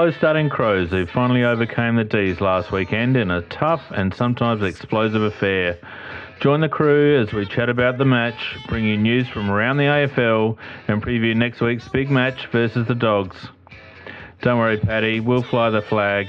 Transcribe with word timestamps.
With 0.00 0.06
the 0.06 0.12
slow 0.12 0.18
starting 0.18 0.48
Crows 0.48 0.88
who 0.88 1.04
finally 1.04 1.44
overcame 1.44 1.96
the 1.96 2.04
D's 2.04 2.40
last 2.40 2.72
weekend 2.72 3.18
in 3.18 3.30
a 3.30 3.42
tough 3.42 3.82
and 3.90 4.14
sometimes 4.14 4.62
explosive 4.62 5.20
affair. 5.20 5.76
Join 6.40 6.62
the 6.62 6.70
crew 6.70 7.20
as 7.20 7.34
we 7.34 7.44
chat 7.44 7.68
about 7.68 7.98
the 7.98 8.06
match, 8.06 8.56
bring 8.66 8.86
you 8.86 8.96
news 8.96 9.28
from 9.28 9.50
around 9.50 9.76
the 9.76 9.84
AFL, 9.84 10.56
and 10.88 11.02
preview 11.02 11.36
next 11.36 11.60
week's 11.60 11.86
big 11.88 12.10
match 12.10 12.46
versus 12.46 12.88
the 12.88 12.94
Dogs. 12.94 13.36
Don't 14.40 14.58
worry, 14.58 14.78
Paddy, 14.78 15.20
we'll 15.20 15.42
fly 15.42 15.68
the 15.68 15.82
flag. 15.82 16.28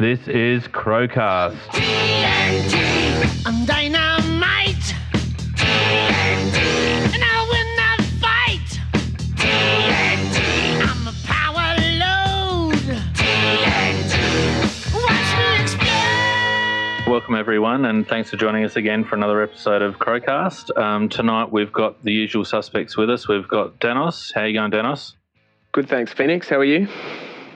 This 0.00 0.26
is 0.26 0.64
Crowcast. 0.64 1.56
TNT, 1.68 3.54
Welcome, 17.18 17.34
everyone, 17.34 17.84
and 17.86 18.06
thanks 18.06 18.30
for 18.30 18.36
joining 18.36 18.64
us 18.64 18.76
again 18.76 19.02
for 19.02 19.16
another 19.16 19.42
episode 19.42 19.82
of 19.82 19.96
Crowcast. 19.98 20.70
Um, 20.78 21.08
tonight 21.08 21.50
we've 21.50 21.72
got 21.72 22.04
the 22.04 22.12
usual 22.12 22.44
suspects 22.44 22.96
with 22.96 23.10
us. 23.10 23.26
We've 23.26 23.48
got 23.48 23.80
Danos. 23.80 24.32
How 24.32 24.44
you 24.44 24.52
going, 24.54 24.70
Danos? 24.70 25.14
Good, 25.72 25.88
thanks, 25.88 26.12
Phoenix. 26.12 26.48
How 26.48 26.58
are 26.58 26.64
you? 26.64 26.86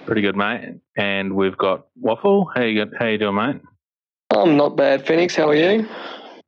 Pretty 0.05 0.20
good, 0.20 0.34
mate. 0.34 0.80
And 0.97 1.37
we've 1.37 1.56
got 1.56 1.87
Waffle. 1.95 2.51
How 2.53 2.62
you, 2.62 2.87
how 2.98 3.06
you 3.06 3.19
doing, 3.19 3.37
mate? 3.37 3.61
I'm 4.33 4.56
not 4.56 4.77
bad, 4.77 5.06
Phoenix. 5.06 5.36
How 5.36 5.48
are 5.51 5.55
you? 5.55 5.89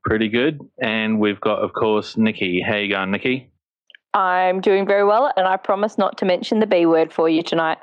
Pretty 0.05 0.28
good. 0.28 0.58
And 0.83 1.20
we've 1.20 1.41
got, 1.41 1.60
of 1.60 1.72
course, 1.72 2.16
Nikki. 2.16 2.60
How 2.60 2.78
you 2.78 2.92
going, 2.92 3.12
Nikki? 3.12 3.48
I'm 4.12 4.60
doing 4.60 4.88
very 4.88 5.05
well, 5.05 5.33
and 5.36 5.47
I 5.47 5.56
promise 5.56 5.97
not 5.98 6.19
to 6.19 6.25
mention 6.25 6.58
the 6.58 6.66
B 6.66 6.84
word 6.84 7.12
for 7.12 7.28
you 7.28 7.44
tonight. 7.44 7.78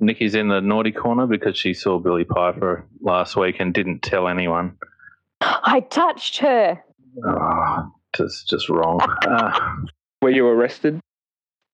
Nikki's 0.00 0.34
in 0.34 0.48
the 0.48 0.60
naughty 0.60 0.92
corner 0.92 1.26
because 1.26 1.56
she 1.56 1.74
saw 1.74 1.98
Billie 1.98 2.24
Piper 2.24 2.86
last 3.00 3.36
week 3.36 3.56
and 3.58 3.74
didn't 3.74 4.02
tell 4.02 4.28
anyone. 4.28 4.76
I 5.40 5.80
touched 5.80 6.38
her. 6.38 6.82
Oh, 7.26 7.92
just, 8.16 8.48
just 8.48 8.68
wrong. 8.68 9.00
Uh, 9.26 9.58
Were 10.22 10.30
you 10.30 10.46
arrested? 10.46 11.00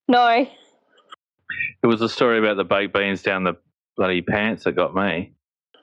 No. 0.08 0.28
it 1.82 1.86
was 1.86 2.02
a 2.02 2.08
story 2.08 2.38
about 2.38 2.56
the 2.56 2.64
baked 2.64 2.92
beans 2.92 3.22
down 3.22 3.44
the 3.44 3.54
bloody 3.96 4.20
pants 4.22 4.64
that 4.64 4.72
got 4.72 4.94
me. 4.94 5.32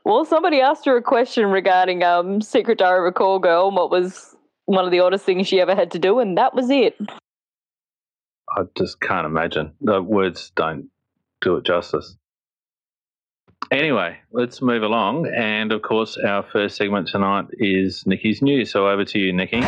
Well, 0.04 0.26
somebody 0.26 0.62
asked 0.62 0.86
her 0.86 0.98
a 0.98 1.02
question 1.02 1.48
regarding 1.48 2.04
um, 2.04 2.42
Secret 2.42 2.78
Diary 2.80 3.08
of 3.08 3.12
a 3.12 3.12
Call 3.12 3.40
Girl 3.40 3.68
and 3.68 3.76
what 3.76 3.92
was 3.92 4.36
one 4.66 4.86
of 4.86 4.92
the 4.92 5.00
oddest 5.00 5.26
things 5.26 5.48
she 5.48 5.60
ever 5.60 5.76
had 5.76 5.92
to 5.92 6.00
do, 6.00 6.20
and 6.20 6.38
that 6.38 6.56
was 6.56 6.70
it. 6.70 6.96
I 8.56 8.64
just 8.78 9.00
can't 9.00 9.26
imagine. 9.26 9.74
The 9.82 10.02
words 10.02 10.52
don't 10.56 10.90
do 11.42 11.56
it 11.58 11.66
justice. 11.66 12.16
Anyway, 13.70 14.18
let's 14.32 14.62
move 14.62 14.84
along. 14.84 15.28
And 15.28 15.72
of 15.72 15.82
course, 15.82 16.18
our 16.18 16.44
first 16.52 16.76
segment 16.76 17.08
tonight 17.08 17.46
is 17.54 18.06
Nikki's 18.06 18.42
News. 18.42 18.72
So 18.72 18.88
over 18.88 19.06
to 19.06 19.20
you, 19.20 19.32
Nikki. 19.32 19.62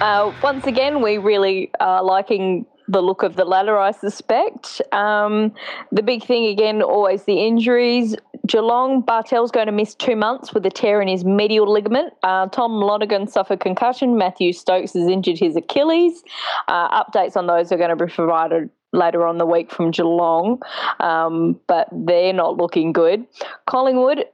Uh, 0.00 0.32
once 0.42 0.66
again, 0.66 1.02
we 1.02 1.18
really 1.18 1.70
are 1.78 2.02
liking 2.02 2.66
the 2.88 3.00
look 3.00 3.22
of 3.22 3.36
the 3.36 3.44
ladder, 3.44 3.78
I 3.78 3.92
suspect. 3.92 4.82
Um, 4.92 5.54
the 5.92 6.02
big 6.02 6.24
thing 6.24 6.46
again, 6.46 6.82
always 6.82 7.24
the 7.24 7.46
injuries. 7.46 8.16
Geelong, 8.50 9.04
Bartel's 9.04 9.52
going 9.52 9.66
to 9.66 9.72
miss 9.72 9.94
two 9.94 10.16
months 10.16 10.52
with 10.52 10.66
a 10.66 10.70
tear 10.70 11.00
in 11.00 11.06
his 11.06 11.24
medial 11.24 11.72
ligament. 11.72 12.12
Uh, 12.24 12.48
Tom 12.48 12.72
Lonergan 12.72 13.28
suffered 13.28 13.60
concussion. 13.60 14.18
Matthew 14.18 14.52
Stokes 14.52 14.94
has 14.94 15.06
injured 15.06 15.38
his 15.38 15.54
Achilles. 15.54 16.24
Uh, 16.66 17.02
updates 17.04 17.36
on 17.36 17.46
those 17.46 17.70
are 17.70 17.76
going 17.76 17.96
to 17.96 18.04
be 18.04 18.10
provided 18.10 18.68
later 18.92 19.24
on 19.24 19.38
the 19.38 19.46
week 19.46 19.70
from 19.70 19.92
Geelong, 19.92 20.60
um, 20.98 21.60
but 21.68 21.88
they're 21.92 22.32
not 22.32 22.56
looking 22.56 22.92
good. 22.92 23.24
Collingwood, 23.68 24.24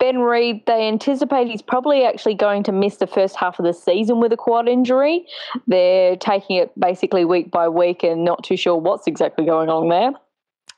Ben 0.00 0.18
Reid, 0.18 0.66
they 0.66 0.88
anticipate 0.88 1.46
he's 1.46 1.62
probably 1.62 2.04
actually 2.04 2.34
going 2.34 2.64
to 2.64 2.72
miss 2.72 2.96
the 2.96 3.06
first 3.06 3.36
half 3.36 3.60
of 3.60 3.64
the 3.64 3.72
season 3.72 4.18
with 4.18 4.32
a 4.32 4.36
quad 4.36 4.66
injury. 4.66 5.26
They're 5.68 6.16
taking 6.16 6.56
it 6.56 6.72
basically 6.76 7.24
week 7.24 7.52
by 7.52 7.68
week 7.68 8.02
and 8.02 8.24
not 8.24 8.42
too 8.42 8.56
sure 8.56 8.76
what's 8.76 9.06
exactly 9.06 9.46
going 9.46 9.68
on 9.68 9.88
there. 9.88 10.10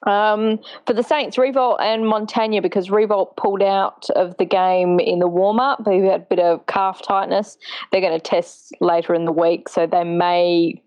Um, 0.05 0.59
for 0.87 0.95
the 0.95 1.03
Saints, 1.03 1.37
Riewoldt 1.37 1.81
and 1.81 2.03
Montagna, 2.03 2.61
because 2.61 2.89
Riewoldt 2.89 3.37
pulled 3.37 3.63
out 3.63 4.11
of 4.17 4.37
the 4.37 4.45
game 4.45 4.99
in 4.99 5.21
the 5.21 5.29
warm 5.29 5.61
up, 5.61 5.83
who 5.85 6.03
had 6.09 6.23
a 6.23 6.25
bit 6.25 6.41
of 6.41 6.67
calf 6.67 7.03
tightness. 7.03 7.57
They're 7.91 8.01
going 8.01 8.19
to 8.19 8.21
test 8.21 8.73
later 8.81 9.15
in 9.15 9.27
the 9.27 9.33
week, 9.33 9.69
so 9.69 9.87
they 9.87 10.05
may 10.05 10.83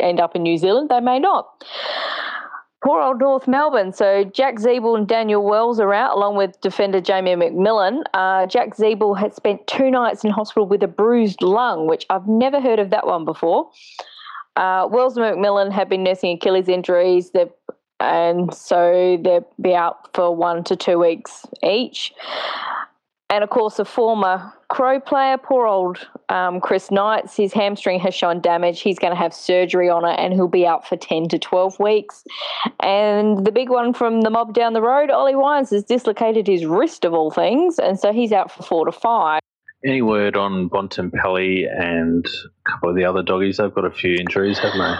end 0.00 0.20
up 0.20 0.36
in 0.36 0.42
New 0.42 0.56
Zealand, 0.56 0.88
they 0.88 1.00
may 1.00 1.18
not. 1.18 1.64
Poor 2.82 3.02
old 3.02 3.20
North 3.20 3.46
Melbourne. 3.46 3.92
So 3.92 4.24
Jack 4.24 4.56
Ziebell 4.56 4.96
and 4.96 5.06
Daniel 5.06 5.44
Wells 5.44 5.78
are 5.78 5.92
out, 5.92 6.16
along 6.16 6.36
with 6.36 6.58
defender 6.62 7.00
Jamie 7.00 7.36
Macmillan. 7.36 8.04
Uh, 8.14 8.46
Jack 8.46 8.74
Ziebell 8.74 9.18
had 9.18 9.34
spent 9.34 9.66
two 9.66 9.90
nights 9.90 10.24
in 10.24 10.30
hospital 10.30 10.66
with 10.66 10.82
a 10.82 10.88
bruised 10.88 11.42
lung, 11.42 11.86
which 11.86 12.06
I've 12.08 12.26
never 12.26 12.58
heard 12.58 12.78
of 12.78 12.88
that 12.90 13.06
one 13.06 13.26
before. 13.26 13.70
Uh, 14.56 14.88
Wells 14.90 15.16
and 15.16 15.26
Macmillan 15.26 15.70
have 15.70 15.88
been 15.88 16.02
nursing 16.02 16.36
Achilles 16.36 16.68
injuries, 16.68 17.30
They're, 17.32 17.50
and 18.00 18.52
so 18.54 19.18
they'll 19.22 19.46
be 19.60 19.74
out 19.74 20.14
for 20.14 20.34
one 20.34 20.64
to 20.64 20.76
two 20.76 20.98
weeks 20.98 21.46
each. 21.62 22.12
And 23.30 23.44
of 23.44 23.50
course, 23.50 23.78
a 23.78 23.84
former 23.84 24.52
Crow 24.70 25.00
player, 25.00 25.36
poor 25.36 25.66
old 25.66 26.08
um, 26.28 26.60
Chris 26.60 26.92
Knights, 26.92 27.36
his 27.36 27.52
hamstring 27.52 27.98
has 28.00 28.14
shown 28.14 28.40
damage. 28.40 28.80
He's 28.80 29.00
going 29.00 29.12
to 29.12 29.18
have 29.18 29.34
surgery 29.34 29.88
on 29.88 30.04
it 30.04 30.18
and 30.18 30.32
he'll 30.32 30.48
be 30.48 30.64
out 30.64 30.86
for 30.86 30.96
10 30.96 31.28
to 31.28 31.38
12 31.38 31.78
weeks. 31.80 32.24
And 32.80 33.44
the 33.44 33.50
big 33.50 33.68
one 33.68 33.92
from 33.92 34.20
the 34.20 34.30
mob 34.30 34.54
down 34.54 34.72
the 34.72 34.80
road, 34.80 35.10
Ollie 35.10 35.34
Wines, 35.34 35.70
has 35.70 35.82
dislocated 35.82 36.46
his 36.46 36.64
wrist 36.64 37.04
of 37.04 37.14
all 37.14 37.32
things. 37.32 37.80
And 37.80 37.98
so 37.98 38.12
he's 38.12 38.30
out 38.30 38.50
for 38.50 38.62
four 38.62 38.86
to 38.86 38.92
five. 38.92 39.40
Any 39.84 40.02
word 40.02 40.36
on 40.36 40.68
Bontempelli 40.68 41.66
and 41.68 42.24
a 42.26 42.70
couple 42.70 42.90
of 42.90 42.96
the 42.96 43.04
other 43.04 43.22
doggies? 43.22 43.56
They've 43.56 43.74
got 43.74 43.84
a 43.84 43.90
few 43.90 44.14
injuries, 44.14 44.58
haven't 44.58 44.78
they? 44.78 44.94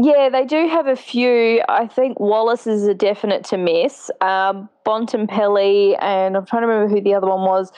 Yeah, 0.00 0.30
they 0.30 0.46
do 0.46 0.68
have 0.68 0.86
a 0.86 0.96
few. 0.96 1.62
I 1.68 1.86
think 1.86 2.18
Wallace 2.18 2.66
is 2.66 2.86
a 2.86 2.94
definite 2.94 3.44
to 3.44 3.58
miss. 3.58 4.10
Um, 4.20 4.68
Bontempelli 4.86 5.96
and 6.00 6.36
I'm 6.36 6.46
trying 6.46 6.62
to 6.62 6.66
remember 6.66 6.94
who 6.94 7.02
the 7.02 7.14
other 7.14 7.26
one 7.26 7.42
was. 7.42 7.72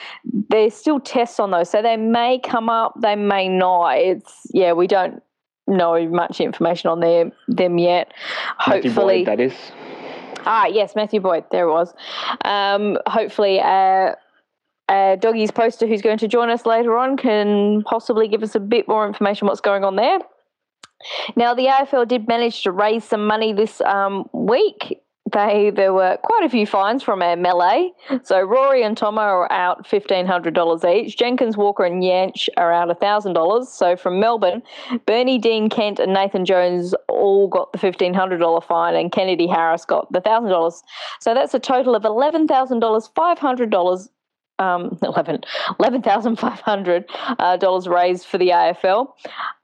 There's 0.49 0.73
still 0.73 0.99
tests 0.99 1.39
on 1.39 1.51
those, 1.51 1.69
so 1.69 1.81
they 1.81 1.97
may 1.97 2.39
come 2.39 2.69
up, 2.69 2.93
they 3.01 3.15
may 3.15 3.49
not. 3.49 3.97
It's 3.97 4.47
yeah, 4.53 4.73
we 4.73 4.87
don't 4.87 5.21
know 5.67 6.07
much 6.07 6.39
information 6.39 6.89
on 6.89 6.99
their, 6.99 7.31
them 7.47 7.77
yet. 7.77 8.13
Hopefully, 8.59 9.25
Boyd, 9.25 9.27
that 9.27 9.39
is. 9.39 9.53
Ah, 10.45 10.67
yes, 10.67 10.95
Matthew 10.95 11.19
Boyd. 11.19 11.43
There 11.51 11.67
it 11.67 11.71
was. 11.71 11.93
Um, 12.45 12.97
hopefully, 13.07 13.59
uh, 13.59 14.13
uh, 14.87 15.15
Doggy's 15.17 15.51
poster, 15.51 15.87
who's 15.87 16.01
going 16.01 16.19
to 16.19 16.27
join 16.27 16.49
us 16.49 16.65
later 16.65 16.97
on, 16.97 17.17
can 17.17 17.83
possibly 17.83 18.27
give 18.27 18.43
us 18.43 18.55
a 18.55 18.59
bit 18.59 18.87
more 18.87 19.07
information 19.07 19.47
what's 19.47 19.61
going 19.61 19.83
on 19.83 19.95
there. 19.95 20.19
Now, 21.35 21.53
the 21.53 21.65
AFL 21.65 22.07
did 22.07 22.27
manage 22.27 22.63
to 22.63 22.71
raise 22.71 23.03
some 23.03 23.25
money 23.25 23.53
this 23.53 23.81
um, 23.81 24.29
week. 24.33 25.01
They 25.33 25.71
there 25.71 25.91
were 25.91 26.17
quite 26.21 26.43
a 26.43 26.49
few 26.49 26.67
fines 26.67 27.01
from 27.01 27.23
our 27.23 27.35
melee. 27.35 27.91
So 28.21 28.41
Rory 28.41 28.83
and 28.83 28.95
Tomo 28.95 29.21
are 29.21 29.51
out 29.51 29.87
fifteen 29.87 30.27
hundred 30.27 30.53
dollars 30.53 30.85
each. 30.85 31.17
Jenkins, 31.17 31.57
Walker, 31.57 31.83
and 31.83 32.03
Jaensch 32.03 32.47
are 32.57 32.71
out 32.71 32.91
thousand 32.99 33.33
dollars. 33.33 33.67
So 33.69 33.97
from 33.97 34.19
Melbourne, 34.19 34.61
Bernie, 35.07 35.39
Dean, 35.39 35.67
Kent, 35.67 35.99
and 35.99 36.13
Nathan 36.13 36.45
Jones 36.45 36.93
all 37.09 37.47
got 37.47 37.71
the 37.73 37.79
fifteen 37.79 38.13
hundred 38.13 38.37
dollar 38.37 38.61
fine, 38.61 38.95
and 38.95 39.11
Kennedy 39.11 39.47
Harris 39.47 39.83
got 39.83 40.11
the 40.11 40.21
thousand 40.21 40.51
dollars. 40.51 40.83
So 41.19 41.33
that's 41.33 41.55
a 41.55 41.59
total 41.59 41.95
of 41.95 42.05
eleven 42.05 42.47
thousand 42.47 42.79
dollars, 42.79 43.09
five 43.15 43.39
hundred 43.39 43.71
dollars 43.71 44.07
um, 44.59 44.97
11 45.03 45.41
$11,500 45.79 47.05
uh, 47.39 47.57
dollars 47.57 47.87
raised 47.87 48.25
for 48.25 48.37
the 48.37 48.49
AFL. 48.49 49.07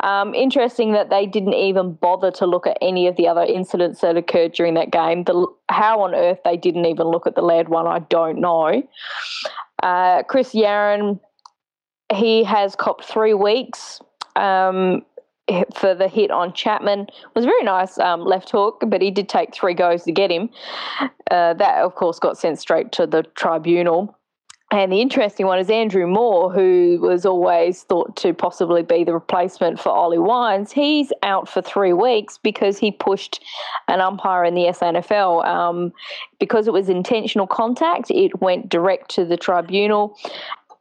Um, 0.02 0.34
interesting 0.34 0.94
that 0.94 1.10
they 1.10 1.26
didn't 1.26 1.54
even 1.54 1.94
bother 1.94 2.32
to 2.32 2.46
look 2.46 2.68
at 2.68 2.78
any 2.82 3.08
of 3.08 3.16
the 3.16 3.28
other 3.28 3.44
incidents 3.44 4.02
that 4.02 4.18
occurred 4.18 4.54
during 4.54 4.74
that 4.76 4.92
game. 4.92 5.24
The, 5.24 5.48
how 5.70 6.02
on 6.02 6.16
earth 6.16 6.40
they 6.44 6.58
didn't 6.58 6.86
even 6.86 7.08
look 7.08 7.28
at 7.28 7.36
the 7.36 7.42
lead 7.42 7.70
one, 7.70 7.88
I 7.88 8.00
don't 8.00 8.40
know. 8.40 8.84
Uh, 9.82 10.24
Chris 10.24 10.54
Yarran, 10.54 11.20
he 12.14 12.44
has 12.44 12.76
copped 12.76 13.06
three 13.06 13.34
weeks. 13.34 14.00
Um, 14.36 15.06
for 15.76 15.94
the 15.94 16.08
hit 16.08 16.32
on 16.32 16.54
Chapman 16.54 17.02
it 17.02 17.36
was 17.36 17.44
a 17.44 17.48
very 17.48 17.64
nice 17.64 17.98
um, 17.98 18.22
left 18.22 18.52
hook, 18.52 18.84
but 18.88 19.02
he 19.02 19.12
did 19.12 19.28
take 19.28 19.54
three 19.54 19.74
goes 19.74 20.04
to 20.04 20.12
get 20.12 20.32
him. 20.32 20.50
Uh, 21.30 21.54
that, 21.56 21.80
of 21.80 21.96
course, 21.96 22.20
got 22.20 22.38
sent 22.38 22.60
straight 22.60 22.92
to 22.94 23.06
the 23.06 23.24
tribunal. 23.36 24.18
And 24.72 24.90
the 24.90 25.02
interesting 25.02 25.46
one 25.46 25.60
is 25.60 25.70
Andrew 25.70 26.08
Moore, 26.08 26.50
who 26.50 26.98
was 27.02 27.26
always 27.26 27.84
thought 27.84 28.16
to 28.18 28.34
possibly 28.34 28.84
be 28.84 29.04
the 29.04 29.14
replacement 29.14 29.82
for 29.82 29.90
Ollie 29.90 30.18
Wines. 30.18 30.72
He's 30.72 31.12
out 31.24 31.50
for 31.50 31.62
three 31.62 31.92
weeks 31.92 32.38
because 32.38 32.78
he 32.78 32.90
pushed 32.90 33.44
an 33.90 34.00
umpire 34.00 34.46
in 34.46 34.56
the 34.56 34.68
SANFL. 34.68 35.46
Um, 35.46 35.92
because 36.40 36.68
it 36.68 36.74
was 36.74 36.88
intentional 36.88 37.48
contact, 37.48 38.10
it 38.12 38.40
went 38.40 38.70
direct 38.70 39.12
to 39.16 39.26
the 39.26 39.36
tribunal. 39.36 40.18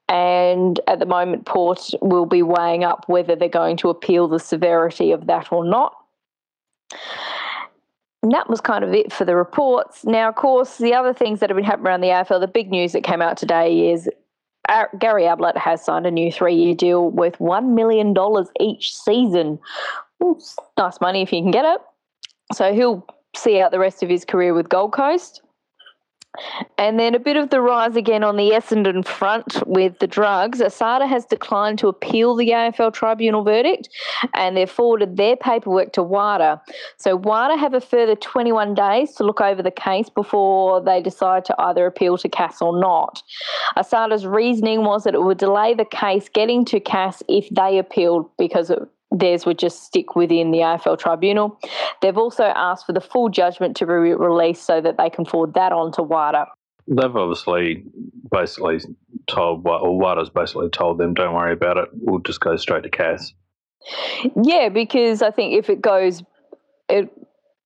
and 0.08 0.78
at 0.86 1.00
the 1.00 1.06
moment, 1.06 1.46
Port 1.46 1.90
will 2.00 2.26
be 2.26 2.42
weighing 2.42 2.84
up 2.84 3.04
whether 3.08 3.34
they're 3.34 3.48
going 3.48 3.76
to 3.78 3.90
appeal 3.90 4.28
the 4.28 4.38
severity 4.38 5.10
of 5.10 5.26
that 5.26 5.52
or 5.52 5.64
not. 5.64 5.94
And 8.22 8.32
that 8.32 8.50
was 8.50 8.60
kind 8.60 8.84
of 8.84 8.92
it 8.92 9.12
for 9.12 9.24
the 9.24 9.34
reports. 9.34 10.04
Now, 10.04 10.28
of 10.28 10.34
course, 10.34 10.76
the 10.78 10.94
other 10.94 11.14
things 11.14 11.40
that 11.40 11.48
have 11.48 11.56
been 11.56 11.64
happening 11.64 11.86
around 11.86 12.00
the 12.02 12.08
AFL, 12.08 12.40
the 12.40 12.48
big 12.48 12.70
news 12.70 12.92
that 12.92 13.02
came 13.02 13.22
out 13.22 13.36
today 13.36 13.90
is 13.90 14.08
uh, 14.68 14.84
Gary 14.98 15.26
Ablett 15.26 15.56
has 15.56 15.84
signed 15.84 16.06
a 16.06 16.10
new 16.10 16.30
three 16.30 16.54
year 16.54 16.74
deal 16.74 17.10
worth 17.10 17.38
$1 17.38 17.74
million 17.74 18.14
each 18.60 18.94
season. 18.94 19.58
Nice 20.20 21.00
money 21.00 21.22
if 21.22 21.32
you 21.32 21.40
can 21.42 21.50
get 21.50 21.64
it. 21.64 21.80
So 22.52 22.74
he'll 22.74 23.06
see 23.34 23.60
out 23.60 23.70
the 23.70 23.78
rest 23.78 24.02
of 24.02 24.08
his 24.08 24.24
career 24.24 24.52
with 24.52 24.68
Gold 24.68 24.92
Coast. 24.92 25.40
And 26.78 26.98
then 26.98 27.14
a 27.14 27.18
bit 27.18 27.36
of 27.36 27.50
the 27.50 27.60
rise 27.60 27.96
again 27.96 28.22
on 28.22 28.36
the 28.36 28.50
Essendon 28.50 29.04
front 29.04 29.66
with 29.66 29.98
the 29.98 30.06
drugs. 30.06 30.60
Asada 30.60 31.08
has 31.08 31.24
declined 31.24 31.78
to 31.80 31.88
appeal 31.88 32.36
the 32.36 32.50
AFL 32.50 32.92
tribunal 32.92 33.42
verdict 33.42 33.88
and 34.34 34.56
they've 34.56 34.70
forwarded 34.70 35.16
their 35.16 35.36
paperwork 35.36 35.92
to 35.94 36.02
WADA. 36.02 36.60
So 36.96 37.16
WADA 37.16 37.56
have 37.56 37.74
a 37.74 37.80
further 37.80 38.14
21 38.14 38.74
days 38.74 39.12
to 39.16 39.24
look 39.24 39.40
over 39.40 39.62
the 39.62 39.70
case 39.72 40.08
before 40.08 40.80
they 40.80 41.02
decide 41.02 41.44
to 41.46 41.54
either 41.58 41.84
appeal 41.86 42.16
to 42.18 42.28
CAS 42.28 42.62
or 42.62 42.78
not. 42.78 43.22
Asada's 43.76 44.24
reasoning 44.24 44.84
was 44.84 45.04
that 45.04 45.14
it 45.14 45.22
would 45.22 45.38
delay 45.38 45.74
the 45.74 45.84
case 45.84 46.28
getting 46.28 46.64
to 46.66 46.78
CAS 46.78 47.22
if 47.28 47.48
they 47.50 47.78
appealed 47.78 48.30
because 48.38 48.70
it 48.70 48.78
theirs 49.10 49.44
would 49.46 49.58
just 49.58 49.82
stick 49.84 50.14
within 50.14 50.50
the 50.50 50.58
AFL 50.58 50.98
tribunal. 50.98 51.58
They've 52.00 52.16
also 52.16 52.44
asked 52.44 52.86
for 52.86 52.92
the 52.92 53.00
full 53.00 53.28
judgment 53.28 53.76
to 53.78 53.86
be 53.86 53.92
released 53.92 54.64
so 54.64 54.80
that 54.80 54.96
they 54.98 55.10
can 55.10 55.24
forward 55.24 55.54
that 55.54 55.72
on 55.72 55.92
to 55.92 56.02
WADA. 56.02 56.46
They've 56.86 57.16
obviously 57.16 57.84
basically 58.30 58.80
told, 59.28 59.66
or 59.66 59.98
WADA's 59.98 60.30
basically 60.30 60.70
told 60.70 60.98
them, 60.98 61.14
don't 61.14 61.34
worry 61.34 61.52
about 61.52 61.76
it, 61.76 61.88
we'll 61.92 62.20
just 62.20 62.40
go 62.40 62.56
straight 62.56 62.82
to 62.84 62.90
CAS. 62.90 63.34
Yeah, 64.42 64.68
because 64.68 65.22
I 65.22 65.30
think 65.30 65.54
if 65.54 65.70
it 65.70 65.80
goes, 65.80 66.22
it, 66.88 67.10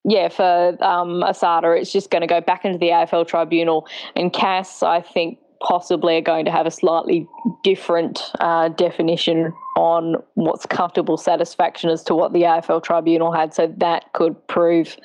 yeah, 0.03 0.29
for 0.29 0.77
um, 0.83 1.21
Asada, 1.21 1.79
it's 1.79 1.91
just 1.91 2.11
going 2.11 2.21
to 2.21 2.27
go 2.27 2.41
back 2.41 2.65
into 2.65 2.77
the 2.77 2.89
AFL 2.89 3.27
tribunal, 3.27 3.87
and 4.15 4.31
CAS, 4.31 4.83
I 4.83 5.01
think, 5.01 5.39
possibly 5.61 6.17
are 6.17 6.21
going 6.21 6.45
to 6.45 6.51
have 6.51 6.65
a 6.65 6.71
slightly 6.71 7.27
different 7.63 8.21
uh, 8.39 8.69
definition 8.69 9.53
on 9.75 10.15
what's 10.35 10.65
comfortable 10.65 11.17
satisfaction 11.17 11.89
as 11.89 12.03
to 12.03 12.15
what 12.15 12.33
the 12.33 12.43
AFL 12.43 12.83
tribunal 12.83 13.31
had. 13.31 13.53
So 13.53 13.73
that 13.77 14.11
could 14.13 14.47
prove 14.47 14.97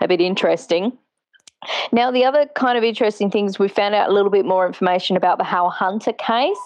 a 0.00 0.08
bit 0.08 0.20
interesting. 0.20 0.96
Now, 1.90 2.10
the 2.10 2.24
other 2.24 2.46
kind 2.54 2.78
of 2.78 2.84
interesting 2.84 3.30
things, 3.30 3.58
we 3.58 3.68
found 3.68 3.94
out 3.94 4.10
a 4.10 4.12
little 4.12 4.30
bit 4.30 4.44
more 4.44 4.66
information 4.66 5.16
about 5.16 5.38
the 5.38 5.44
Hal 5.44 5.70
Hunter 5.70 6.12
case. 6.12 6.56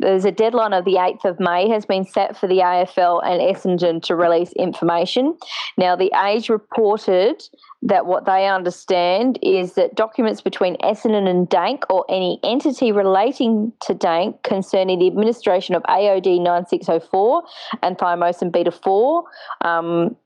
There's 0.00 0.24
a 0.24 0.32
deadline 0.32 0.72
of 0.72 0.84
the 0.84 0.94
8th 0.94 1.24
of 1.24 1.40
May 1.40 1.68
has 1.68 1.86
been 1.86 2.04
set 2.04 2.36
for 2.36 2.46
the 2.48 2.58
AFL 2.58 3.22
and 3.24 3.40
Essendon 3.40 4.02
to 4.02 4.16
release 4.16 4.52
information. 4.52 5.36
Now, 5.76 5.94
the 5.94 6.10
Age 6.26 6.48
reported 6.48 7.42
that 7.82 8.06
what 8.06 8.24
they 8.24 8.46
understand 8.46 9.38
is 9.42 9.74
that 9.74 9.94
documents 9.94 10.40
between 10.40 10.76
Essendon 10.78 11.28
and 11.28 11.48
Dank 11.48 11.84
or 11.90 12.04
any 12.08 12.40
entity 12.42 12.92
relating 12.92 13.72
to 13.80 13.94
Dank 13.94 14.42
concerning 14.42 14.98
the 14.98 15.06
administration 15.06 15.74
of 15.74 15.82
AOD 15.84 16.42
9604 16.42 17.42
and 17.82 17.98
thymosin 17.98 18.52
beta 18.52 18.70
4 18.70 19.24
um, 19.62 20.16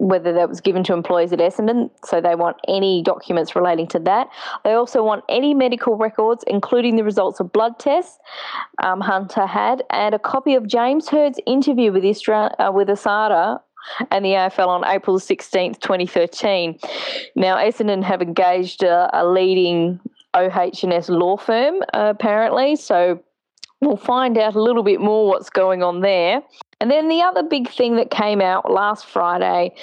whether 0.00 0.32
that 0.32 0.48
was 0.48 0.62
given 0.62 0.82
to 0.82 0.94
employees 0.94 1.30
at 1.30 1.38
Essendon. 1.40 1.90
So 2.06 2.22
they 2.22 2.34
want 2.34 2.56
any 2.66 3.02
documents 3.02 3.54
relating 3.54 3.86
to 3.88 3.98
that. 4.00 4.28
They 4.64 4.72
also 4.72 5.04
want 5.04 5.24
any 5.28 5.52
medical 5.52 5.96
records, 5.96 6.42
including 6.46 6.96
the 6.96 7.04
results 7.04 7.38
of 7.38 7.52
blood 7.52 7.78
tests 7.78 8.18
um, 8.82 9.02
Hunter 9.02 9.46
had, 9.46 9.82
and 9.90 10.14
a 10.14 10.18
copy 10.18 10.54
of 10.54 10.66
James 10.66 11.08
Hird's 11.10 11.38
interview 11.46 11.92
with 11.92 12.02
Istra- 12.02 12.54
uh, 12.58 12.72
with 12.72 12.88
Asada 12.88 13.60
and 14.10 14.24
the 14.24 14.30
AFL 14.30 14.68
on 14.68 14.84
April 14.86 15.18
16th, 15.18 15.80
2013. 15.80 16.78
Now, 17.36 17.56
Essendon 17.56 18.02
have 18.02 18.22
engaged 18.22 18.82
a, 18.82 19.10
a 19.12 19.26
leading 19.26 20.00
OH&S 20.32 21.10
law 21.10 21.36
firm, 21.36 21.82
uh, 21.92 22.12
apparently, 22.14 22.76
so 22.76 23.22
we'll 23.82 23.96
find 23.96 24.38
out 24.38 24.54
a 24.54 24.62
little 24.62 24.82
bit 24.82 25.00
more 25.00 25.28
what's 25.28 25.50
going 25.50 25.82
on 25.82 26.00
there. 26.00 26.42
And 26.80 26.90
then 26.90 27.08
the 27.08 27.20
other 27.20 27.42
big 27.42 27.68
thing 27.68 27.96
that 27.96 28.10
came 28.10 28.40
out 28.40 28.70
last 28.70 29.04
Friday, 29.04 29.74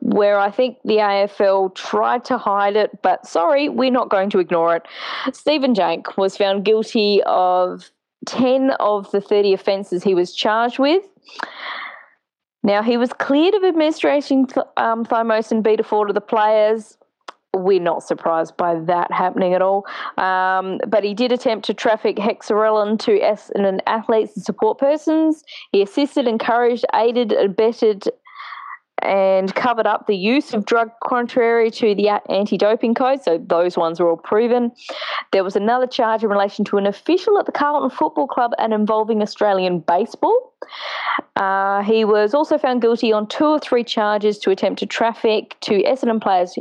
where 0.00 0.38
I 0.38 0.50
think 0.50 0.78
the 0.84 0.96
AFL 0.96 1.74
tried 1.74 2.24
to 2.26 2.38
hide 2.38 2.76
it, 2.76 3.02
but 3.02 3.26
sorry, 3.26 3.68
we're 3.68 3.90
not 3.90 4.08
going 4.08 4.30
to 4.30 4.38
ignore 4.38 4.74
it. 4.76 4.86
Stephen 5.34 5.74
Dank 5.74 6.16
was 6.16 6.36
found 6.36 6.64
guilty 6.64 7.22
of 7.26 7.90
10 8.24 8.70
of 8.80 9.10
the 9.10 9.20
30 9.20 9.52
offences 9.52 10.02
he 10.02 10.14
was 10.14 10.34
charged 10.34 10.78
with. 10.78 11.04
Now, 12.62 12.82
he 12.82 12.96
was 12.96 13.12
cleared 13.12 13.54
of 13.54 13.62
administration 13.62 14.46
um, 14.76 15.04
thymosin 15.04 15.62
beta 15.62 15.84
4 15.84 16.06
to 16.06 16.12
the 16.12 16.20
players 16.20 16.96
we're 17.56 17.80
not 17.80 18.02
surprised 18.02 18.56
by 18.56 18.78
that 18.80 19.12
happening 19.12 19.54
at 19.54 19.62
all. 19.62 19.86
Um, 20.18 20.80
but 20.86 21.04
he 21.04 21.14
did 21.14 21.32
attempt 21.32 21.66
to 21.66 21.74
traffic 21.74 22.16
hexarelin 22.16 22.98
to 23.00 23.18
Essendon 23.18 23.80
athletes 23.86 24.36
and 24.36 24.44
support 24.44 24.78
persons. 24.78 25.44
He 25.72 25.82
assisted, 25.82 26.26
encouraged, 26.26 26.84
aided, 26.94 27.32
abetted, 27.32 28.08
and 29.02 29.54
covered 29.54 29.86
up 29.86 30.06
the 30.06 30.16
use 30.16 30.54
of 30.54 30.64
drug 30.64 30.90
contrary 31.04 31.70
to 31.70 31.94
the 31.94 32.08
anti 32.30 32.56
doping 32.56 32.94
code. 32.94 33.22
So 33.22 33.38
those 33.38 33.76
ones 33.76 34.00
are 34.00 34.08
all 34.08 34.16
proven. 34.16 34.72
There 35.32 35.44
was 35.44 35.56
another 35.56 35.86
charge 35.86 36.22
in 36.22 36.30
relation 36.30 36.64
to 36.66 36.78
an 36.78 36.86
official 36.86 37.38
at 37.38 37.46
the 37.46 37.52
Carlton 37.52 37.90
Football 37.90 38.26
Club 38.26 38.52
and 38.58 38.72
involving 38.72 39.22
Australian 39.22 39.80
baseball. 39.80 40.52
Uh, 41.36 41.82
he 41.82 42.04
was 42.04 42.34
also 42.34 42.56
found 42.56 42.80
guilty 42.80 43.12
on 43.12 43.26
two 43.28 43.44
or 43.44 43.58
three 43.58 43.84
charges 43.84 44.38
to 44.38 44.50
attempt 44.50 44.78
to 44.78 44.86
traffic 44.86 45.54
to 45.60 45.82
Essendon 45.82 46.20
players 46.20 46.58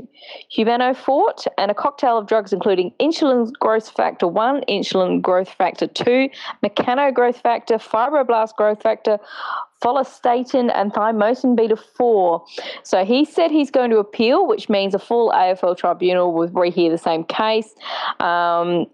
Humanofort 0.55 1.47
and 1.57 1.71
a 1.71 1.73
cocktail 1.73 2.17
of 2.17 2.27
drugs 2.27 2.51
including 2.51 2.91
insulin 2.99 3.51
growth 3.59 3.89
factor 3.89 4.27
1, 4.27 4.63
insulin 4.67 5.21
growth 5.21 5.49
factor 5.49 5.88
2, 5.88 6.29
mechano 6.63 7.13
growth 7.13 7.39
factor, 7.39 7.75
fibroblast 7.75 8.55
growth 8.55 8.81
factor, 8.81 9.17
follistatin, 9.85 10.71
and 10.73 10.91
thymosin 10.93 11.55
beta 11.55 11.75
4. 11.75 12.43
So 12.83 13.05
he 13.05 13.24
said 13.24 13.51
he's 13.51 13.69
going 13.69 13.91
to 13.91 13.98
appeal, 14.00 14.48
which 14.48 14.67
means 14.67 14.95
a 14.95 15.00
full 15.00 15.31
AFL 15.31 15.77
tribunal 15.77 16.33
will 16.33 16.50
rehear 16.50 16.89
the 16.89 16.98
same 16.98 17.24
case. 17.24 17.75
Um, 18.19 18.88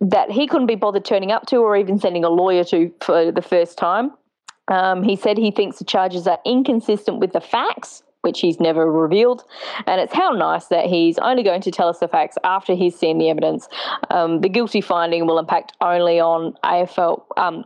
that 0.00 0.30
he 0.30 0.46
couldn't 0.46 0.66
be 0.66 0.76
bothered 0.76 1.04
turning 1.04 1.32
up 1.32 1.46
to 1.46 1.56
or 1.56 1.76
even 1.76 1.98
sending 1.98 2.24
a 2.24 2.28
lawyer 2.28 2.64
to 2.64 2.92
for 3.00 3.32
the 3.32 3.42
first 3.42 3.78
time. 3.78 4.12
Um, 4.68 5.02
he 5.02 5.16
said 5.16 5.38
he 5.38 5.50
thinks 5.50 5.78
the 5.78 5.84
charges 5.84 6.26
are 6.26 6.38
inconsistent 6.44 7.18
with 7.18 7.32
the 7.32 7.40
facts, 7.40 8.02
which 8.22 8.40
he's 8.40 8.60
never 8.60 8.90
revealed. 8.90 9.42
And 9.86 10.00
it's 10.00 10.12
how 10.12 10.30
nice 10.30 10.66
that 10.66 10.86
he's 10.86 11.18
only 11.18 11.42
going 11.42 11.62
to 11.62 11.70
tell 11.70 11.88
us 11.88 11.98
the 11.98 12.08
facts 12.08 12.36
after 12.44 12.74
he's 12.74 12.96
seen 12.96 13.18
the 13.18 13.30
evidence. 13.30 13.68
Um, 14.10 14.40
the 14.40 14.48
guilty 14.48 14.80
finding 14.80 15.26
will 15.26 15.38
impact 15.38 15.72
only 15.80 16.20
on 16.20 16.54
AFL. 16.64 17.22
Um, 17.36 17.64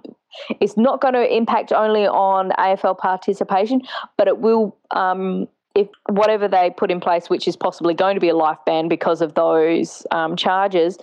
it's 0.61 0.77
not 0.77 1.01
going 1.01 1.15
to 1.15 1.37
impact 1.37 1.73
only 1.73 2.07
on 2.07 2.51
AFL 2.59 2.99
participation, 2.99 3.83
but 4.17 4.29
it 4.29 4.39
will 4.39 4.77
um, 4.91 5.49
if 5.75 5.89
whatever 6.09 6.49
they 6.49 6.71
put 6.77 6.91
in 6.91 7.01
place, 7.01 7.31
which 7.31 7.49
is 7.49 7.57
possibly 7.57 7.95
going 7.95 8.15
to 8.15 8.21
be 8.21 8.29
a 8.29 8.37
life 8.37 8.59
ban 8.67 8.89
because 8.89 9.23
of 9.23 9.35
those 9.35 10.07
um, 10.11 10.37
charges, 10.37 10.99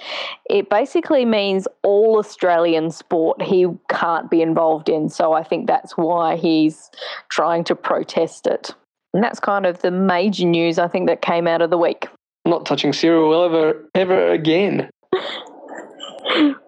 it 0.50 0.69
basically 0.69 1.25
means 1.25 1.67
all 1.83 2.19
Australian 2.19 2.91
sport 2.91 3.41
he 3.41 3.67
can't 3.89 4.29
be 4.29 4.41
involved 4.41 4.89
in. 4.89 5.09
So 5.09 5.33
I 5.33 5.43
think 5.43 5.67
that's 5.67 5.93
why 5.93 6.36
he's 6.36 6.91
trying 7.29 7.63
to 7.65 7.75
protest 7.75 8.48
it. 8.48 8.74
And 9.13 9.24
that's 9.24 9.39
kind 9.39 9.65
of 9.65 9.81
the 9.81 9.91
major 9.91 10.45
news 10.45 10.77
I 10.77 10.88
think 10.88 11.07
that 11.07 11.21
came 11.21 11.48
out 11.48 11.62
of 11.62 11.71
the 11.71 11.77
week. 11.77 12.07
Not 12.45 12.65
touching 12.65 12.93
cereal 12.93 13.43
ever, 13.43 13.89
ever 13.95 14.31
again. 14.31 14.89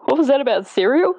What 0.06 0.18
was 0.18 0.28
that 0.28 0.42
about 0.42 0.68
cereal? 0.68 1.16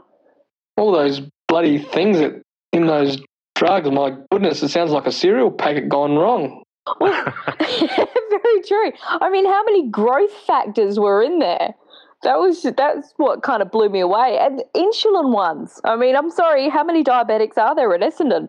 All 0.76 0.92
those 0.92 1.20
bloody 1.48 1.78
things 1.78 2.18
that 2.18 2.42
in 2.72 2.86
those 2.86 3.18
drugs. 3.54 3.90
My 3.90 4.16
goodness, 4.30 4.62
it 4.62 4.70
sounds 4.70 4.90
like 4.90 5.06
a 5.06 5.12
cereal 5.12 5.50
packet 5.50 5.88
gone 5.88 6.16
wrong. 6.16 6.62
Very 6.98 8.62
true. 8.66 8.92
I 9.06 9.30
mean, 9.30 9.46
how 9.46 9.62
many 9.64 9.88
growth 9.88 10.32
factors 10.46 10.98
were 10.98 11.22
in 11.22 11.38
there? 11.38 11.74
That 12.22 12.38
was 12.38 12.62
that's 12.62 13.12
what 13.16 13.42
kind 13.42 13.62
of 13.62 13.70
blew 13.70 13.88
me 13.88 14.00
away. 14.00 14.38
And 14.40 14.62
insulin 14.76 15.32
ones. 15.32 15.80
I 15.84 15.96
mean, 15.96 16.16
I'm 16.16 16.30
sorry, 16.30 16.68
how 16.68 16.84
many 16.84 17.02
diabetics 17.02 17.58
are 17.58 17.74
there 17.74 17.92
at 17.94 18.00
Essendon? 18.00 18.48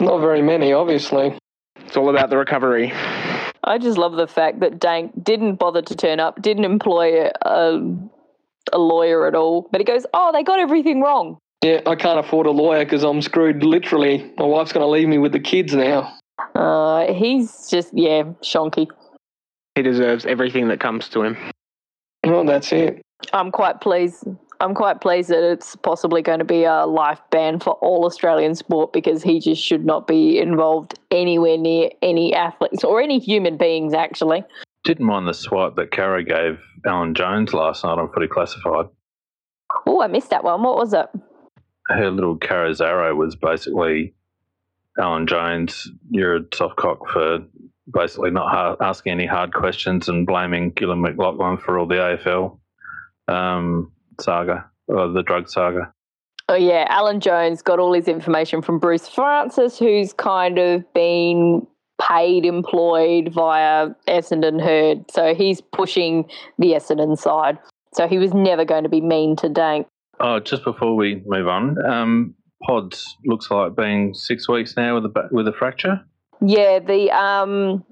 Not 0.00 0.20
very 0.20 0.42
many, 0.42 0.72
obviously. 0.72 1.38
It's 1.76 1.96
all 1.96 2.08
about 2.08 2.30
the 2.30 2.38
recovery. 2.38 2.92
I 3.64 3.78
just 3.78 3.98
love 3.98 4.14
the 4.14 4.26
fact 4.26 4.60
that 4.60 4.80
Dank 4.80 5.12
didn't 5.22 5.56
bother 5.56 5.82
to 5.82 5.94
turn 5.94 6.20
up, 6.20 6.42
didn't 6.42 6.64
employ 6.64 7.28
a, 7.42 7.80
a 8.72 8.78
lawyer 8.78 9.26
at 9.26 9.34
all. 9.34 9.68
But 9.70 9.80
he 9.80 9.84
goes, 9.84 10.06
"Oh, 10.14 10.30
they 10.32 10.42
got 10.42 10.58
everything 10.58 11.00
wrong." 11.00 11.38
Yeah, 11.62 11.80
I 11.86 11.94
can't 11.94 12.18
afford 12.18 12.46
a 12.46 12.50
lawyer 12.50 12.84
because 12.84 13.04
I'm 13.04 13.22
screwed 13.22 13.62
literally. 13.62 14.32
My 14.36 14.44
wife's 14.44 14.72
going 14.72 14.84
to 14.84 14.90
leave 14.90 15.08
me 15.08 15.18
with 15.18 15.32
the 15.32 15.40
kids 15.40 15.74
now. 15.74 16.12
Uh, 16.54 17.12
he's 17.12 17.68
just 17.68 17.90
yeah, 17.92 18.24
shonky. 18.42 18.88
He 19.76 19.82
deserves 19.82 20.26
everything 20.26 20.68
that 20.68 20.80
comes 20.80 21.08
to 21.10 21.22
him. 21.22 21.36
Well, 22.24 22.44
that's 22.44 22.72
it. 22.72 23.00
I'm 23.32 23.50
quite 23.50 23.80
pleased. 23.80 24.24
I'm 24.60 24.74
quite 24.74 25.00
pleased 25.00 25.30
that 25.30 25.42
it's 25.42 25.74
possibly 25.76 26.22
going 26.22 26.38
to 26.38 26.44
be 26.44 26.64
a 26.64 26.86
life 26.86 27.20
ban 27.30 27.58
for 27.58 27.72
all 27.74 28.04
Australian 28.04 28.54
sport 28.54 28.92
because 28.92 29.22
he 29.22 29.40
just 29.40 29.62
should 29.62 29.84
not 29.84 30.06
be 30.06 30.38
involved 30.38 30.98
anywhere 31.10 31.58
near 31.58 31.90
any 32.00 32.32
athletes 32.32 32.84
or 32.84 33.00
any 33.00 33.18
human 33.18 33.56
beings, 33.56 33.92
actually. 33.92 34.44
Didn't 34.84 35.06
mind 35.06 35.28
the 35.28 35.32
swipe 35.32 35.76
that 35.76 35.92
Caro 35.92 36.22
gave 36.22 36.58
Alan 36.84 37.14
Jones 37.14 37.54
last 37.54 37.84
night 37.84 37.98
on 37.98 38.10
Footy 38.12 38.26
Classified. 38.26 38.86
Oh, 39.86 40.02
I 40.02 40.08
missed 40.08 40.30
that 40.30 40.44
one. 40.44 40.62
What 40.62 40.76
was 40.76 40.92
it? 40.92 41.06
Her 41.88 42.10
little 42.10 42.36
Caro 42.36 42.72
arrow 42.80 43.14
was 43.14 43.36
basically 43.36 44.14
Alan 44.98 45.26
Jones, 45.26 45.90
you're 46.10 46.36
a 46.36 46.40
soft 46.52 46.76
cock 46.76 47.08
for 47.10 47.40
basically 47.92 48.30
not 48.30 48.50
hard, 48.50 48.78
asking 48.80 49.12
any 49.12 49.26
hard 49.26 49.52
questions 49.52 50.08
and 50.08 50.26
blaming 50.26 50.70
Gillon 50.70 51.02
McLachlan 51.02 51.60
for 51.60 51.78
all 51.78 51.86
the 51.86 51.94
AFL 51.94 52.58
um, 53.28 53.92
saga 54.20 54.70
or 54.88 55.08
the 55.08 55.22
drug 55.22 55.48
saga. 55.48 55.92
Oh 56.48 56.54
yeah, 56.54 56.86
Alan 56.88 57.20
Jones 57.20 57.62
got 57.62 57.78
all 57.78 57.92
his 57.92 58.08
information 58.08 58.62
from 58.62 58.78
Bruce 58.78 59.08
Francis, 59.08 59.78
who's 59.78 60.12
kind 60.12 60.58
of 60.58 60.92
been 60.92 61.66
paid 62.08 62.44
employed 62.44 63.32
via 63.32 63.90
Essendon 64.08 64.60
Hird. 64.60 65.10
So 65.10 65.34
he's 65.34 65.60
pushing 65.60 66.28
the 66.58 66.72
Essendon 66.72 67.18
side. 67.18 67.58
So 67.94 68.08
he 68.08 68.18
was 68.18 68.32
never 68.32 68.64
going 68.64 68.84
to 68.84 68.88
be 68.88 69.00
mean 69.00 69.36
to 69.36 69.48
Dank. 69.48 69.86
Oh, 70.20 70.40
just 70.40 70.64
before 70.64 70.94
we 70.94 71.22
move 71.26 71.48
on, 71.48 71.76
um, 71.84 72.34
Pods 72.64 73.16
looks 73.26 73.50
like 73.50 73.74
being 73.74 74.14
six 74.14 74.48
weeks 74.48 74.76
now 74.76 74.94
with 74.94 75.04
a 75.06 75.28
with 75.32 75.48
a 75.48 75.52
fracture. 75.52 76.00
Yeah, 76.40 76.78
the 76.78 77.10
um 77.10 77.84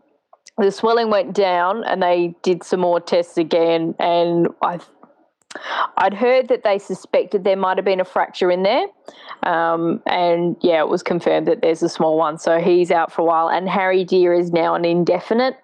the 0.57 0.71
swelling 0.71 1.11
went 1.11 1.35
down 1.35 1.83
and 1.85 2.03
they 2.03 2.35
did 2.43 2.63
some 2.63 2.81
more 2.81 3.01
tests 3.01 3.37
again 3.37 3.95
and 3.99 4.49
I 4.63 4.79
I'd 5.97 6.15
heard 6.15 6.49
that 6.49 6.63
they 6.63 6.79
suspected 6.79 7.45
there 7.45 7.57
might 7.57 7.77
have 7.77 7.85
been 7.85 8.01
a 8.01 8.05
fracture 8.05 8.51
in 8.51 8.63
there. 8.63 8.87
Um, 9.43 10.03
and 10.07 10.57
yeah, 10.61 10.81
it 10.81 10.89
was 10.89 11.03
confirmed 11.03 11.49
that 11.49 11.63
there's 11.63 11.83
a 11.83 11.89
small 11.89 12.17
one. 12.17 12.39
So 12.39 12.59
he's 12.59 12.91
out 12.91 13.13
for 13.13 13.23
a 13.23 13.25
while. 13.25 13.49
And 13.49 13.69
Harry 13.69 14.05
Dear 14.05 14.33
is 14.33 14.53
now 14.53 14.75
an 14.75 14.85
indefinite. 14.85 15.57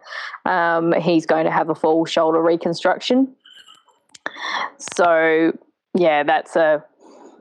Um, 0.44 0.92
he's 0.92 1.26
going 1.26 1.44
to 1.44 1.50
have 1.50 1.70
a 1.70 1.74
full 1.74 2.04
shoulder 2.04 2.42
reconstruction. 2.42 3.34
So 4.96 5.52
yeah, 5.94 6.22
that's 6.22 6.56
a 6.56 6.84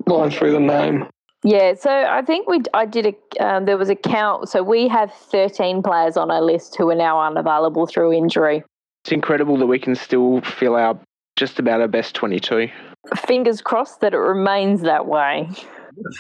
Line 0.08 0.30
through 0.30 0.52
the 0.52 0.60
name. 0.60 1.08
yeah, 1.44 1.74
so 1.74 1.90
I 1.90 2.22
think 2.22 2.48
we 2.48 2.62
I 2.74 2.86
did 2.86 3.08
a 3.08 3.44
um, 3.44 3.66
there 3.66 3.78
was 3.78 3.90
a 3.90 3.96
count. 3.96 4.50
So 4.50 4.62
we 4.62 4.88
have 4.88 5.12
13 5.12 5.82
players 5.82 6.16
on 6.16 6.30
our 6.30 6.42
list 6.42 6.76
who 6.76 6.90
are 6.92 6.96
now 6.96 7.20
unavailable 7.20 7.88
through 7.88 8.14
injury. 8.14 8.64
It's 9.04 9.12
incredible 9.12 9.58
that 9.58 9.66
we 9.66 9.80
can 9.80 9.96
still 9.96 10.42
fill 10.42 10.76
our 10.76 11.00
just 11.36 11.60
about 11.60 11.82
our 11.82 11.88
best 11.88 12.16
22. 12.16 12.70
Fingers 13.28 13.62
crossed 13.62 14.02
that 14.02 14.14
it 14.14 14.18
remains 14.18 14.82
that 14.82 15.06
way. 15.06 15.50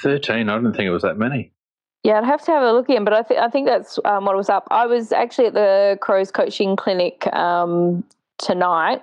Thirteen. 0.02 0.50
I 0.50 0.56
didn't 0.56 0.74
think 0.74 0.86
it 0.86 0.92
was 0.92 1.02
that 1.02 1.18
many. 1.18 1.52
Yeah, 2.04 2.20
I'd 2.20 2.26
have 2.26 2.42
to 2.46 2.52
have 2.52 2.64
a 2.64 2.72
look 2.72 2.90
in, 2.90 3.04
but 3.04 3.14
I 3.14 3.24
think 3.24 3.40
I 3.40 3.50
think 3.50 3.68
that's 3.68 4.00
um, 4.06 4.26
what 4.26 4.36
was 4.36 4.50
up. 4.50 4.68
I 4.72 4.86
was 4.86 5.12
actually 5.12 5.48
at 5.48 5.54
the 5.54 5.98
Crows 6.02 6.32
coaching 6.32 6.76
clinic 6.76 7.28
um, 7.34 8.04
tonight, 8.38 9.02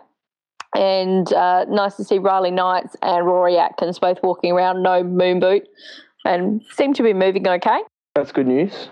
and 0.74 1.30
uh, 1.32 1.64
nice 1.64 1.96
to 1.96 2.04
see 2.04 2.18
Riley 2.18 2.52
Knights 2.52 2.96
and 3.02 3.26
Rory 3.26 3.58
Atkins 3.58 3.98
both 3.98 4.22
walking 4.22 4.52
around, 4.52 4.82
no 4.82 5.02
moon 5.02 5.40
boot, 5.40 5.64
and 6.24 6.62
seem 6.72 6.94
to 6.94 7.02
be 7.02 7.12
moving 7.12 7.46
okay. 7.46 7.80
That's 8.14 8.32
good 8.32 8.46
news. 8.46 8.88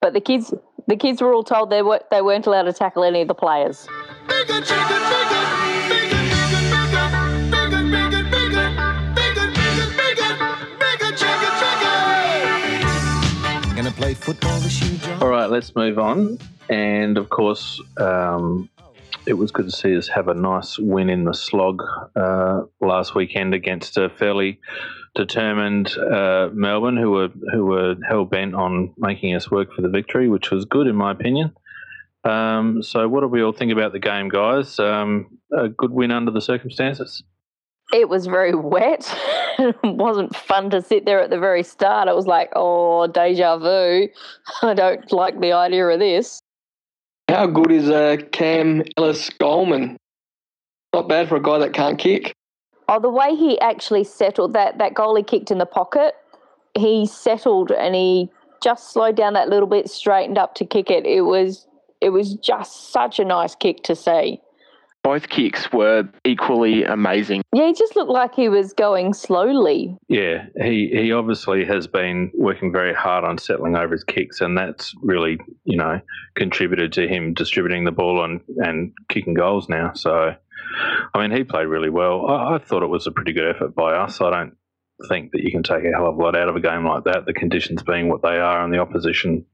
But 0.00 0.14
the 0.14 0.20
kids, 0.20 0.54
the 0.86 0.96
kids 0.96 1.20
were 1.20 1.34
all 1.34 1.44
told 1.44 1.70
they 1.70 1.82
were 1.82 2.00
they 2.10 2.22
weren't 2.22 2.46
allowed 2.46 2.62
to 2.62 2.72
tackle 2.72 3.04
any 3.04 3.22
of 3.22 3.28
the 3.28 3.34
players. 3.34 3.88
Bigger 4.28 4.60
bigger, 4.60 4.64
bigger, 4.68 5.88
bigger, 5.88 6.19
All 15.20 15.28
right, 15.28 15.50
let's 15.50 15.74
move 15.74 15.98
on. 15.98 16.38
And 16.68 17.18
of 17.18 17.30
course, 17.30 17.80
um, 17.98 18.68
it 19.26 19.34
was 19.34 19.50
good 19.50 19.66
to 19.66 19.70
see 19.72 19.96
us 19.96 20.08
have 20.08 20.28
a 20.28 20.34
nice 20.34 20.78
win 20.78 21.10
in 21.10 21.24
the 21.24 21.34
slog 21.34 21.82
uh, 22.16 22.62
last 22.80 23.14
weekend 23.14 23.54
against 23.54 23.96
a 23.96 24.08
fairly 24.08 24.60
determined 25.14 25.96
uh, 25.98 26.48
Melbourne, 26.52 26.96
who 26.96 27.10
were 27.10 27.28
who 27.52 27.66
were 27.66 27.96
hell 28.08 28.24
bent 28.24 28.54
on 28.54 28.94
making 28.96 29.34
us 29.34 29.50
work 29.50 29.72
for 29.74 29.82
the 29.82 29.88
victory, 29.88 30.28
which 30.28 30.50
was 30.50 30.64
good 30.64 30.86
in 30.86 30.96
my 30.96 31.10
opinion. 31.10 31.52
Um, 32.24 32.82
so, 32.82 33.08
what 33.08 33.20
do 33.22 33.28
we 33.28 33.42
all 33.42 33.52
think 33.52 33.72
about 33.72 33.92
the 33.92 33.98
game, 33.98 34.28
guys? 34.28 34.78
Um, 34.78 35.38
a 35.52 35.68
good 35.68 35.90
win 35.90 36.10
under 36.10 36.30
the 36.30 36.40
circumstances. 36.40 37.22
It 37.92 38.08
was 38.08 38.26
very 38.26 38.54
wet. 38.54 39.12
it 39.58 39.76
wasn't 39.82 40.34
fun 40.36 40.70
to 40.70 40.80
sit 40.80 41.04
there 41.04 41.20
at 41.20 41.30
the 41.30 41.38
very 41.38 41.62
start. 41.62 42.08
It 42.08 42.14
was 42.14 42.26
like, 42.26 42.50
oh, 42.54 43.06
deja 43.06 43.58
vu. 43.58 44.08
I 44.62 44.74
don't 44.74 45.12
like 45.12 45.40
the 45.40 45.52
idea 45.52 45.86
of 45.86 45.98
this. 45.98 46.40
How 47.28 47.46
good 47.46 47.70
is 47.70 47.90
uh, 47.90 48.16
Cam 48.32 48.82
Ellis-Yolmen? 48.96 49.96
Not 50.92 51.08
bad 51.08 51.28
for 51.28 51.36
a 51.36 51.42
guy 51.42 51.58
that 51.58 51.72
can't 51.72 51.98
kick. 51.98 52.32
Oh, 52.88 52.98
the 52.98 53.10
way 53.10 53.36
he 53.36 53.60
actually 53.60 54.02
settled 54.02 54.52
that 54.54 54.78
that 54.78 54.94
goal 54.94 55.14
he 55.14 55.22
kicked 55.22 55.52
in 55.52 55.58
the 55.58 55.66
pocket, 55.66 56.14
he 56.76 57.06
settled 57.06 57.70
and 57.70 57.94
he 57.94 58.28
just 58.60 58.92
slowed 58.92 59.16
down 59.16 59.34
that 59.34 59.48
little 59.48 59.68
bit, 59.68 59.88
straightened 59.88 60.38
up 60.38 60.56
to 60.56 60.66
kick 60.66 60.90
it. 60.90 61.06
It 61.06 61.20
was 61.20 61.68
it 62.00 62.10
was 62.10 62.34
just 62.34 62.90
such 62.90 63.20
a 63.20 63.24
nice 63.24 63.54
kick 63.54 63.84
to 63.84 63.94
see. 63.94 64.40
Both 65.02 65.30
kicks 65.30 65.72
were 65.72 66.08
equally 66.24 66.84
amazing. 66.84 67.42
Yeah, 67.54 67.66
he 67.66 67.72
just 67.72 67.96
looked 67.96 68.10
like 68.10 68.34
he 68.34 68.50
was 68.50 68.74
going 68.74 69.14
slowly. 69.14 69.96
Yeah, 70.08 70.46
he, 70.60 70.90
he 70.92 71.12
obviously 71.12 71.64
has 71.64 71.86
been 71.86 72.30
working 72.34 72.70
very 72.70 72.92
hard 72.92 73.24
on 73.24 73.38
settling 73.38 73.76
over 73.76 73.92
his 73.92 74.04
kicks, 74.04 74.42
and 74.42 74.58
that's 74.58 74.92
really, 75.02 75.38
you 75.64 75.78
know, 75.78 76.00
contributed 76.34 76.92
to 76.94 77.08
him 77.08 77.32
distributing 77.32 77.84
the 77.84 77.92
ball 77.92 78.22
and, 78.24 78.40
and 78.58 78.92
kicking 79.08 79.32
goals 79.32 79.70
now. 79.70 79.92
So, 79.94 80.34
I 81.14 81.20
mean, 81.20 81.36
he 81.36 81.44
played 81.44 81.66
really 81.66 81.90
well. 81.90 82.26
I, 82.26 82.56
I 82.56 82.58
thought 82.58 82.82
it 82.82 82.88
was 82.88 83.06
a 83.06 83.12
pretty 83.12 83.32
good 83.32 83.56
effort 83.56 83.74
by 83.74 83.94
us. 83.94 84.20
I 84.20 84.30
don't 84.30 84.54
think 85.08 85.32
that 85.32 85.42
you 85.42 85.50
can 85.50 85.62
take 85.62 85.84
a 85.84 85.96
hell 85.96 86.08
of 86.08 86.16
a 86.16 86.22
lot 86.22 86.36
out 86.36 86.50
of 86.50 86.56
a 86.56 86.60
game 86.60 86.86
like 86.86 87.04
that, 87.04 87.24
the 87.24 87.32
conditions 87.32 87.82
being 87.82 88.10
what 88.10 88.20
they 88.20 88.38
are 88.38 88.62
and 88.62 88.72
the 88.72 88.80
opposition 88.80 89.46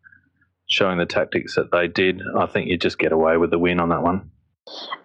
showing 0.68 0.98
the 0.98 1.06
tactics 1.06 1.54
that 1.54 1.70
they 1.70 1.86
did. 1.86 2.20
I 2.36 2.46
think 2.46 2.68
you 2.68 2.76
just 2.76 2.98
get 2.98 3.12
away 3.12 3.36
with 3.36 3.50
the 3.50 3.58
win 3.58 3.78
on 3.78 3.90
that 3.90 4.02
one. 4.02 4.30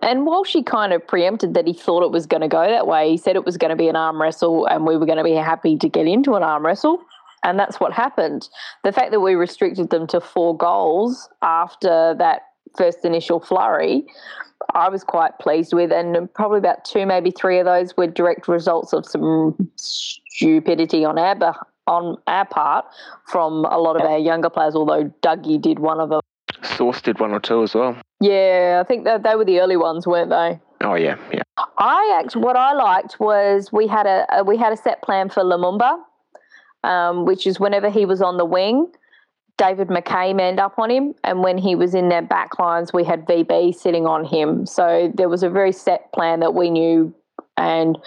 And 0.02 0.26
Walshy 0.28 0.66
kind 0.66 0.94
of 0.94 1.06
preempted 1.06 1.54
that 1.54 1.68
he 1.68 1.74
thought 1.74 2.04
it 2.04 2.12
was 2.12 2.26
going 2.26 2.42
to 2.42 2.48
go 2.48 2.68
that 2.68 2.88
way, 2.88 3.12
he 3.12 3.18
said 3.18 3.36
it 3.36 3.46
was 3.46 3.58
going 3.58 3.70
to 3.70 3.76
be 3.76 3.88
an 3.88 3.96
arm 3.96 4.20
wrestle 4.22 4.66
and 4.66 4.86
we 4.86 4.98
were 4.98 5.06
going 5.06 5.20
to 5.20 5.24
be 5.24 5.34
happy 5.34 5.78
to 5.78 5.90
get 5.90 6.08
into 6.08 6.34
an 6.34 6.44
arm 6.44 6.66
wrestle. 6.66 7.04
And 7.44 7.58
that's 7.58 7.80
what 7.80 7.94
happened. 7.94 8.50
The 8.84 8.92
fact 8.92 9.12
that 9.12 9.20
we 9.20 9.36
restricted 9.36 9.90
them 9.90 10.08
to 10.08 10.22
four 10.22 10.56
goals 10.56 11.30
after 11.42 12.16
that 12.18 12.44
first 12.78 13.04
initial 13.04 13.40
flurry, 13.40 14.06
I 14.74 14.90
was 14.90 15.04
quite 15.04 15.40
pleased 15.40 15.74
with. 15.74 15.92
And 15.92 16.32
probably 16.34 16.60
about 16.60 16.86
two, 16.86 17.06
maybe 17.06 17.32
three 17.32 17.60
of 17.60 17.66
those 17.66 17.96
were 17.98 18.08
direct 18.08 18.48
results 18.48 18.94
of 18.94 19.06
some 19.06 19.72
stupidity 19.76 21.04
on 21.04 21.18
our, 21.18 21.56
on 21.88 22.18
our 22.28 22.46
part 22.46 22.86
from 23.28 23.66
a 23.66 23.78
lot 23.78 23.96
of 23.96 24.04
our 24.04 24.20
younger 24.20 24.50
players, 24.50 24.76
although 24.76 25.12
Dougie 25.24 25.62
did 25.62 25.80
one 25.80 26.00
of 26.00 26.10
them. 26.10 26.22
Source 26.64 27.02
did 27.02 27.20
one 27.20 27.32
or 27.32 27.40
two 27.40 27.64
as 27.64 27.74
well. 27.74 27.98
Yeah, 28.20 28.82
I 28.84 28.88
think 28.88 29.06
that 29.06 29.24
they 29.24 29.36
were 29.36 29.46
the 29.46 29.60
early 29.60 29.78
ones, 29.78 30.06
weren't 30.06 30.30
they? 30.30 30.60
Oh 30.82 30.96
yeah, 30.96 31.18
yeah. 31.32 31.44
I 31.78 32.20
actually, 32.20 32.44
what 32.44 32.56
I 32.56 32.74
liked 32.74 33.20
was 33.20 33.72
we 33.72 33.88
had 33.88 34.06
a, 34.06 34.26
a 34.32 34.44
we 34.44 34.58
had 34.58 34.74
a 34.74 34.78
set 34.78 35.02
plan 35.02 35.30
for 35.30 35.44
Lumumba, 35.44 36.00
um, 36.84 37.26
which 37.26 37.46
is 37.46 37.60
whenever 37.60 37.90
he 37.90 38.06
was 38.06 38.22
on 38.22 38.38
the 38.38 38.46
wing, 38.46 38.92
David 39.62 39.90
Mackay 39.92 40.34
manned 40.34 40.60
up 40.60 40.80
on 40.80 40.90
him, 40.90 41.14
and 41.24 41.44
when 41.44 41.58
he 41.58 41.76
was 41.76 41.94
in 41.94 42.10
their 42.10 42.24
back 42.24 42.58
lines, 42.58 42.92
we 42.94 43.04
had 43.04 43.28
VB 43.28 43.76
sitting 43.76 44.08
on 44.08 44.26
him. 44.26 44.66
So 44.66 45.12
there 45.14 45.30
was 45.30 45.44
a 45.44 45.50
very 45.50 45.72
set 45.72 46.12
plan 46.14 46.40
that 46.40 46.56
we 46.56 46.70
knew. 46.72 47.14
And 47.58 48.00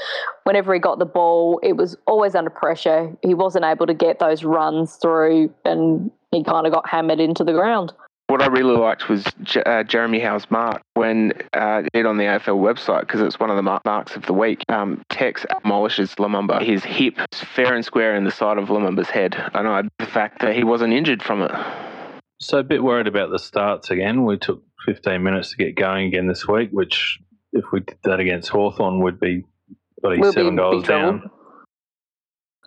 whenever 0.43 0.75
he 0.75 0.81
got 0.81 0.99
the 0.99 1.05
ball, 1.05 1.61
it 1.63 1.77
was 1.77 1.97
always 2.07 2.35
under 2.35 2.51
pressure. 2.51 3.17
He 3.23 3.35
wasn't 3.35 3.65
able 3.65 3.87
to 3.87 3.95
get 3.95 4.19
those 4.19 4.43
runs 4.43 4.97
through, 4.97 5.55
and 5.65 6.11
he 6.33 6.43
kind 6.43 6.67
of 6.67 6.73
got 6.73 6.89
hammered 6.89 7.21
into 7.21 7.45
the 7.45 7.53
ground. 7.53 7.93
What 8.29 8.41
I 8.41 8.47
really 8.47 8.75
liked 8.77 9.09
was 9.09 9.23
J- 9.43 9.63
uh, 9.65 9.83
Jeremy 9.85 10.19
Howe's 10.19 10.51
mark 10.51 10.81
when 10.95 11.35
uh, 11.53 11.83
it 11.93 12.07
on 12.07 12.17
the 12.17 12.25
AFL 12.25 12.59
website 12.59 13.01
because 13.01 13.21
it's 13.21 13.39
one 13.39 13.51
of 13.51 13.57
the 13.57 13.63
mar- 13.63 13.83
marks 13.85 14.17
of 14.17 14.25
the 14.25 14.33
week. 14.33 14.65
Um, 14.71 15.03
Tex 15.11 15.45
demolishes 15.63 16.15
Lumumba. 16.15 16.63
His 16.63 16.83
hip 16.83 17.19
is 17.33 17.41
fair 17.41 17.75
and 17.75 17.85
square 17.85 18.17
in 18.17 18.25
the 18.25 18.31
side 18.31 18.57
of 18.57 18.69
Lumumba's 18.69 19.11
head. 19.11 19.37
I 19.53 19.63
know 19.63 19.83
the 19.99 20.07
fact 20.07 20.41
that 20.41 20.57
he 20.57 20.65
wasn't 20.65 20.95
injured 20.95 21.23
from 21.23 21.43
it. 21.43 21.53
So, 22.41 22.59
a 22.59 22.65
bit 22.65 22.83
worried 22.83 23.07
about 23.07 23.31
the 23.31 23.39
starts 23.39 23.91
again. 23.91 24.25
We 24.25 24.39
took 24.39 24.63
15 24.87 25.23
minutes 25.23 25.51
to 25.51 25.57
get 25.57 25.77
going 25.77 26.07
again 26.09 26.27
this 26.27 26.49
week, 26.49 26.71
which, 26.73 27.19
if 27.53 27.65
we 27.73 27.81
did 27.81 27.99
that 28.05 28.21
against 28.21 28.49
Hawthorn, 28.49 29.01
would 29.01 29.21
be 29.21 29.45
bloody 30.03 30.21
We'll 30.21 30.33
seven 30.33 30.49
in 30.49 30.57
goals 30.57 30.85
trouble. 30.85 31.19
down. 31.19 31.31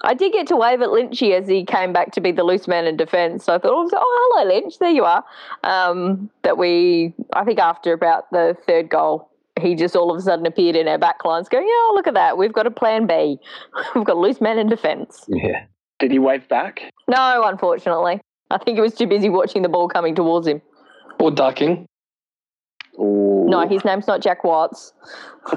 I 0.01 0.13
did 0.13 0.31
get 0.31 0.47
to 0.47 0.55
wave 0.55 0.81
at 0.81 0.89
Lynchy 0.89 1.31
as 1.33 1.47
he 1.47 1.65
came 1.65 1.91
back 1.91 2.11
to 2.13 2.21
be 2.21 2.31
the 2.31 2.43
loose 2.43 2.67
man 2.67 2.85
in 2.85 2.97
defence. 2.97 3.45
So 3.45 3.55
I 3.55 3.57
thought, 3.57 3.71
oh, 3.71 4.33
hello, 4.33 4.53
Lynch, 4.53 4.77
there 4.79 4.91
you 4.91 5.05
are. 5.05 5.23
Um, 5.63 6.29
that 6.43 6.57
we, 6.57 7.13
I 7.33 7.43
think 7.43 7.59
after 7.59 7.93
about 7.93 8.29
the 8.31 8.55
third 8.67 8.89
goal, 8.89 9.29
he 9.59 9.73
just 9.73 9.95
all 9.95 10.11
of 10.11 10.17
a 10.17 10.21
sudden 10.21 10.45
appeared 10.45 10.75
in 10.75 10.87
our 10.87 10.99
back 10.99 11.25
lines 11.25 11.49
going, 11.49 11.67
oh, 11.67 11.93
look 11.95 12.07
at 12.07 12.13
that. 12.13 12.37
We've 12.37 12.53
got 12.53 12.67
a 12.67 12.71
plan 12.71 13.07
B. 13.07 13.39
We've 13.95 14.05
got 14.05 14.17
a 14.17 14.19
loose 14.19 14.39
man 14.39 14.59
in 14.59 14.69
defence. 14.69 15.25
Yeah. 15.27 15.65
Did 15.99 16.11
he 16.11 16.19
wave 16.19 16.47
back? 16.47 16.91
No, 17.07 17.43
unfortunately. 17.45 18.21
I 18.51 18.59
think 18.59 18.77
he 18.77 18.81
was 18.81 18.93
too 18.93 19.07
busy 19.07 19.29
watching 19.29 19.63
the 19.63 19.69
ball 19.69 19.89
coming 19.89 20.13
towards 20.13 20.47
him. 20.47 20.61
Or 21.19 21.31
ducking. 21.31 21.87
Ooh. 22.99 23.45
No, 23.49 23.67
his 23.67 23.83
name's 23.83 24.05
not 24.05 24.21
Jack 24.21 24.43
Watts. 24.43 24.93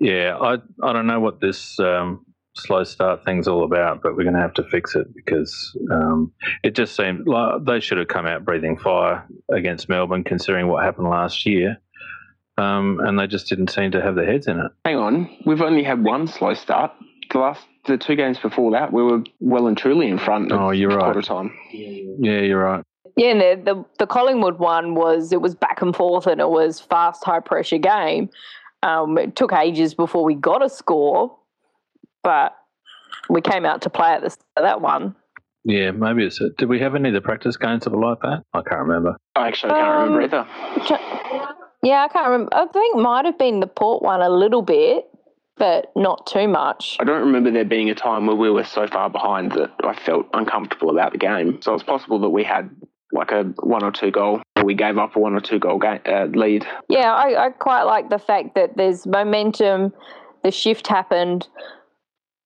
Yeah, 0.00 0.38
I 0.40 0.54
I 0.82 0.94
don't 0.94 1.06
know 1.06 1.20
what 1.20 1.40
this 1.40 1.78
um, 1.78 2.24
slow 2.54 2.84
start 2.84 3.24
thing's 3.24 3.48
all 3.48 3.64
about, 3.64 4.02
but 4.02 4.16
we're 4.16 4.24
going 4.24 4.34
to 4.34 4.40
have 4.40 4.54
to 4.54 4.64
fix 4.64 4.94
it 4.94 5.06
because 5.14 5.76
um, 5.90 6.32
it 6.62 6.74
just 6.74 6.96
seemed 6.96 7.26
like 7.26 7.64
they 7.64 7.80
should 7.80 7.98
have 7.98 8.08
come 8.08 8.26
out 8.26 8.44
breathing 8.44 8.76
fire 8.76 9.26
against 9.52 9.88
Melbourne, 9.88 10.24
considering 10.24 10.68
what 10.68 10.84
happened 10.84 11.08
last 11.08 11.46
year, 11.46 11.78
um, 12.58 13.00
and 13.04 13.18
they 13.18 13.26
just 13.26 13.48
didn't 13.48 13.70
seem 13.70 13.90
to 13.92 14.02
have 14.02 14.14
their 14.14 14.26
heads 14.26 14.46
in 14.46 14.58
it. 14.58 14.72
Hang 14.84 14.96
on, 14.96 15.36
we've 15.46 15.62
only 15.62 15.82
had 15.82 16.02
one 16.02 16.26
slow 16.26 16.54
start. 16.54 16.92
The 17.32 17.38
last, 17.38 17.64
the 17.86 17.96
two 17.96 18.16
games 18.16 18.38
before 18.38 18.72
that, 18.72 18.92
we 18.92 19.02
were 19.02 19.22
well 19.38 19.68
and 19.68 19.78
truly 19.78 20.08
in 20.08 20.18
front. 20.18 20.50
Oh, 20.50 20.70
you're 20.70 20.90
right. 20.90 21.12
Quarter 21.12 21.22
time. 21.22 21.56
Yeah, 21.72 22.40
you're 22.40 22.62
right. 22.62 22.84
Yeah, 23.16 23.32
and 23.32 23.40
the, 23.40 23.72
the 23.74 23.84
the 24.00 24.06
Collingwood 24.06 24.58
one 24.58 24.94
was 24.94 25.32
it 25.32 25.40
was 25.40 25.54
back 25.54 25.82
and 25.82 25.94
forth 25.94 26.26
and 26.26 26.40
it 26.40 26.48
was 26.48 26.80
fast, 26.80 27.24
high 27.24 27.40
pressure 27.40 27.78
game. 27.78 28.30
Um, 28.82 29.18
it 29.18 29.36
took 29.36 29.52
ages 29.52 29.94
before 29.94 30.24
we 30.24 30.34
got 30.34 30.64
a 30.64 30.70
score, 30.70 31.36
but 32.22 32.54
we 33.28 33.40
came 33.40 33.64
out 33.64 33.82
to 33.82 33.90
play 33.90 34.08
at 34.10 34.22
the 34.22 34.30
start 34.30 34.46
of 34.56 34.62
that 34.64 34.80
one. 34.80 35.14
Yeah, 35.64 35.90
maybe 35.90 36.24
it's. 36.24 36.40
Did 36.56 36.68
we 36.68 36.78
have 36.80 36.94
any 36.94 37.08
of 37.08 37.14
the 37.14 37.20
practice 37.20 37.56
games 37.56 37.84
that 37.84 37.90
were 37.90 38.00
like 38.10 38.18
that? 38.22 38.42
I 38.54 38.62
can't 38.62 38.80
remember. 38.80 39.16
I 39.36 39.48
actually 39.48 39.72
can't 39.74 39.86
Um, 39.88 40.12
remember 40.14 40.22
either. 40.22 40.46
Yeah, 41.82 42.04
I 42.04 42.08
can't 42.08 42.26
remember. 42.28 42.54
I 42.54 42.66
think 42.66 42.96
it 42.96 43.00
might 43.00 43.24
have 43.26 43.38
been 43.38 43.60
the 43.60 43.66
Port 43.66 44.02
one 44.02 44.20
a 44.22 44.30
little 44.30 44.62
bit, 44.62 45.06
but 45.56 45.90
not 45.96 46.26
too 46.26 46.48
much. 46.48 46.96
I 47.00 47.04
don't 47.04 47.20
remember 47.20 47.50
there 47.50 47.64
being 47.64 47.90
a 47.90 47.94
time 47.94 48.26
where 48.26 48.36
we 48.36 48.50
were 48.50 48.64
so 48.64 48.86
far 48.86 49.10
behind 49.10 49.52
that 49.52 49.70
I 49.84 49.94
felt 49.94 50.26
uncomfortable 50.32 50.90
about 50.90 51.12
the 51.12 51.18
game. 51.18 51.60
So 51.62 51.74
it's 51.74 51.82
possible 51.82 52.18
that 52.20 52.30
we 52.30 52.42
had 52.44 52.70
like 53.12 53.30
a 53.32 53.42
one 53.62 53.82
or 53.82 53.90
two 53.92 54.10
goal, 54.10 54.40
or 54.56 54.64
we 54.64 54.74
gave 54.74 54.96
up 54.96 55.16
a 55.16 55.18
one 55.18 55.34
or 55.34 55.40
two 55.40 55.58
goal 55.58 55.78
ga- 55.78 56.00
uh, 56.06 56.26
lead. 56.26 56.66
Yeah, 56.88 57.12
I, 57.12 57.46
I 57.46 57.50
quite 57.50 57.82
like 57.82 58.08
the 58.08 58.18
fact 58.18 58.54
that 58.54 58.76
there's 58.76 59.06
momentum. 59.06 59.92
The 60.42 60.50
shift 60.50 60.86
happened, 60.86 61.48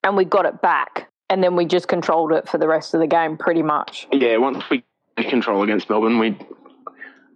and 0.05 0.17
we 0.17 0.25
got 0.25 0.47
it 0.47 0.63
back, 0.63 1.09
and 1.31 1.43
then 1.43 1.57
we 1.57 1.65
just 1.65 1.89
controlled 1.89 2.31
it 2.33 2.49
for 2.49 2.59
the 2.59 2.69
rest 2.69 2.95
of 2.95 3.01
the 3.01 3.07
game, 3.07 3.37
pretty 3.37 3.63
much. 3.63 4.07
Yeah, 4.13 4.37
once 4.37 4.63
we 4.71 4.85
took 5.17 5.29
control 5.29 5.63
against 5.63 5.91
Melbourne, 5.91 6.19
we 6.19 6.39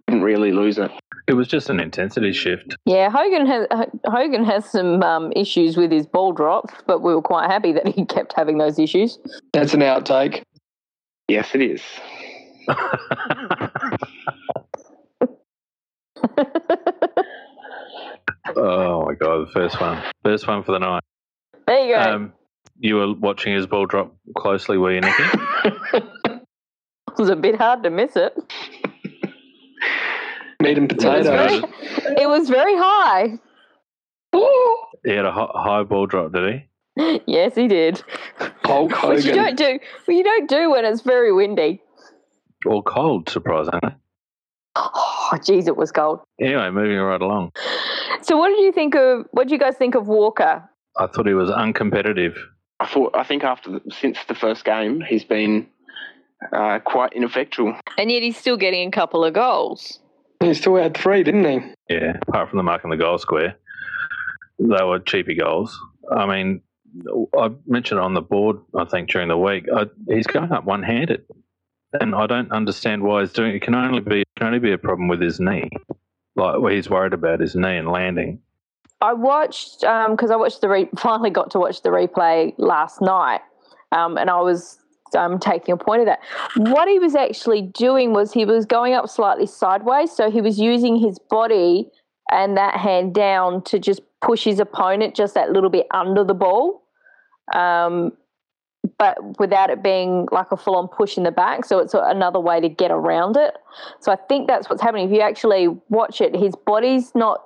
didn't 0.07 0.23
really 0.23 0.51
lose 0.51 0.77
it. 0.77 0.91
It 1.27 1.33
was 1.33 1.47
just 1.47 1.69
an 1.69 1.79
intensity 1.79 2.31
shift. 2.31 2.75
Yeah, 2.85 3.09
Hogan 3.09 3.45
has 3.45 3.67
Hogan 4.05 4.43
has 4.45 4.65
some 4.65 5.03
um, 5.03 5.31
issues 5.35 5.77
with 5.77 5.91
his 5.91 6.07
ball 6.07 6.31
drops, 6.31 6.73
but 6.87 7.01
we 7.01 7.13
were 7.13 7.21
quite 7.21 7.49
happy 7.49 7.71
that 7.73 7.87
he 7.87 8.05
kept 8.05 8.33
having 8.33 8.57
those 8.57 8.79
issues. 8.79 9.19
That's 9.53 9.73
an 9.73 9.81
outtake. 9.81 10.41
Yes, 11.27 11.53
it 11.53 11.61
is. 11.61 11.81
oh 18.55 19.05
my 19.05 19.13
god, 19.13 19.47
the 19.47 19.51
first 19.53 19.79
one, 19.79 20.01
first 20.23 20.47
one 20.47 20.63
for 20.63 20.71
the 20.71 20.79
night. 20.79 21.03
There 21.67 21.85
you 21.85 21.93
go. 21.93 22.01
Um, 22.01 22.33
you 22.79 22.95
were 22.95 23.13
watching 23.13 23.53
his 23.53 23.67
ball 23.67 23.85
drop 23.85 24.15
closely, 24.37 24.77
were 24.77 24.93
you, 24.93 25.01
Nicky? 25.01 25.23
it 25.93 26.41
was 27.17 27.29
a 27.29 27.35
bit 27.35 27.55
hard 27.55 27.83
to 27.83 27.89
miss 27.89 28.15
it. 28.15 28.33
Meat 30.61 30.77
and 30.77 30.91
It 30.91 31.03
was 31.03 31.27
very, 31.27 31.55
it 32.21 32.27
was 32.27 32.49
very 32.49 32.75
high. 32.75 33.39
Oh! 34.33 34.85
he 35.05 35.11
had 35.11 35.25
a 35.25 35.31
high 35.31 35.83
ball 35.83 36.05
drop, 36.05 36.33
did 36.33 36.53
he? 36.53 36.65
Yes, 37.27 37.55
he 37.55 37.67
did. 37.67 38.03
Hulk 38.65 39.01
Which 39.03 39.23
you 39.23 39.33
don't 39.33 39.57
do. 39.57 39.79
Well, 40.05 40.17
you 40.17 40.23
don't 40.23 40.49
do 40.49 40.71
when 40.71 40.83
it's 40.83 41.01
very 41.01 41.31
windy. 41.31 41.81
Or 42.65 42.83
cold, 42.83 43.29
surprisingly. 43.29 43.95
Oh, 44.75 45.37
geez, 45.43 45.67
it 45.67 45.77
was 45.77 45.93
cold. 45.93 46.19
Anyway, 46.41 46.69
moving 46.71 46.97
right 46.97 47.21
along. 47.21 47.51
So, 48.21 48.37
what 48.37 48.49
did 48.49 48.59
you 48.59 48.73
think 48.73 48.95
of? 48.95 49.25
What 49.31 49.43
did 49.43 49.51
you 49.51 49.59
guys 49.59 49.75
think 49.77 49.95
of 49.95 50.07
Walker? 50.07 50.69
I 50.97 51.07
thought 51.07 51.25
he 51.25 51.33
was 51.33 51.49
uncompetitive. 51.49 52.35
I 52.79 52.87
thought. 52.87 53.15
I 53.15 53.23
think 53.23 53.43
after 53.43 53.71
the, 53.71 53.81
since 53.91 54.17
the 54.27 54.35
first 54.35 54.63
game, 54.65 55.01
he's 55.01 55.23
been 55.23 55.67
uh, 56.53 56.79
quite 56.79 57.13
ineffectual. 57.13 57.77
And 57.97 58.11
yet, 58.11 58.23
he's 58.23 58.37
still 58.37 58.57
getting 58.57 58.87
a 58.87 58.91
couple 58.91 59.23
of 59.23 59.33
goals. 59.33 59.99
He 60.39 60.53
still 60.53 60.77
had 60.77 60.95
three, 60.95 61.23
didn't 61.23 61.45
he? 61.45 61.93
Yeah, 61.93 62.17
apart 62.27 62.49
from 62.49 62.57
the 62.57 62.63
mark 62.63 62.85
on 62.85 62.91
the 62.91 62.97
goal 62.97 63.17
square, 63.17 63.57
they 64.57 64.83
were 64.83 64.99
cheapy 64.99 65.35
goals. 65.35 65.77
I 66.09 66.25
mean, 66.25 66.61
I 67.37 67.51
mentioned 67.67 67.99
on 67.99 68.13
the 68.13 68.21
board, 68.21 68.57
I 68.75 68.85
think, 68.85 69.09
during 69.09 69.27
the 69.27 69.37
week. 69.37 69.65
I, 69.73 69.87
he's 70.07 70.27
going 70.27 70.51
up 70.51 70.63
one 70.63 70.83
handed. 70.83 71.25
And 71.99 72.13
I 72.15 72.27
don't 72.27 72.51
understand 72.51 73.03
why 73.03 73.21
he's 73.21 73.33
doing 73.33 73.51
it. 73.51 73.55
It 73.55 73.61
can 73.63 73.75
only 73.75 73.99
be, 73.99 74.21
it 74.21 74.27
can 74.37 74.47
only 74.47 74.59
be 74.59 74.71
a 74.71 74.77
problem 74.77 75.07
with 75.07 75.21
his 75.21 75.39
knee. 75.39 75.69
Like, 76.35 76.59
where 76.59 76.73
he's 76.73 76.89
worried 76.89 77.13
about 77.13 77.41
his 77.41 77.55
knee 77.55 77.77
and 77.77 77.89
landing. 77.89 78.39
I 79.01 79.13
watched 79.13 79.81
because 79.81 80.31
I 80.31 80.35
watched 80.35 80.61
the 80.61 80.69
re- 80.69 80.89
finally 80.97 81.29
got 81.29 81.51
to 81.51 81.59
watch 81.59 81.81
the 81.81 81.89
replay 81.89 82.53
last 82.57 83.01
night, 83.01 83.41
um, 83.91 84.17
and 84.17 84.29
I 84.29 84.41
was 84.41 84.79
um, 85.17 85.39
taking 85.39 85.73
a 85.73 85.77
point 85.77 86.01
of 86.01 86.07
that. 86.07 86.19
What 86.55 86.87
he 86.87 86.99
was 86.99 87.15
actually 87.15 87.61
doing 87.61 88.13
was 88.13 88.33
he 88.33 88.45
was 88.45 88.65
going 88.65 88.93
up 88.93 89.09
slightly 89.09 89.45
sideways, 89.45 90.11
so 90.11 90.29
he 90.29 90.41
was 90.41 90.59
using 90.59 90.97
his 90.97 91.17
body 91.29 91.89
and 92.31 92.57
that 92.57 92.77
hand 92.77 93.13
down 93.13 93.63
to 93.63 93.79
just 93.79 94.01
push 94.21 94.43
his 94.43 94.59
opponent 94.59 95.15
just 95.15 95.33
that 95.33 95.51
little 95.51 95.69
bit 95.69 95.87
under 95.91 96.23
the 96.23 96.33
ball, 96.33 96.83
um, 97.55 98.11
but 98.97 99.39
without 99.39 99.69
it 99.69 99.81
being 99.81 100.27
like 100.31 100.51
a 100.51 100.57
full 100.57 100.75
on 100.75 100.87
push 100.87 101.17
in 101.17 101.23
the 101.23 101.31
back. 101.31 101.65
So 101.65 101.79
it's 101.79 101.93
another 101.93 102.39
way 102.39 102.59
to 102.59 102.69
get 102.69 102.91
around 102.91 103.37
it. 103.37 103.55
So 103.99 104.11
I 104.11 104.15
think 104.15 104.47
that's 104.47 104.69
what's 104.69 104.81
happening. 104.81 105.07
If 105.07 105.13
you 105.13 105.21
actually 105.21 105.67
watch 105.89 106.21
it, 106.21 106.35
his 106.35 106.53
body's 106.65 107.13
not 107.15 107.43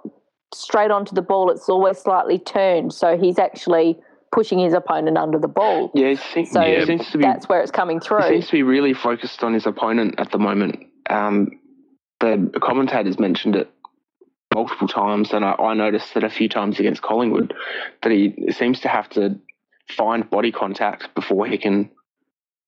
straight 0.53 0.91
onto 0.91 1.13
the 1.15 1.21
ball, 1.21 1.49
it's 1.49 1.69
always 1.69 1.97
slightly 1.97 2.39
turned. 2.39 2.93
So 2.93 3.17
he's 3.17 3.39
actually 3.39 3.99
pushing 4.31 4.59
his 4.59 4.73
opponent 4.73 5.17
under 5.17 5.37
the 5.37 5.47
ball. 5.47 5.91
Yeah, 5.93 6.09
he 6.09 6.15
seems, 6.15 6.51
So 6.51 6.61
he 6.61 6.85
seems 6.85 7.09
to 7.11 7.17
be. 7.17 7.23
That's 7.23 7.47
where 7.47 7.61
it's 7.61 7.71
coming 7.71 7.99
He 7.99 8.07
through. 8.07 8.27
seems 8.27 8.45
to 8.47 8.51
be 8.53 8.63
really 8.63 8.93
focused 8.93 9.43
on 9.43 9.53
his 9.53 9.65
opponent 9.65 10.15
at 10.17 10.31
the 10.31 10.39
moment. 10.39 10.87
Um, 11.09 11.59
the 12.19 12.51
commentators 12.61 13.19
mentioned 13.19 13.55
it 13.55 13.69
multiple 14.53 14.87
times, 14.87 15.33
and 15.33 15.43
I, 15.43 15.53
I 15.53 15.73
noticed 15.73 16.13
that 16.13 16.23
a 16.23 16.29
few 16.29 16.47
times 16.49 16.79
against 16.79 17.01
Collingwood 17.01 17.53
that 18.01 18.11
he 18.11 18.51
seems 18.51 18.79
to 18.81 18.87
have 18.87 19.09
to 19.11 19.39
find 19.89 20.29
body 20.29 20.51
contact 20.51 21.13
before 21.15 21.45
he 21.45 21.57
can 21.57 21.89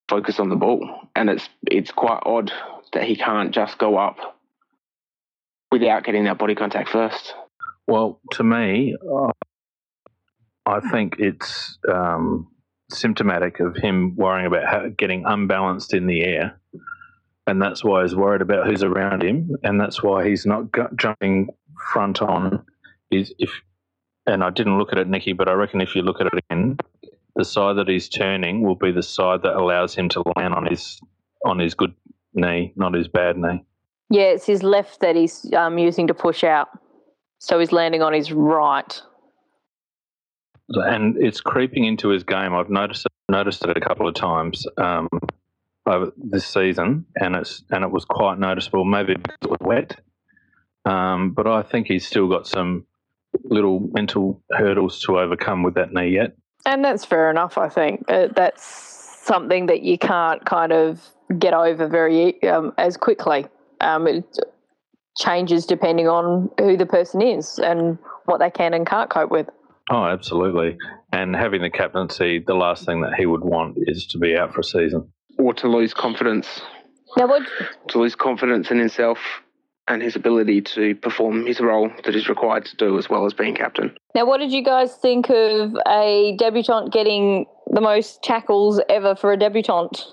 focus 0.09 0.39
on 0.39 0.49
the 0.49 0.55
ball, 0.55 1.09
and 1.15 1.29
it's 1.29 1.47
it's 1.69 1.91
quite 1.91 2.19
odd 2.25 2.51
that 2.93 3.03
he 3.03 3.15
can't 3.15 3.51
just 3.53 3.77
go 3.77 3.97
up 3.97 4.17
without 5.71 6.03
getting 6.03 6.25
that 6.25 6.37
body 6.37 6.53
contact 6.55 6.89
first. 6.89 7.33
Well, 7.87 8.19
to 8.31 8.43
me, 8.43 8.95
uh, 8.95 9.31
I 10.65 10.79
think 10.79 11.17
it's 11.19 11.77
um, 11.91 12.47
symptomatic 12.89 13.59
of 13.59 13.75
him 13.75 14.15
worrying 14.15 14.47
about 14.47 14.65
how, 14.65 14.87
getting 14.89 15.23
unbalanced 15.25 15.93
in 15.93 16.07
the 16.07 16.23
air. 16.23 16.59
And 17.47 17.61
that's 17.61 17.83
why 17.83 18.01
he's 18.01 18.15
worried 18.15 18.41
about 18.41 18.65
who's 18.65 18.81
around 18.83 19.23
him. 19.23 19.51
And 19.63 19.79
that's 19.79 20.01
why 20.01 20.27
he's 20.27 20.45
not 20.45 20.71
gu- 20.71 20.95
jumping 20.95 21.49
front 21.93 22.21
on. 22.21 22.65
Is 23.11 23.33
if, 23.37 23.51
and 24.25 24.43
I 24.43 24.49
didn't 24.49 24.79
look 24.79 24.91
at 24.91 24.97
it, 24.97 25.07
Nicky, 25.07 25.33
but 25.33 25.47
I 25.47 25.53
reckon 25.53 25.79
if 25.79 25.95
you 25.95 26.01
look 26.01 26.19
at 26.21 26.27
it 26.27 26.43
again, 26.49 26.77
the 27.35 27.45
side 27.45 27.77
that 27.77 27.87
he's 27.87 28.09
turning 28.09 28.63
will 28.63 28.75
be 28.75 28.91
the 28.91 29.03
side 29.03 29.43
that 29.43 29.55
allows 29.55 29.93
him 29.93 30.09
to 30.09 30.23
land 30.35 30.55
on 30.55 30.65
his 30.65 30.99
on 31.45 31.59
his 31.59 31.75
good 31.75 31.93
knee, 32.33 32.73
not 32.75 32.95
his 32.95 33.07
bad 33.07 33.37
knee. 33.37 33.63
yeah, 34.09 34.23
it's 34.23 34.45
his 34.47 34.63
left 34.63 35.01
that 35.01 35.15
he's 35.15 35.51
um, 35.53 35.77
using 35.77 36.07
to 36.07 36.13
push 36.15 36.43
out. 36.43 36.69
So 37.45 37.59
he's 37.59 37.71
landing 37.71 38.01
on 38.01 38.11
his 38.11 38.31
right. 38.31 39.01
and 40.67 41.15
it's 41.17 41.41
creeping 41.41 41.85
into 41.85 42.09
his 42.09 42.23
game. 42.23 42.55
I've 42.55 42.71
noticed 42.71 43.05
it, 43.05 43.11
noticed 43.31 43.63
it 43.65 43.77
a 43.77 43.79
couple 43.79 44.07
of 44.07 44.15
times 44.15 44.65
um, 44.79 45.07
over 45.85 46.11
this 46.17 46.47
season, 46.47 47.05
and 47.15 47.35
it's 47.35 47.63
and 47.69 47.83
it 47.83 47.91
was 47.91 48.03
quite 48.03 48.39
noticeable. 48.39 48.83
Maybe 48.83 49.13
because 49.13 49.37
it 49.43 49.49
was 49.51 49.59
wet, 49.61 49.99
um, 50.85 51.33
but 51.33 51.45
I 51.45 51.61
think 51.61 51.85
he's 51.85 52.07
still 52.07 52.27
got 52.27 52.47
some 52.47 52.87
little 53.43 53.91
mental 53.93 54.41
hurdles 54.49 54.99
to 55.01 55.19
overcome 55.19 55.61
with 55.61 55.75
that 55.75 55.93
knee 55.93 56.15
yet. 56.15 56.35
And 56.65 56.83
that's 56.83 57.05
fair 57.05 57.29
enough, 57.29 57.59
I 57.59 57.69
think. 57.69 58.05
Uh, 58.07 58.29
that's 58.35 58.65
something 59.23 59.67
that 59.67 59.83
you 59.83 59.99
can't 59.99 60.43
kind 60.45 60.71
of 60.71 60.99
get 61.37 61.53
over 61.53 61.87
very 61.87 62.41
um, 62.41 62.73
as 62.79 62.97
quickly. 62.97 63.45
Um, 63.81 64.07
it 64.07 64.39
changes 65.17 65.65
depending 65.65 66.07
on 66.07 66.49
who 66.59 66.77
the 66.77 66.85
person 66.85 67.21
is 67.21 67.59
and 67.59 67.97
what 68.25 68.39
they 68.39 68.49
can 68.51 68.73
and 68.73 68.85
can't 68.85 69.09
cope 69.09 69.31
with. 69.31 69.47
Oh, 69.89 70.05
absolutely. 70.05 70.77
And 71.11 71.35
having 71.35 71.61
the 71.61 71.69
captaincy, 71.69 72.39
the 72.45 72.55
last 72.55 72.85
thing 72.85 73.01
that 73.01 73.13
he 73.17 73.25
would 73.25 73.43
want 73.43 73.77
is 73.77 74.05
to 74.07 74.17
be 74.17 74.35
out 74.35 74.53
for 74.53 74.61
a 74.61 74.63
season. 74.63 75.11
Or 75.37 75.53
to 75.55 75.67
lose 75.67 75.93
confidence, 75.93 76.61
Now, 77.17 77.27
what 77.27 77.43
to 77.89 77.99
lose 77.99 78.15
confidence 78.15 78.71
in 78.71 78.79
himself 78.79 79.19
and 79.87 80.01
his 80.01 80.15
ability 80.15 80.61
to 80.61 80.95
perform 80.95 81.45
his 81.45 81.59
role 81.59 81.91
that 82.03 82.15
is 82.15 82.27
required 82.27 82.65
to 82.65 82.75
do 82.77 82.97
as 82.97 83.07
well 83.09 83.25
as 83.25 83.33
being 83.33 83.53
captain. 83.55 83.95
Now, 84.15 84.25
what 84.25 84.39
did 84.39 84.51
you 84.51 84.63
guys 84.63 84.95
think 84.95 85.29
of 85.29 85.75
a 85.87 86.35
debutant 86.39 86.91
getting 86.91 87.45
the 87.69 87.81
most 87.81 88.23
tackles 88.23 88.81
ever 88.89 89.15
for 89.15 89.31
a 89.31 89.37
debutant? 89.37 90.03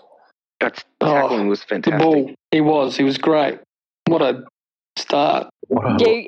That's 0.60 0.84
Oh, 1.00 1.06
tackling 1.06 1.48
was 1.48 1.60
The 1.60 1.66
fantastic. 1.66 2.02
ball. 2.02 2.30
He 2.50 2.60
was. 2.60 2.96
He 2.98 3.04
was 3.04 3.16
great. 3.16 3.60
What 4.06 4.20
a 4.20 4.44
start. 4.96 5.48
Wow. 5.68 5.96
Yeah, 5.98 6.22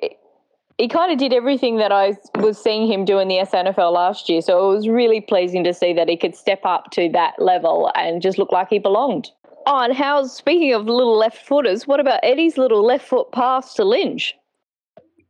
he 0.78 0.88
kind 0.88 1.12
of 1.12 1.18
did 1.18 1.32
everything 1.32 1.76
that 1.76 1.92
I 1.92 2.16
was 2.36 2.60
seeing 2.60 2.90
him 2.90 3.04
do 3.04 3.18
in 3.18 3.28
the 3.28 3.36
SANFL 3.36 3.92
last 3.92 4.28
year. 4.28 4.40
So 4.40 4.70
it 4.70 4.74
was 4.74 4.88
really 4.88 5.20
pleasing 5.20 5.62
to 5.64 5.72
see 5.72 5.92
that 5.92 6.08
he 6.08 6.16
could 6.16 6.34
step 6.34 6.60
up 6.64 6.90
to 6.92 7.08
that 7.10 7.34
level 7.38 7.92
and 7.94 8.20
just 8.20 8.38
look 8.38 8.50
like 8.50 8.68
he 8.70 8.78
belonged. 8.78 9.30
Oh, 9.66 9.78
and 9.80 9.94
how's 9.94 10.34
speaking 10.34 10.72
of 10.74 10.86
little 10.86 11.16
left 11.16 11.46
footers? 11.46 11.86
What 11.86 12.00
about 12.00 12.20
Eddie's 12.22 12.58
little 12.58 12.84
left 12.84 13.06
foot 13.06 13.30
pass 13.32 13.74
to 13.74 13.84
Lynch? 13.84 14.34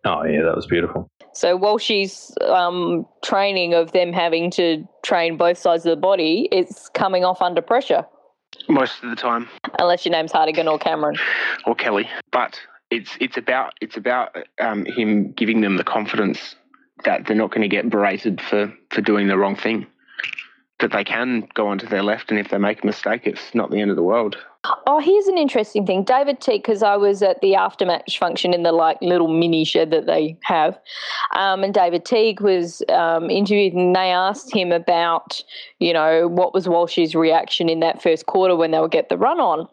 Oh, 0.05 0.25
yeah, 0.25 0.43
that 0.43 0.57
was 0.57 0.67
beautiful. 0.67 1.09
So 1.35 1.59
Walshy's 1.59 2.33
um, 2.49 3.07
training 3.25 3.75
of 3.75 3.93
them 3.93 4.13
having 4.13 4.51
to 4.53 4.87
train 5.03 5.37
both 5.37 5.59
sides 5.59 5.85
of 5.85 5.91
the 5.91 6.01
body, 6.01 6.49
it's 6.53 6.89
coming 6.91 7.25
off 7.25 7.43
under 7.43 7.61
pressure, 7.61 8.05
Most 8.69 9.03
of 9.03 9.11
the 9.11 9.17
time, 9.17 9.49
unless 9.79 10.05
your 10.07 10.13
name's 10.13 10.31
Hartigan 10.33 10.69
or 10.69 10.79
Cameron. 10.79 11.17
or 11.67 11.75
Kelly. 11.75 12.09
But 12.33 12.59
it's 12.95 13.17
it's 13.21 13.37
about 13.37 13.75
it's 13.81 13.97
about 13.97 14.37
um, 14.61 14.85
him 14.87 15.33
giving 15.33 15.61
them 15.61 15.77
the 15.77 15.85
confidence 15.85 16.55
that 17.05 17.27
they're 17.27 17.37
not 17.37 17.51
going 17.51 17.63
to 17.63 17.69
get 17.69 17.91
berated 17.91 18.41
for 18.41 18.73
for 18.91 19.01
doing 19.01 19.29
the 19.29 19.37
wrong 19.37 19.57
thing. 19.57 19.87
That 20.81 20.91
they 20.91 21.05
can 21.05 21.49
go 21.55 21.69
onto 21.69 21.87
their 21.87 22.03
left, 22.03 22.31
and 22.31 22.39
if 22.39 22.51
they 22.51 22.59
make 22.59 22.83
a 22.83 22.87
mistake, 22.87 23.23
it's 23.25 23.55
not 23.55 23.71
the 23.71 23.81
end 23.81 23.91
of 23.91 23.97
the 23.97 24.03
world. 24.03 24.37
Oh, 24.87 24.99
here's 24.99 25.29
an 25.29 25.39
interesting 25.39 25.87
thing. 25.87 26.03
David 26.03 26.41
Teague, 26.41 26.63
because 26.63 26.83
I 26.83 26.97
was 26.97 27.23
at 27.23 27.41
the 27.41 27.53
aftermatch 27.53 28.19
function 28.19 28.53
in 28.53 28.65
the 28.65 28.73
like 28.73 28.99
little 29.01 29.29
mini 29.29 29.65
shed 29.65 29.93
that 29.93 30.07
they 30.07 30.37
have, 30.43 30.77
um, 31.37 31.63
and 31.63 31.73
David 31.73 32.05
Teague 32.05 32.41
was 32.41 32.83
um, 32.89 33.31
interviewed, 33.31 33.73
and 33.73 33.95
they 33.95 34.11
asked 34.11 34.53
him 34.53 34.73
about, 34.73 35.43
you 35.79 35.93
know, 35.93 36.27
what 36.27 36.53
was 36.53 36.69
Walsh's 36.69 37.15
reaction 37.15 37.69
in 37.69 37.81
that 37.81 38.03
first 38.03 38.27
quarter 38.27 38.57
when 38.57 38.73
they 38.73 38.81
would 38.81 38.91
get 38.91 39.09
the 39.09 39.17
run 39.17 39.39
on, 39.39 39.69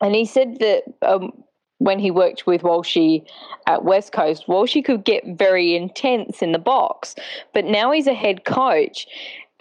and 0.00 0.14
he 0.14 0.24
said 0.24 0.58
that. 0.60 0.82
Um, 1.02 1.32
when 1.78 1.98
he 1.98 2.10
worked 2.10 2.46
with 2.46 2.62
Walshy 2.62 3.26
at 3.66 3.84
West 3.84 4.12
Coast, 4.12 4.46
Walshy 4.46 4.84
could 4.84 5.04
get 5.04 5.24
very 5.26 5.76
intense 5.76 6.42
in 6.42 6.52
the 6.52 6.58
box, 6.58 7.14
but 7.52 7.64
now 7.64 7.90
he's 7.90 8.06
a 8.06 8.14
head 8.14 8.44
coach. 8.44 9.06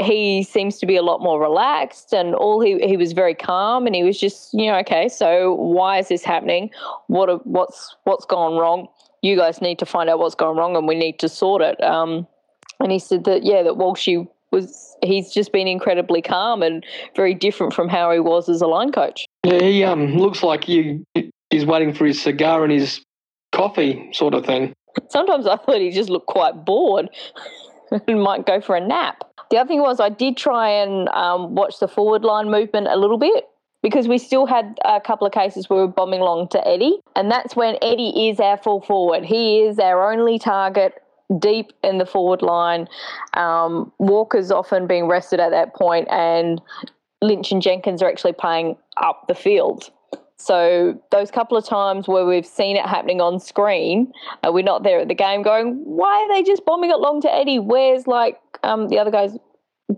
He 0.02 0.44
seems 0.44 0.78
to 0.80 0.86
be 0.86 0.98
a 0.98 1.02
lot 1.02 1.22
more 1.22 1.40
relaxed 1.40 2.14
and 2.14 2.36
all 2.36 2.60
he 2.60 2.86
he 2.86 2.98
was 2.98 3.14
very 3.14 3.34
calm 3.34 3.86
and 3.86 3.96
he 3.96 4.04
was 4.04 4.20
just 4.20 4.54
you 4.54 4.70
know 4.70 4.78
okay 4.80 5.08
so 5.08 5.54
why 5.54 6.00
is 6.00 6.10
this 6.10 6.24
happening? 6.26 6.70
What 7.08 7.46
what's 7.48 7.96
what's 8.04 8.26
gone 8.26 8.58
wrong? 8.58 8.90
You 9.22 9.38
guys 9.38 9.62
need 9.62 9.80
to 9.80 9.86
find 9.86 10.10
out 10.10 10.20
what's 10.20 10.36
gone 10.36 10.58
wrong 10.58 10.76
and 10.76 10.86
we 10.86 10.96
need 10.96 11.20
to 11.20 11.30
sort 11.30 11.62
it. 11.62 11.82
Um 11.82 12.28
and 12.82 12.92
he 12.92 13.00
said 13.00 13.24
that 13.24 13.44
yeah 13.46 13.64
that 13.64 13.76
Walshy 13.76 14.28
was 14.52 14.98
he's 15.02 15.32
just 15.32 15.54
been 15.54 15.68
incredibly 15.68 16.22
calm 16.22 16.62
and 16.62 16.86
very 17.16 17.34
different 17.34 17.74
from 17.74 17.88
how 17.88 18.12
he 18.12 18.20
was 18.20 18.50
as 18.50 18.62
a 18.62 18.68
line 18.68 18.92
coach. 18.92 19.26
Yeah, 19.46 19.60
he 19.60 19.84
um 19.86 20.18
looks 20.18 20.44
like 20.44 20.68
you. 20.68 21.06
He's 21.50 21.66
waiting 21.66 21.94
for 21.94 22.06
his 22.06 22.22
cigar 22.22 22.64
and 22.64 22.72
his 22.72 23.02
coffee, 23.52 24.10
sort 24.14 24.34
of 24.34 24.46
thing. 24.46 24.74
sometimes 25.10 25.48
I 25.48 25.58
thought 25.58 25.78
he 25.78 25.92
just 25.92 26.10
looked 26.10 26.28
quite 26.28 26.66
bored 26.66 27.10
and 28.08 28.22
might 28.22 28.46
go 28.46 28.62
for 28.62 28.76
a 28.76 28.86
nap. 28.86 29.24
The 29.52 29.58
other 29.58 29.68
thing 29.68 29.82
was 29.82 30.00
I 30.00 30.10
did 30.10 30.38
try 30.38 30.70
and 30.70 31.08
um, 31.10 31.56
watch 31.56 31.80
the 31.80 31.88
forward 31.88 32.24
line 32.24 32.50
movement 32.50 32.88
a 32.88 32.96
little 32.96 33.18
bit 33.18 33.48
because 33.82 34.08
we 34.08 34.18
still 34.18 34.48
had 34.48 34.80
a 34.84 35.00
couple 35.00 35.28
of 35.28 35.34
cases 35.34 35.70
where 35.70 35.80
we 35.80 35.86
were 35.86 35.92
bombing 35.92 36.20
along 36.20 36.48
to 36.50 36.68
Eddie, 36.68 37.00
and 37.16 37.30
that's 37.30 37.56
when 37.56 37.78
Eddie 37.84 38.30
is 38.30 38.40
our 38.40 38.58
full 38.58 38.82
forward. 38.82 39.24
He 39.24 39.62
is 39.62 39.78
our 39.78 40.12
only 40.12 40.40
target 40.40 40.96
deep 41.40 41.72
in 41.84 42.00
the 42.00 42.06
forward 42.06 42.42
line. 42.42 42.88
Um, 43.36 43.92
Walker's 44.00 44.52
often 44.52 44.88
being 44.88 45.08
rested 45.08 45.40
at 45.40 45.52
that 45.52 45.76
point, 45.76 46.08
and 46.10 46.60
Lynch 47.22 47.52
and 47.52 47.62
Jenkins 47.62 48.02
are 48.02 48.10
actually 48.10 48.34
playing 48.34 48.76
up 48.98 49.26
the 49.28 49.36
field. 49.36 49.92
So 50.38 51.02
those 51.12 51.32
couple 51.32 51.58
of 51.58 51.66
times 51.66 52.08
where 52.08 52.26
we've 52.26 52.46
seen 52.46 52.76
it 52.76 52.86
happening 52.86 53.22
on 53.22 53.40
screen, 53.40 54.12
uh, 54.44 54.52
we're 54.52 54.64
not 54.64 54.84
there 54.84 55.00
at 55.00 55.08
the 55.08 55.16
game 55.16 55.42
going, 55.44 55.76
why 55.86 56.12
are 56.12 56.34
they 56.34 56.44
just 56.44 56.66
bombing 56.66 56.90
it 56.90 57.00
long 57.00 57.22
to 57.22 57.34
Eddie? 57.34 57.60
Where's 57.60 58.06
like 58.06 58.40
um, 58.64 58.90
the 58.90 59.00
other 59.00 59.12
guys? 59.12 59.38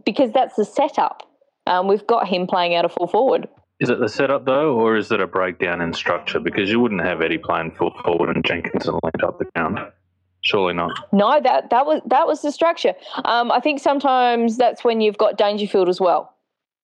Because 0.05 0.31
that's 0.31 0.55
the 0.55 0.65
setup. 0.65 1.23
Um, 1.65 1.87
we've 1.87 2.05
got 2.05 2.27
him 2.27 2.47
playing 2.47 2.75
out 2.75 2.85
a 2.85 2.89
full 2.89 3.07
forward. 3.07 3.47
Is 3.79 3.89
it 3.89 3.99
the 3.99 4.09
setup 4.09 4.45
though, 4.45 4.73
or 4.73 4.97
is 4.97 5.11
it 5.11 5.19
a 5.19 5.27
breakdown 5.27 5.81
in 5.81 5.93
structure? 5.93 6.39
Because 6.39 6.69
you 6.69 6.79
wouldn't 6.79 7.03
have 7.03 7.21
Eddie 7.21 7.37
playing 7.37 7.71
full 7.71 7.93
forward 8.03 8.35
and 8.35 8.43
Jenkins 8.43 8.87
and 8.87 8.99
linked 9.03 9.23
up 9.23 9.37
the 9.37 9.45
ground. 9.55 9.79
Surely 10.41 10.73
not. 10.73 10.91
No, 11.11 11.39
that 11.41 11.69
that 11.69 11.85
was 11.85 12.01
that 12.05 12.25
was 12.25 12.41
the 12.41 12.51
structure. 12.51 12.93
Um, 13.25 13.51
I 13.51 13.59
think 13.59 13.79
sometimes 13.79 14.57
that's 14.57 14.83
when 14.83 15.01
you've 15.01 15.17
got 15.17 15.37
Dangerfield 15.37 15.89
as 15.89 15.99
well. 15.99 16.33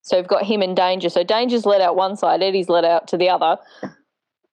So 0.04 0.18
we've 0.18 0.28
got 0.28 0.46
him 0.46 0.62
in 0.62 0.76
danger. 0.76 1.10
So 1.10 1.24
Danger's 1.24 1.66
let 1.66 1.82
out 1.82 1.96
one 1.96 2.16
side, 2.16 2.44
Eddie's 2.44 2.70
let 2.70 2.84
out 2.84 3.08
to 3.08 3.18
the 3.18 3.30
other. 3.30 3.58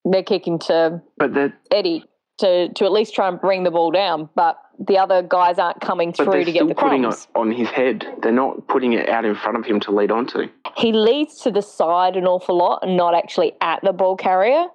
They're 0.05 0.23
kicking 0.23 0.59
to 0.61 1.03
But 1.19 1.35
they're 1.35 1.53
Eddie 1.71 2.05
to 2.39 2.73
to 2.73 2.85
at 2.85 2.93
least 2.93 3.15
try 3.15 3.29
and 3.29 3.41
bring 3.41 3.65
the 3.65 3.71
ball 3.71 3.91
down, 3.91 4.31
but 4.35 4.57
the 4.79 4.97
other 4.97 5.23
guys 5.23 5.59
aren't 5.59 5.81
coming 5.81 6.13
through 6.13 6.27
they're 6.27 6.45
to 6.45 6.53
get 6.53 6.61
still 6.61 6.69
the 6.69 6.75
putting 6.75 7.05
it 7.05 7.27
on 7.35 7.53
his 7.53 7.69
head. 7.69 8.07
They're 8.23 8.33
not 8.33 8.67
putting 8.69 8.95
it 8.95 9.09
out 9.09 9.25
in 9.27 9.35
front 9.35 9.59
of 9.59 9.67
him 9.67 9.79
to 9.81 9.91
lead 9.91 10.11
onto. 10.11 10.49
He 10.77 10.93
leads 10.93 11.41
to 11.43 11.51
the 11.51 11.61
side 11.61 12.17
an 12.17 12.27
awful 12.27 12.57
lot 12.57 12.81
and 12.83 12.97
not 12.97 13.15
actually 13.15 13.53
at 13.61 13.81
the 13.83 13.93
ball 13.93 14.17
carrier. 14.17 14.67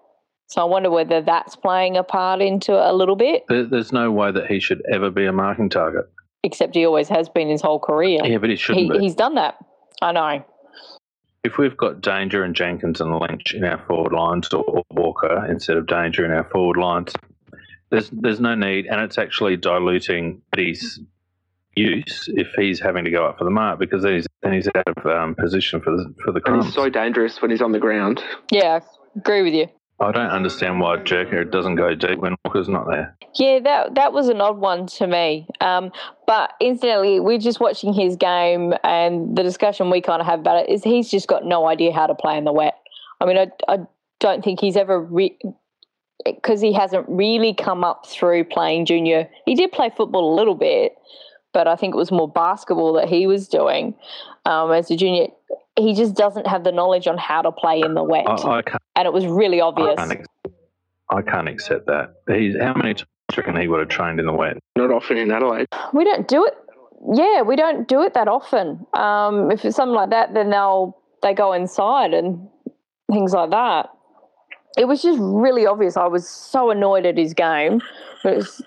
So 0.47 0.61
I 0.61 0.65
wonder 0.65 0.91
whether 0.91 1.21
that's 1.21 1.55
playing 1.55 1.97
a 1.97 2.03
part 2.03 2.39
into 2.39 2.73
it 2.73 2.85
a 2.85 2.93
little 2.93 3.15
bit. 3.15 3.45
There's 3.49 3.91
no 3.91 4.11
way 4.11 4.31
that 4.31 4.45
he 4.45 4.59
should 4.59 4.83
ever 4.91 5.09
be 5.09 5.25
a 5.25 5.31
marking 5.31 5.69
target. 5.69 6.05
Except 6.43 6.75
he 6.75 6.85
always 6.85 7.09
has 7.09 7.29
been 7.29 7.49
his 7.49 7.61
whole 7.63 7.79
career. 7.79 8.19
Yeah, 8.23 8.37
but 8.37 8.51
he 8.51 8.55
shouldn't 8.55 8.93
he, 8.93 8.99
be. 8.99 8.99
he's 8.99 9.15
done 9.15 9.33
that. 9.35 9.55
I 10.03 10.11
know. 10.11 10.45
If 11.45 11.59
we've 11.59 11.77
got 11.77 12.01
Danger 12.01 12.43
and 12.43 12.55
Jenkins 12.55 13.01
and 13.01 13.19
Lynch 13.19 13.53
in 13.53 13.63
our 13.63 13.77
forward 13.85 14.13
lines, 14.13 14.51
or, 14.51 14.63
or 14.63 14.83
Walker 14.89 15.45
instead 15.45 15.77
of 15.77 15.85
Danger 15.85 16.25
in 16.25 16.31
our 16.31 16.43
forward 16.45 16.77
lines, 16.77 17.13
there's 17.91 18.09
there's 18.09 18.39
no 18.39 18.55
need, 18.55 18.87
and 18.87 18.99
it's 18.99 19.19
actually 19.19 19.55
diluting 19.55 20.41
Eddie's 20.53 20.99
use 21.75 22.29
if 22.33 22.47
he's 22.57 22.79
having 22.79 23.05
to 23.05 23.11
go 23.11 23.25
up 23.27 23.37
for 23.37 23.43
the 23.43 23.51
mark 23.51 23.77
because 23.77 24.01
then 24.01 24.15
he's 24.15 24.27
then 24.41 24.53
he's 24.53 24.67
out 24.67 24.87
of 24.87 25.05
um, 25.05 25.35
position 25.35 25.81
for 25.81 25.91
the 25.91 26.15
for 26.23 26.31
the 26.31 26.41
And 26.45 26.63
he's 26.63 26.73
so 26.73 26.89
dangerous 26.89 27.41
when 27.41 27.51
he's 27.51 27.61
on 27.61 27.73
the 27.73 27.79
ground. 27.79 28.23
Yeah, 28.51 28.79
I 28.83 29.19
agree 29.19 29.43
with 29.43 29.53
you. 29.53 29.67
I 29.99 30.11
don't 30.11 30.29
understand 30.29 30.81
why 30.81 30.97
Jerker 30.97 31.49
doesn't 31.49 31.75
go 31.75 31.95
deep 31.95 32.19
when 32.19 32.35
Walker's 32.43 32.67
not 32.67 32.85
there. 32.89 33.15
Yeah, 33.35 33.59
that 33.59 33.95
that 33.95 34.11
was 34.11 34.27
an 34.27 34.41
odd 34.41 34.57
one 34.57 34.87
to 34.87 35.07
me. 35.07 35.47
Um, 35.61 35.91
but 36.27 36.53
incidentally, 36.59 37.21
we're 37.21 37.39
just 37.39 37.61
watching 37.61 37.93
his 37.93 38.17
game, 38.17 38.73
and 38.83 39.37
the 39.37 39.43
discussion 39.43 39.89
we 39.89 40.01
kind 40.01 40.21
of 40.21 40.27
have 40.27 40.41
about 40.41 40.63
it 40.63 40.69
is 40.69 40.83
he's 40.83 41.09
just 41.09 41.27
got 41.27 41.45
no 41.45 41.65
idea 41.67 41.93
how 41.93 42.07
to 42.07 42.15
play 42.15 42.37
in 42.37 42.43
the 42.43 42.51
wet. 42.51 42.75
I 43.21 43.25
mean, 43.25 43.37
I, 43.37 43.47
I 43.69 43.79
don't 44.19 44.43
think 44.43 44.59
he's 44.59 44.75
ever 44.75 45.09
because 46.25 46.59
he 46.59 46.73
hasn't 46.73 47.05
really 47.07 47.53
come 47.53 47.83
up 47.85 48.05
through 48.05 48.43
playing 48.45 48.85
junior. 48.85 49.29
He 49.45 49.55
did 49.55 49.71
play 49.71 49.91
football 49.95 50.33
a 50.33 50.35
little 50.35 50.55
bit, 50.55 50.93
but 51.53 51.67
I 51.69 51.77
think 51.77 51.93
it 51.93 51.97
was 51.97 52.11
more 52.11 52.29
basketball 52.29 52.93
that 52.93 53.07
he 53.07 53.27
was 53.27 53.47
doing 53.47 53.95
um, 54.45 54.71
as 54.71 54.91
a 54.91 54.97
junior. 54.97 55.27
He 55.77 55.93
just 55.93 56.15
doesn't 56.15 56.47
have 56.47 56.63
the 56.63 56.71
knowledge 56.71 57.07
on 57.07 57.17
how 57.17 57.41
to 57.41 57.51
play 57.51 57.81
in 57.81 57.93
the 57.93 58.03
wet, 58.03 58.27
I, 58.27 58.59
I 58.59 58.63
and 58.95 59.05
it 59.05 59.13
was 59.13 59.25
really 59.25 59.61
I 59.61 59.65
obvious. 59.65 59.95
can't, 59.97 60.25
I 61.09 61.21
can't 61.21 61.49
accept 61.49 61.87
that. 61.87 62.13
He's 62.27 62.55
how 62.59 62.73
many 62.73 62.93
times 62.93 63.07
reckon 63.35 63.59
he 63.59 63.67
would 63.67 63.79
have 63.79 63.89
trained 63.89 64.19
in 64.19 64.25
the 64.25 64.33
wet? 64.33 64.57
Not 64.77 64.91
often 64.91 65.17
in 65.17 65.31
Adelaide. 65.31 65.67
We 65.93 66.03
don't 66.03 66.27
do 66.27 66.45
it. 66.45 66.53
Yeah, 67.13 67.41
we 67.41 67.55
don't 67.55 67.87
do 67.87 68.01
it 68.03 68.13
that 68.13 68.27
often. 68.27 68.85
Um, 68.93 69.51
if 69.51 69.65
it's 69.65 69.75
something 69.75 69.95
like 69.95 70.11
that, 70.11 70.33
then 70.33 70.49
they'll 70.49 70.97
they 71.21 71.33
go 71.33 71.53
inside 71.53 72.13
and 72.13 72.47
things 73.11 73.33
like 73.33 73.49
that. 73.51 73.89
It 74.77 74.87
was 74.87 75.01
just 75.01 75.19
really 75.21 75.65
obvious. 75.65 75.97
I 75.97 76.07
was 76.07 76.29
so 76.29 76.69
annoyed 76.71 77.05
at 77.05 77.17
his 77.17 77.33
game. 77.33 77.81
It 78.23 78.35
was, 78.37 78.61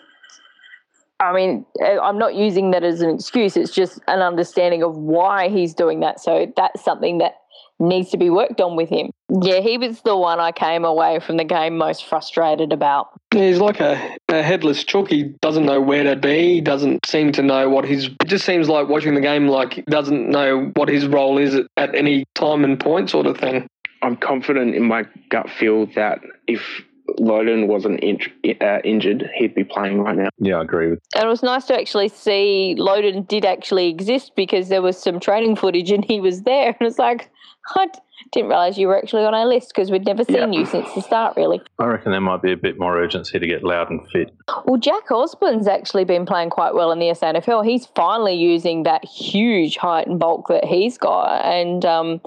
I 1.20 1.32
mean, 1.32 1.66
eh, 1.80 1.98
I'm 1.98 2.18
not 2.18 2.34
using 2.34 2.70
that 2.72 2.84
as 2.84 3.00
an 3.00 3.10
excuse. 3.10 3.56
It's 3.56 3.72
just 3.72 4.00
an 4.06 4.20
understanding 4.20 4.82
of 4.82 4.96
why 4.96 5.48
he's 5.48 5.74
doing 5.74 6.00
that. 6.00 6.20
So 6.20 6.52
that's 6.56 6.82
something 6.84 7.18
that 7.18 7.34
needs 7.80 8.10
to 8.10 8.16
be 8.16 8.30
worked 8.30 8.60
on 8.60 8.76
with 8.76 8.88
him. 8.88 9.10
Yeah, 9.42 9.60
he 9.60 9.78
was 9.78 10.00
the 10.02 10.16
one 10.16 10.40
I 10.40 10.52
came 10.52 10.84
away 10.84 11.20
from 11.20 11.36
the 11.36 11.44
game 11.44 11.76
most 11.76 12.06
frustrated 12.06 12.72
about. 12.72 13.08
He's 13.32 13.58
like 13.58 13.80
a, 13.80 14.16
a 14.28 14.42
headless 14.42 14.82
chook. 14.84 15.08
He 15.08 15.24
doesn't 15.40 15.66
know 15.66 15.80
where 15.80 16.02
to 16.04 16.16
be. 16.16 16.54
He 16.54 16.60
doesn't 16.60 17.06
seem 17.06 17.32
to 17.32 17.42
know 17.42 17.68
what 17.68 17.84
his. 17.84 18.06
It 18.06 18.26
just 18.26 18.44
seems 18.44 18.68
like 18.68 18.88
watching 18.88 19.14
the 19.14 19.20
game 19.20 19.48
like 19.48 19.74
he 19.74 19.82
doesn't 19.82 20.28
know 20.28 20.72
what 20.74 20.88
his 20.88 21.06
role 21.06 21.38
is 21.38 21.54
at, 21.54 21.66
at 21.76 21.94
any 21.94 22.24
time 22.34 22.64
and 22.64 22.80
point, 22.80 23.10
sort 23.10 23.26
of 23.26 23.38
thing. 23.38 23.68
I'm 24.02 24.16
confident 24.16 24.74
in 24.74 24.84
my 24.84 25.04
gut 25.28 25.50
feel 25.50 25.86
that 25.94 26.20
if 26.46 26.62
Loden 27.18 27.66
wasn't 27.66 28.00
in, 28.00 28.18
uh, 28.60 28.78
injured, 28.84 29.28
he'd 29.36 29.54
be 29.54 29.64
playing 29.64 30.00
right 30.00 30.16
now. 30.16 30.28
Yeah, 30.38 30.56
I 30.58 30.62
agree 30.62 30.90
with. 30.90 31.00
And 31.14 31.24
it 31.24 31.28
was 31.28 31.42
nice 31.42 31.64
to 31.66 31.74
actually 31.78 32.08
see 32.08 32.76
Loden 32.78 33.26
did 33.26 33.44
actually 33.44 33.88
exist 33.88 34.32
because 34.36 34.68
there 34.68 34.82
was 34.82 34.98
some 34.98 35.18
training 35.20 35.56
footage 35.56 35.90
and 35.90 36.04
he 36.04 36.20
was 36.20 36.42
there. 36.42 36.76
And 36.80 36.86
it's 36.88 36.98
like, 36.98 37.30
I, 37.76 37.86
Didn't 38.32 38.50
realise 38.50 38.76
you 38.78 38.88
were 38.88 38.96
actually 38.98 39.24
on 39.24 39.34
our 39.34 39.46
list 39.46 39.72
because 39.74 39.90
we'd 39.90 40.04
never 40.06 40.24
seen 40.24 40.52
Yeah. 40.52 40.60
you 40.60 40.66
since 40.66 40.92
the 40.94 41.00
start, 41.02 41.36
really. 41.36 41.60
I 41.78 41.86
reckon 41.86 42.12
there 42.12 42.20
might 42.20 42.42
be 42.42 42.52
a 42.52 42.56
bit 42.56 42.78
more 42.78 42.96
urgency 42.98 43.38
to 43.38 43.46
get 43.46 43.62
loud 43.64 43.90
and 43.90 44.00
fit. 44.10 44.32
Well, 44.64 44.76
Jack 44.78 45.10
Osborne's 45.10 45.66
actually 45.68 46.04
been 46.04 46.24
playing 46.26 46.50
quite 46.50 46.74
well 46.74 46.92
in 46.92 46.98
the 46.98 47.06
SANFL. 47.06 47.64
He's 47.64 47.86
finally 47.94 48.34
using 48.34 48.82
that 48.84 49.04
huge 49.04 49.76
height 49.76 50.06
and 50.06 50.18
bulk 50.18 50.48
that 50.48 50.64
he's 50.64 50.98
got 50.98 51.44
and 51.44 51.84
um, 51.84 52.20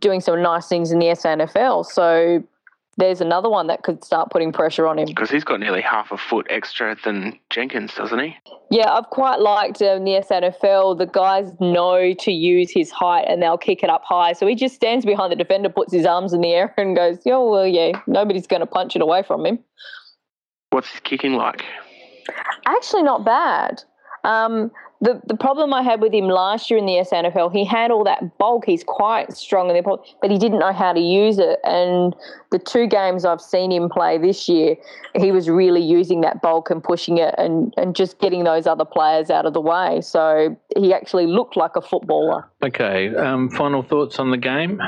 doing 0.00 0.20
some 0.20 0.42
nice 0.42 0.68
things 0.68 0.90
in 0.92 0.98
the 0.98 1.06
SANFL. 1.06 1.84
So 1.86 2.42
there's 2.98 3.20
another 3.20 3.48
one 3.48 3.68
that 3.68 3.82
could 3.82 4.04
start 4.04 4.30
putting 4.30 4.52
pressure 4.52 4.86
on 4.86 4.98
him. 4.98 5.06
Because 5.06 5.30
he's 5.30 5.44
got 5.44 5.60
nearly 5.60 5.80
half 5.80 6.12
a 6.12 6.18
foot 6.18 6.46
extra 6.50 6.96
than 7.04 7.38
Jenkins, 7.48 7.94
doesn't 7.94 8.18
he? 8.18 8.36
Yeah, 8.70 8.92
I've 8.92 9.08
quite 9.10 9.40
liked 9.40 9.80
um, 9.80 10.04
the 10.04 10.22
SANFL. 10.28 10.98
The 10.98 11.06
guys 11.06 11.50
know 11.60 12.12
to 12.12 12.32
use 12.32 12.70
his 12.70 12.90
height 12.90 13.24
and 13.28 13.42
they'll 13.42 13.58
kick 13.58 13.82
it 13.82 13.90
up 13.90 14.02
high. 14.04 14.34
So 14.34 14.46
he 14.46 14.54
just 14.54 14.74
stands 14.74 15.06
behind 15.06 15.32
the 15.32 15.36
defender, 15.36 15.68
puts 15.70 15.92
his 15.92 16.04
arms 16.04 16.32
in 16.32 16.42
the 16.42 16.52
air, 16.52 16.74
and 16.78 16.94
goes, 16.94 17.18
"Yeah, 17.24 17.38
well, 17.38 17.66
yeah, 17.66 17.92
nobody's 18.06 18.46
going 18.46 18.60
to 18.60 18.66
punch 18.66 18.94
it 18.94 19.02
away 19.02 19.22
from 19.22 19.46
him." 19.46 19.58
What's 20.70 20.88
his 20.88 21.00
kicking 21.00 21.34
like? 21.34 21.64
Actually, 22.66 23.02
not 23.02 23.24
bad. 23.24 23.82
Um, 24.24 24.70
the 25.02 25.20
the 25.26 25.36
problem 25.36 25.74
I 25.74 25.82
had 25.82 26.00
with 26.00 26.14
him 26.14 26.28
last 26.28 26.70
year 26.70 26.78
in 26.78 26.86
the 26.86 26.92
SANFL, 26.92 27.52
he 27.52 27.64
had 27.64 27.90
all 27.90 28.04
that 28.04 28.38
bulk. 28.38 28.64
He's 28.64 28.84
quite 28.84 29.36
strong 29.36 29.68
in 29.68 29.74
the 29.74 29.82
bulk, 29.82 30.06
but 30.22 30.30
he 30.30 30.38
didn't 30.38 30.60
know 30.60 30.72
how 30.72 30.92
to 30.92 31.00
use 31.00 31.38
it. 31.38 31.58
And 31.64 32.14
the 32.52 32.60
two 32.60 32.86
games 32.86 33.24
I've 33.24 33.40
seen 33.40 33.72
him 33.72 33.90
play 33.90 34.16
this 34.16 34.48
year, 34.48 34.76
he 35.16 35.32
was 35.32 35.50
really 35.50 35.82
using 35.82 36.20
that 36.20 36.40
bulk 36.40 36.70
and 36.70 36.82
pushing 36.82 37.18
it 37.18 37.34
and, 37.36 37.74
and 37.76 37.96
just 37.96 38.20
getting 38.20 38.44
those 38.44 38.68
other 38.68 38.84
players 38.84 39.28
out 39.28 39.44
of 39.44 39.54
the 39.54 39.60
way. 39.60 40.00
So 40.02 40.56
he 40.76 40.94
actually 40.94 41.26
looked 41.26 41.56
like 41.56 41.74
a 41.74 41.82
footballer. 41.82 42.48
Okay, 42.62 43.14
um, 43.16 43.50
final 43.50 43.82
thoughts 43.82 44.20
on 44.20 44.30
the 44.30 44.38
game? 44.38 44.80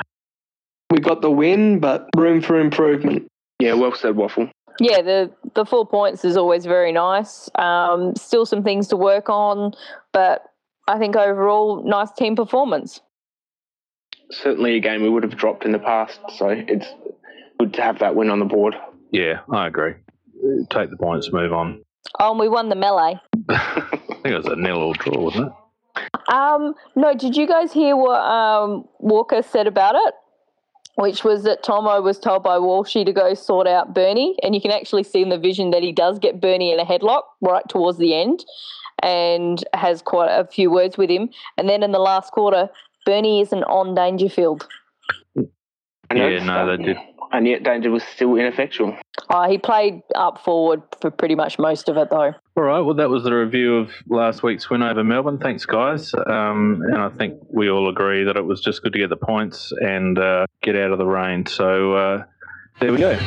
We 0.93 1.01
got 1.01 1.23
the 1.23 1.31
win, 1.31 1.81
but 1.81 2.09
room 2.17 2.41
for 2.41 2.61
improvement. 2.61 3.27
Yeah, 3.59 3.75
well 3.75 3.95
said, 3.95 4.15
Waffle. 4.15 4.49
Yeah, 4.81 5.03
the 5.03 5.31
the 5.55 5.65
four 5.65 5.87
points 5.87 6.25
is 6.25 6.37
always 6.37 6.67
very 6.67 6.93
nice. 6.93 7.49
Um, 7.55 8.15
still 8.17 8.45
some 8.45 8.63
things 8.63 8.89
to 8.89 8.97
work 8.97 9.29
on, 9.29 9.75
but 10.13 10.43
I 10.89 10.99
think 10.99 11.17
overall 11.17 11.83
nice 11.85 12.11
team 12.13 12.37
performance. 12.37 13.01
Certainly 14.31 14.77
a 14.77 14.81
game 14.81 15.03
we 15.03 15.09
would 15.09 15.23
have 15.23 15.37
dropped 15.37 15.65
in 15.65 15.73
the 15.73 15.79
past, 15.79 16.19
so 16.37 16.49
it's 16.49 16.87
good 17.59 17.75
to 17.75 17.83
have 17.83 18.01
that 18.01 18.17
win 18.17 18.31
on 18.31 18.39
the 18.39 18.45
board. 18.45 18.75
Yeah, 19.11 19.41
I 19.53 19.67
agree. 19.67 19.95
Take 20.71 20.91
the 20.91 20.97
points, 20.97 21.33
move 21.33 21.53
on. 21.53 21.83
Oh, 22.19 22.31
and 22.31 22.41
we 22.41 22.49
won 22.49 22.69
the 22.69 22.75
melee. 22.75 23.21
I 23.49 23.81
think 23.91 24.27
it 24.27 24.37
was 24.37 24.47
a 24.47 24.57
nil 24.57 24.79
or 24.79 24.95
draw, 24.95 25.21
wasn't 25.21 25.49
it? 25.49 25.53
Um, 26.33 26.75
no, 26.97 27.15
did 27.15 27.37
you 27.37 27.47
guys 27.47 27.73
hear 27.73 27.97
what 27.97 28.21
um, 28.21 28.89
Walker 28.99 29.43
said 29.43 29.67
about 29.67 29.95
it? 29.95 30.15
Which 30.97 31.25
was 31.25 31.43
that 31.43 31.65
Tomo 31.65 32.01
was 32.01 32.21
told 32.21 32.45
by 32.45 32.57
Walshy 32.59 33.05
to 33.05 33.13
go 33.13 33.35
sort 33.35 33.67
out 33.67 33.95
Bernie, 33.95 34.37
and 34.43 34.55
you 34.55 34.61
can 34.61 34.71
actually 34.71 35.03
see 35.03 35.23
in 35.23 35.29
the 35.29 35.39
vision 35.39 35.71
that 35.71 35.83
he 35.83 35.91
does 35.91 36.21
get 36.21 36.41
Bernie 36.41 36.73
in 36.73 36.79
a 36.79 36.85
headlock 36.85 37.23
right 37.41 37.69
towards 37.69 37.99
the 37.99 38.15
end, 38.15 38.45
and 39.03 39.65
has 39.75 40.03
quite 40.03 40.29
a 40.29 40.47
few 40.47 40.71
words 40.71 40.97
with 40.97 41.11
him. 41.11 41.31
And 41.57 41.69
then 41.69 41.83
in 41.83 41.91
the 41.91 41.99
last 41.99 42.33
quarter, 42.33 42.71
Bernie 43.05 43.41
isn't 43.41 43.65
on 43.65 43.95
Dangerfield. 43.95 44.69
I 46.11 46.15
Yeah, 46.15 46.45
no, 46.45 46.67
that. 46.67 46.79
they 46.79 46.85
did. 46.85 46.97
And 47.33 47.49
yet 47.49 47.65
Danger 47.65 47.91
was 47.91 48.05
still 48.05 48.37
ineffectual. 48.37 48.97
Uh, 49.29 49.49
he 49.49 49.59
played 49.59 50.03
up 50.15 50.45
forward 50.45 50.83
for 51.01 51.11
pretty 51.11 51.35
much 51.35 51.59
most 51.59 51.89
of 51.89 51.97
it, 51.97 52.09
though. 52.11 52.33
All 52.57 52.63
right, 52.63 52.81
well, 52.81 52.95
that 52.95 53.11
was 53.11 53.25
the 53.25 53.35
review 53.35 53.77
of 53.79 53.91
last 54.09 54.45
week's 54.45 54.71
win 54.71 54.83
over 54.83 55.03
Melbourne. 55.03 55.39
Thanks, 55.39 55.67
guys. 55.67 56.15
Um, 56.15 56.83
and 56.87 56.99
I 56.99 57.09
think 57.09 57.41
we 57.51 57.69
all 57.69 57.89
agree 57.89 58.23
that 58.25 58.37
it 58.37 58.45
was 58.45 58.61
just 58.61 58.83
good 58.83 58.93
to 58.93 58.99
get 59.01 59.09
the 59.11 59.17
points 59.17 59.73
and 59.81 60.19
uh, 60.19 60.47
get 60.63 60.77
out 60.77 60.93
of 60.93 60.99
the 60.99 61.07
rain. 61.07 61.47
So 61.47 61.95
uh, 61.95 62.25
there 62.81 62.93
we 62.93 62.99
go. 62.99 63.19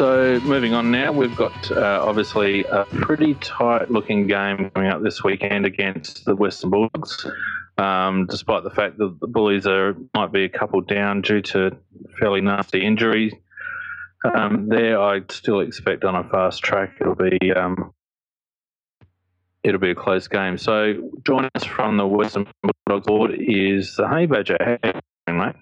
So 0.00 0.40
moving 0.44 0.72
on 0.72 0.90
now, 0.90 1.12
we've 1.12 1.36
got 1.36 1.70
uh, 1.70 2.02
obviously 2.02 2.64
a 2.64 2.86
pretty 2.86 3.34
tight-looking 3.34 4.28
game 4.28 4.70
coming 4.70 4.90
up 4.90 5.02
this 5.02 5.22
weekend 5.22 5.66
against 5.66 6.24
the 6.24 6.34
Western 6.34 6.70
Bulldogs. 6.70 7.26
Um, 7.76 8.24
despite 8.24 8.64
the 8.64 8.70
fact 8.70 8.96
that 8.96 9.20
the 9.20 9.26
Bullies 9.26 9.66
are 9.66 9.94
might 10.14 10.32
be 10.32 10.44
a 10.44 10.48
couple 10.48 10.80
down 10.80 11.20
due 11.20 11.42
to 11.42 11.76
fairly 12.18 12.40
nasty 12.40 12.82
injuries, 12.82 13.34
um, 14.24 14.70
there 14.70 14.98
I 14.98 15.20
still 15.28 15.60
expect 15.60 16.02
on 16.04 16.14
a 16.14 16.26
fast 16.30 16.62
track 16.62 16.94
it'll 16.98 17.14
be 17.14 17.52
um, 17.52 17.92
it'll 19.62 19.80
be 19.80 19.90
a 19.90 19.94
close 19.94 20.28
game. 20.28 20.56
So 20.56 21.10
joining 21.26 21.50
us 21.54 21.64
from 21.64 21.98
the 21.98 22.06
Western 22.06 22.46
Bulldogs 22.86 23.06
board 23.06 23.32
is 23.38 23.96
the 23.96 24.08
Honey 24.08 24.24
Badger. 24.24 24.56
How 24.58 24.78
you 24.82 25.00
doing, 25.26 25.40
mate? 25.40 25.56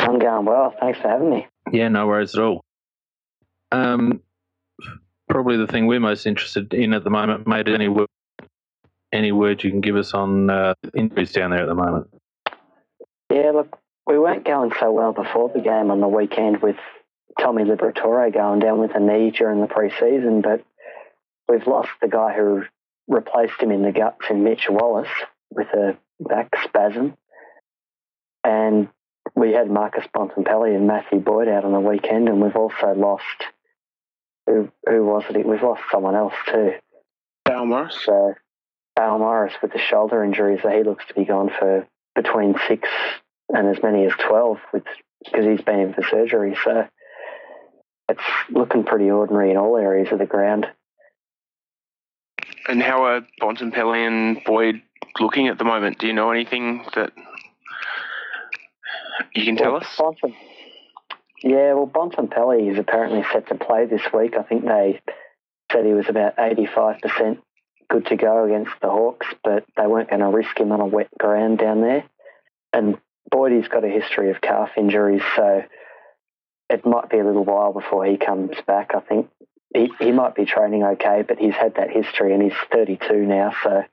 I'm 0.00 0.18
going 0.18 0.44
well. 0.44 0.74
Thanks 0.80 0.98
for 0.98 1.06
having 1.06 1.30
me. 1.30 1.46
Yeah, 1.70 1.86
no 1.86 2.08
worries 2.08 2.34
at 2.34 2.42
all. 2.42 2.64
Um, 3.74 4.20
probably 5.28 5.56
the 5.56 5.66
thing 5.66 5.86
we're 5.86 5.98
most 6.00 6.26
interested 6.26 6.72
in 6.72 6.94
at 6.94 7.02
the 7.02 7.10
moment, 7.10 7.46
mate. 7.46 7.68
Any 7.68 7.88
word, 7.88 8.08
any 9.12 9.32
word 9.32 9.64
you 9.64 9.70
can 9.70 9.80
give 9.80 9.96
us 9.96 10.14
on 10.14 10.48
uh, 10.48 10.74
injuries 10.94 11.32
down 11.32 11.50
there 11.50 11.62
at 11.62 11.66
the 11.66 11.74
moment? 11.74 12.08
Yeah, 13.32 13.50
look, 13.52 13.78
we 14.06 14.18
weren't 14.18 14.44
going 14.44 14.70
so 14.78 14.92
well 14.92 15.12
before 15.12 15.50
the 15.52 15.60
game 15.60 15.90
on 15.90 16.00
the 16.00 16.08
weekend 16.08 16.62
with 16.62 16.76
Tommy 17.40 17.64
Liberatore 17.64 18.32
going 18.32 18.60
down 18.60 18.78
with 18.78 18.94
a 18.94 19.00
knee 19.00 19.32
during 19.32 19.60
the 19.60 19.66
pre-season, 19.66 20.40
but 20.40 20.62
we've 21.48 21.66
lost 21.66 21.90
the 22.00 22.08
guy 22.08 22.32
who 22.32 22.62
replaced 23.08 23.60
him 23.60 23.72
in 23.72 23.82
the 23.82 23.90
guts 23.90 24.26
in 24.30 24.44
Mitch 24.44 24.66
Wallace 24.70 25.08
with 25.50 25.66
a 25.68 25.96
back 26.20 26.54
spasm. 26.62 27.16
And 28.44 28.88
we 29.34 29.52
had 29.52 29.68
Marcus 29.68 30.04
Bontempelli 30.14 30.76
and 30.76 30.86
Matthew 30.86 31.18
Boyd 31.18 31.48
out 31.48 31.64
on 31.64 31.72
the 31.72 31.80
weekend, 31.80 32.28
and 32.28 32.40
we've 32.40 32.54
also 32.54 32.94
lost, 32.94 33.24
who, 34.46 34.70
who 34.86 35.04
was 35.04 35.24
it? 35.30 35.46
We've 35.46 35.62
lost 35.62 35.82
someone 35.90 36.14
else 36.14 36.34
too. 36.46 36.74
Dale 37.44 37.66
Morris. 37.66 37.98
So 38.04 38.34
Al 38.98 39.18
Morris 39.18 39.54
with 39.62 39.72
the 39.72 39.78
shoulder 39.78 40.22
injury, 40.24 40.58
so 40.62 40.68
he 40.68 40.82
looks 40.82 41.04
to 41.08 41.14
be 41.14 41.24
gone 41.24 41.50
for 41.58 41.86
between 42.14 42.54
six 42.68 42.88
and 43.48 43.68
as 43.74 43.82
many 43.82 44.06
as 44.06 44.12
twelve, 44.18 44.58
with 44.72 44.84
because 45.24 45.44
he's 45.44 45.62
been 45.62 45.80
in 45.80 45.94
for 45.94 46.02
surgery. 46.02 46.56
So 46.62 46.86
it's 48.08 48.20
looking 48.50 48.84
pretty 48.84 49.10
ordinary 49.10 49.50
in 49.50 49.56
all 49.56 49.76
areas 49.76 50.08
of 50.12 50.18
the 50.18 50.26
ground. 50.26 50.66
And 52.68 52.82
how 52.82 53.04
are 53.04 53.26
Bontempelli 53.40 54.06
and 54.06 54.42
Boyd 54.44 54.82
looking 55.20 55.48
at 55.48 55.58
the 55.58 55.64
moment? 55.64 55.98
Do 55.98 56.06
you 56.06 56.12
know 56.12 56.30
anything 56.30 56.84
that 56.94 57.12
you 59.34 59.44
can 59.44 59.56
tell 59.56 59.72
Well, 59.72 59.82
us? 59.82 60.00
Yeah, 61.44 61.74
well, 61.74 61.86
Bontempelli 61.86 62.72
is 62.72 62.78
apparently 62.78 63.22
set 63.30 63.48
to 63.48 63.54
play 63.54 63.84
this 63.84 64.00
week. 64.14 64.34
I 64.34 64.42
think 64.44 64.64
they 64.64 65.02
said 65.70 65.84
he 65.84 65.92
was 65.92 66.08
about 66.08 66.38
eighty-five 66.38 67.00
percent 67.02 67.40
good 67.90 68.06
to 68.06 68.16
go 68.16 68.46
against 68.46 68.72
the 68.80 68.88
Hawks, 68.88 69.26
but 69.44 69.64
they 69.76 69.86
weren't 69.86 70.08
going 70.08 70.20
to 70.20 70.28
risk 70.28 70.58
him 70.58 70.72
on 70.72 70.80
a 70.80 70.86
wet 70.86 71.10
ground 71.20 71.58
down 71.58 71.82
there. 71.82 72.04
And 72.72 72.96
Boydie's 73.30 73.68
got 73.68 73.84
a 73.84 73.88
history 73.88 74.30
of 74.30 74.40
calf 74.40 74.70
injuries, 74.78 75.20
so 75.36 75.62
it 76.70 76.86
might 76.86 77.10
be 77.10 77.18
a 77.18 77.24
little 77.24 77.44
while 77.44 77.74
before 77.74 78.06
he 78.06 78.16
comes 78.16 78.56
back. 78.66 78.92
I 78.94 79.00
think 79.00 79.28
he, 79.74 79.92
he 79.98 80.12
might 80.12 80.34
be 80.34 80.46
training 80.46 80.82
okay, 80.82 81.24
but 81.28 81.38
he's 81.38 81.52
had 81.52 81.74
that 81.74 81.90
history 81.90 82.32
and 82.32 82.42
he's 82.42 82.58
32 82.72 83.14
now, 83.18 83.54
so 83.62 83.84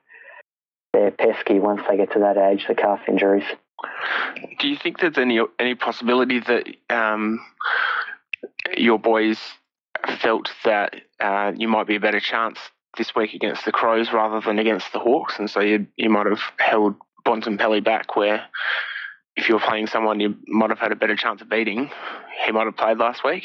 they're 0.94 1.10
pesky 1.10 1.58
once 1.58 1.82
they 1.86 1.98
get 1.98 2.12
to 2.12 2.20
that 2.20 2.38
age, 2.38 2.64
the 2.66 2.74
calf 2.74 3.00
injuries. 3.08 3.44
Do 4.58 4.68
you 4.68 4.76
think 4.76 5.00
there's 5.00 5.18
any 5.18 5.40
any 5.58 5.74
possibility 5.74 6.40
that 6.40 6.66
um, 6.90 7.40
your 8.76 8.98
boys 8.98 9.38
felt 10.20 10.50
that 10.64 10.94
uh, 11.20 11.52
you 11.56 11.68
might 11.68 11.86
be 11.86 11.96
a 11.96 12.00
better 12.00 12.20
chance 12.20 12.58
this 12.96 13.14
week 13.14 13.34
against 13.34 13.64
the 13.64 13.72
Crows 13.72 14.12
rather 14.12 14.40
than 14.40 14.58
against 14.58 14.92
the 14.92 14.98
Hawks, 14.98 15.38
and 15.38 15.48
so 15.50 15.60
you 15.60 15.86
you 15.96 16.10
might 16.10 16.26
have 16.26 16.42
held 16.58 16.94
Bontempelli 17.24 17.82
back 17.82 18.16
where 18.16 18.44
if 19.36 19.48
you 19.48 19.54
were 19.54 19.60
playing 19.60 19.86
someone 19.86 20.20
you 20.20 20.36
might 20.46 20.70
have 20.70 20.78
had 20.78 20.92
a 20.92 20.96
better 20.96 21.16
chance 21.16 21.40
of 21.40 21.48
beating, 21.48 21.90
he 22.44 22.52
might 22.52 22.66
have 22.66 22.76
played 22.76 22.98
last 22.98 23.24
week. 23.24 23.44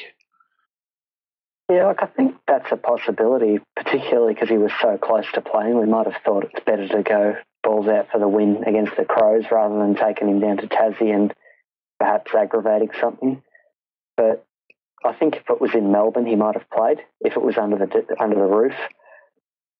Yeah, 1.69 1.87
look, 1.87 1.97
I 2.01 2.05
think 2.05 2.35
that's 2.47 2.71
a 2.71 2.77
possibility, 2.77 3.59
particularly 3.75 4.33
because 4.33 4.47
he 4.49 4.57
was 4.57 4.71
so 4.81 4.97
close 4.97 5.25
to 5.33 5.41
playing. 5.41 5.77
We 5.77 5.85
might 5.85 6.07
have 6.07 6.21
thought 6.23 6.45
it's 6.45 6.63
better 6.65 6.87
to 6.87 7.03
go 7.03 7.35
balls 7.67 7.87
out 7.87 8.07
for 8.11 8.19
the 8.19 8.27
win 8.29 8.63
against 8.65 8.95
the 8.95 9.03
Crows 9.03 9.43
rather 9.51 9.77
than 9.77 9.95
taking 9.95 10.29
him 10.29 10.39
down 10.39 10.57
to 10.57 10.67
Tassie 10.67 11.13
and 11.13 11.33
perhaps 11.99 12.33
aggravating 12.33 12.91
something. 13.01 13.43
But 14.15 14.45
I 15.03 15.13
think 15.13 15.35
if 15.35 15.49
it 15.49 15.59
was 15.59 15.75
in 15.75 15.91
Melbourne, 15.91 16.25
he 16.25 16.37
might 16.37 16.55
have 16.55 16.69
played 16.69 16.99
if 17.19 17.35
it 17.35 17.41
was 17.41 17.57
under 17.57 17.77
the 17.77 18.15
under 18.19 18.35
the 18.35 18.41
roof. 18.41 18.73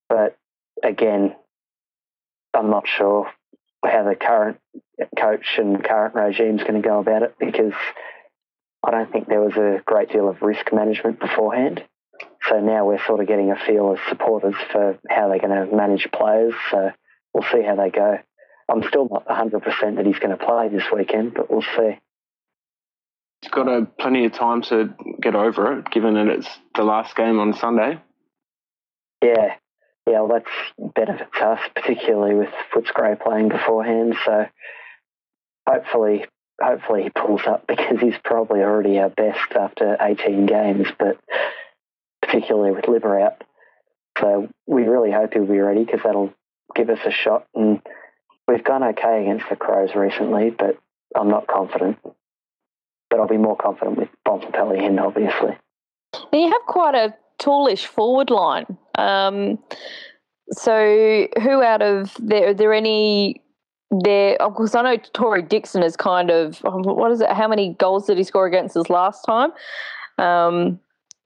But 0.10 0.38
again, 0.84 1.34
I'm 2.54 2.70
not 2.70 2.88
sure 2.88 3.32
how 3.86 4.04
the 4.04 4.16
current 4.16 4.60
coach 5.18 5.58
and 5.58 5.82
current 5.82 6.14
regime 6.14 6.60
is 6.60 6.68
going 6.68 6.82
to 6.82 6.88
go 6.88 7.00
about 7.00 7.24
it 7.24 7.36
because 7.40 7.74
I 8.86 8.92
don't 8.92 9.12
think 9.12 9.28
there 9.28 9.42
was 9.42 9.56
a 9.56 9.82
great 9.86 10.12
deal 10.12 10.28
of 10.28 10.42
risk 10.42 10.74
management 10.74 11.22
beforehand. 11.22 11.84
So 12.50 12.60
now 12.60 12.86
we're 12.86 13.04
sort 13.06 13.22
of 13.22 13.28
getting 13.28 13.52
a 13.52 13.66
feel 13.66 13.94
as 13.94 14.10
supporters 14.10 14.56
for 14.72 15.00
how 15.10 15.30
they're 15.30 15.40
going 15.40 15.70
to 15.70 15.76
manage 15.76 16.10
players. 16.12 16.54
So 16.72 16.92
we'll 17.38 17.52
see 17.52 17.66
how 17.66 17.76
they 17.76 17.90
go. 17.90 18.18
I'm 18.70 18.84
still 18.88 19.08
not 19.10 19.28
100% 19.28 19.96
that 19.96 20.06
he's 20.06 20.20
going 20.20 20.36
to 20.38 20.44
play 20.44 20.70
this 20.70 20.84
weekend, 20.94 21.36
but 21.36 21.50
we'll 21.50 21.62
see. 21.62 22.00
He's 23.42 23.52
got 23.52 23.68
a, 23.68 23.86
plenty 24.00 24.26
of 24.26 24.34
time 24.34 24.64
to 24.64 24.94
get 25.22 25.36
over 25.36 25.78
it, 25.80 25.92
given 25.92 26.16
that 26.16 26.28
it's 26.28 26.50
the 26.76 26.84
last 26.84 27.16
game 27.16 27.40
on 27.40 27.54
Sunday. 27.54 28.02
Yeah, 29.24 29.56
yeah, 30.08 30.22
well, 30.22 30.40
that's 30.40 30.94
benefits 30.96 31.38
us, 31.40 31.60
particularly 31.76 32.34
with 32.34 32.50
Footscray 32.74 33.22
playing 33.22 33.50
beforehand. 33.50 34.16
So 34.26 34.48
hopefully, 35.68 36.26
hopefully 36.62 37.04
he 37.04 37.10
pulls 37.10 37.42
up 37.48 37.66
because 37.68 38.00
he's 38.02 38.18
probably 38.24 38.62
already 38.62 38.98
our 38.98 39.10
best 39.10 39.52
after 39.52 39.98
18 40.02 40.48
games, 40.48 40.88
but 40.98 41.20
particularly 42.22 42.72
with 42.72 42.86
Libba 42.86 43.24
out. 43.24 43.44
So 44.20 44.50
we 44.66 44.84
really 44.84 45.12
hope 45.12 45.34
he'll 45.34 45.46
be 45.46 45.60
ready 45.60 45.84
because 45.86 46.02
that'll 46.04 46.34
give 46.76 46.90
us 46.90 47.00
a 47.06 47.12
shot. 47.12 47.46
And 47.56 47.82
we've 48.48 48.64
gone 48.64 48.84
okay 48.84 49.22
against 49.24 49.46
the 49.50 49.56
Crows 49.56 49.96
recently, 49.96 50.50
but 50.50 50.78
I'm 51.16 51.30
not 51.30 51.48
confident. 51.48 51.98
But 53.10 53.20
I'll 53.20 53.28
be 53.28 53.38
more 53.38 53.56
confident 53.56 53.98
with 53.98 54.10
Bontempelli 54.28 54.84
in, 54.84 55.00
obviously. 55.00 55.58
You 56.34 56.52
have 56.52 56.62
quite 56.68 56.96
a 56.96 57.16
tallish 57.40 57.86
forward 57.86 58.30
line. 58.30 58.66
Um, 58.98 59.60
so 60.52 61.28
who 61.42 61.62
out 61.62 61.82
of 61.82 62.16
there? 62.20 62.50
Are 62.50 62.54
there 62.54 62.74
any? 62.74 63.42
There, 64.04 64.36
of 64.42 64.54
course, 64.56 64.76
I 64.76 64.82
know 64.82 64.98
Tory 65.14 65.42
Dickson 65.42 65.82
is 65.82 65.96
kind 65.96 66.30
of 66.30 66.58
what 66.60 67.12
is 67.12 67.22
it? 67.22 67.32
How 67.32 67.48
many 67.48 67.74
goals 67.76 68.08
did 68.08 68.18
he 68.18 68.24
score 68.24 68.46
against 68.46 68.76
us 68.76 68.90
last 68.90 69.24
time? 69.24 69.52
Um, 70.18 70.80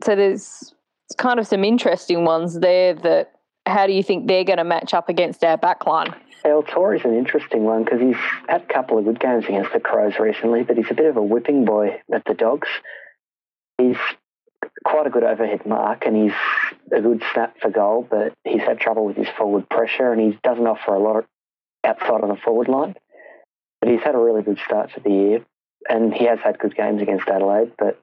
so 0.04 0.16
there's 0.16 0.74
kind 1.18 1.40
of 1.40 1.48
some 1.48 1.64
interesting 1.64 2.24
ones 2.24 2.60
there. 2.60 2.94
That 2.94 3.32
how 3.66 3.88
do 3.88 3.94
you 3.94 4.04
think 4.04 4.28
they're 4.28 4.44
going 4.44 4.58
to 4.58 4.64
match 4.64 4.94
up 4.94 5.10
against 5.10 5.44
our 5.44 5.58
backline? 5.58 6.16
El 6.44 6.64
is 6.92 7.06
an 7.06 7.16
interesting 7.16 7.64
one 7.64 7.84
because 7.84 8.02
he's 8.02 8.16
had 8.48 8.62
a 8.62 8.74
couple 8.74 8.98
of 8.98 9.06
good 9.06 9.20
games 9.20 9.46
against 9.46 9.72
the 9.74 9.80
Crows 9.80 10.18
recently, 10.20 10.64
but 10.64 10.76
he's 10.76 10.90
a 10.90 10.96
bit 10.96 11.06
of 11.06 11.18
a 11.18 11.22
whipping 11.22 11.66
boy 11.66 12.02
at 12.12 12.26
the 12.26 12.34
Dogs. 12.34 12.68
He's 13.78 13.98
quite 14.84 15.06
a 15.06 15.12
good 15.12 15.24
overhead 15.24 15.66
mark 15.66 16.06
and 16.06 16.16
he's 16.16 16.38
a 16.92 17.02
good 17.02 17.24
snap 17.34 17.58
for 17.62 17.70
goal, 17.70 18.08
but 18.10 18.34
he's 18.44 18.62
had 18.62 18.80
trouble 18.80 19.06
with 19.06 19.18
his 19.18 19.28
forward 19.38 19.70
pressure 19.70 20.12
and 20.12 20.22
he 20.22 20.40
doesn't 20.44 20.66
offer 20.66 20.94
a 20.94 21.00
lot 21.00 21.26
outside 21.84 22.22
of 22.22 22.30
the 22.30 22.38
forward 22.44 22.68
line. 22.68 22.96
But 23.80 23.92
he's 23.92 24.02
had 24.02 24.16
a 24.16 24.20
really 24.20 24.42
good 24.42 24.60
start 24.66 24.94
to 24.94 25.00
the 25.00 25.10
year 25.10 25.46
and 25.88 26.14
he 26.14 26.26
has 26.26 26.40
had 26.40 26.60
good 26.60 26.76
games 26.76 27.02
against 27.02 27.28
Adelaide, 27.28 27.74
but 27.78 28.02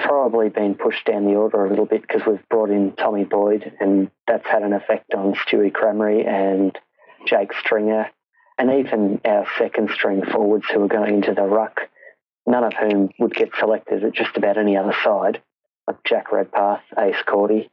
probably 0.00 0.48
been 0.48 0.74
pushed 0.74 1.06
down 1.06 1.26
the 1.26 1.34
order 1.34 1.64
a 1.64 1.70
little 1.70 1.86
bit 1.86 2.02
because 2.02 2.22
we've 2.26 2.48
brought 2.48 2.70
in 2.70 2.92
Tommy 2.92 3.24
Boyd 3.24 3.72
and 3.80 4.10
that's 4.26 4.46
had 4.46 4.62
an 4.62 4.72
effect 4.72 5.14
on 5.14 5.34
Stewie 5.34 5.72
Crameri 5.72 6.26
and 6.26 6.78
Jake 7.26 7.52
Stringer 7.60 8.10
and 8.58 8.70
even 8.70 9.20
our 9.24 9.46
second 9.58 9.90
string 9.90 10.24
forwards 10.24 10.66
who 10.72 10.84
are 10.84 10.88
going 10.88 11.14
into 11.14 11.34
the 11.34 11.42
ruck, 11.42 11.80
none 12.46 12.64
of 12.64 12.72
whom 12.74 13.10
would 13.18 13.34
get 13.34 13.50
selected 13.58 14.04
at 14.04 14.12
just 14.12 14.36
about 14.36 14.58
any 14.58 14.76
other 14.76 14.94
side 15.04 15.42
like 15.86 16.02
Jack 16.04 16.32
Redpath, 16.32 16.82
Ayce 16.98 17.22
Cordy. 17.26 17.70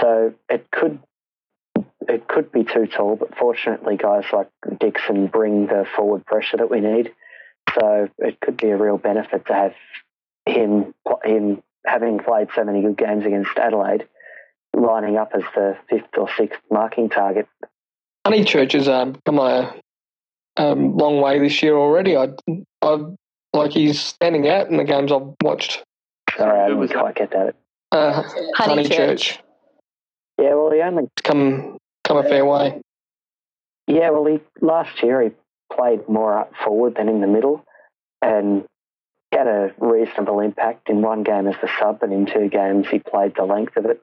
So 0.00 0.34
it 0.48 0.70
could 0.70 1.00
it 2.08 2.28
could 2.28 2.52
be 2.52 2.62
too 2.62 2.86
tall, 2.86 3.16
but 3.16 3.36
fortunately, 3.36 3.96
guys 3.96 4.24
like 4.32 4.48
Dickson 4.78 5.26
bring 5.26 5.66
the 5.66 5.86
forward 5.96 6.24
pressure 6.24 6.58
that 6.58 6.70
we 6.70 6.80
need. 6.80 7.12
So 7.74 8.08
it 8.18 8.38
could 8.40 8.56
be 8.56 8.70
a 8.70 8.76
real 8.76 8.96
benefit 8.96 9.46
to 9.46 9.52
have 9.52 9.74
him 10.46 10.94
him 11.24 11.62
having 11.84 12.18
played 12.18 12.48
so 12.54 12.64
many 12.64 12.82
good 12.82 12.96
games 12.96 13.24
against 13.24 13.56
Adelaide, 13.56 14.06
lining 14.74 15.16
up 15.16 15.32
as 15.34 15.42
the 15.54 15.76
fifth 15.88 16.16
or 16.16 16.28
sixth 16.36 16.60
marking 16.70 17.08
target. 17.08 17.46
Honeychurch 18.26 18.72
has 18.72 18.88
um, 18.88 19.20
come 19.24 19.38
a 19.38 19.74
um, 20.56 20.96
long 20.96 21.20
way 21.20 21.38
this 21.38 21.62
year 21.62 21.76
already. 21.76 22.16
I, 22.16 22.30
I 22.82 22.98
like 23.52 23.72
he's 23.72 24.00
standing 24.00 24.48
out 24.48 24.68
in 24.68 24.76
the 24.76 24.84
games 24.84 25.12
I've 25.12 25.34
watched. 25.42 25.84
Sorry, 26.36 26.58
I 26.58 26.64
Who 26.64 26.68
didn't 26.70 26.80
was 26.80 26.90
that? 26.90 26.98
quite 26.98 27.14
get 27.14 27.30
that. 27.30 27.54
Uh, 27.92 28.22
Honeychurch. 28.56 29.38
Yeah, 30.38 30.54
well, 30.54 30.70
he 30.72 30.80
only 30.80 31.08
come 31.22 31.78
come 32.04 32.16
a 32.18 32.22
fair 32.22 32.44
way. 32.44 32.80
Yeah, 33.86 34.10
well, 34.10 34.26
he 34.26 34.40
last 34.60 35.02
year 35.02 35.22
he 35.22 35.30
played 35.72 36.08
more 36.08 36.38
up 36.38 36.52
forward 36.64 36.96
than 36.96 37.08
in 37.08 37.20
the 37.20 37.26
middle, 37.26 37.64
and 38.20 38.64
had 39.36 39.46
a 39.46 39.74
reasonable 39.78 40.40
impact 40.40 40.88
in 40.88 41.02
one 41.02 41.22
game 41.22 41.46
as 41.46 41.56
the 41.60 41.68
sub, 41.78 42.02
and 42.02 42.12
in 42.12 42.26
two 42.26 42.48
games 42.48 42.86
he 42.90 42.98
played 42.98 43.34
the 43.36 43.44
length 43.44 43.76
of 43.76 43.86
it. 43.86 44.02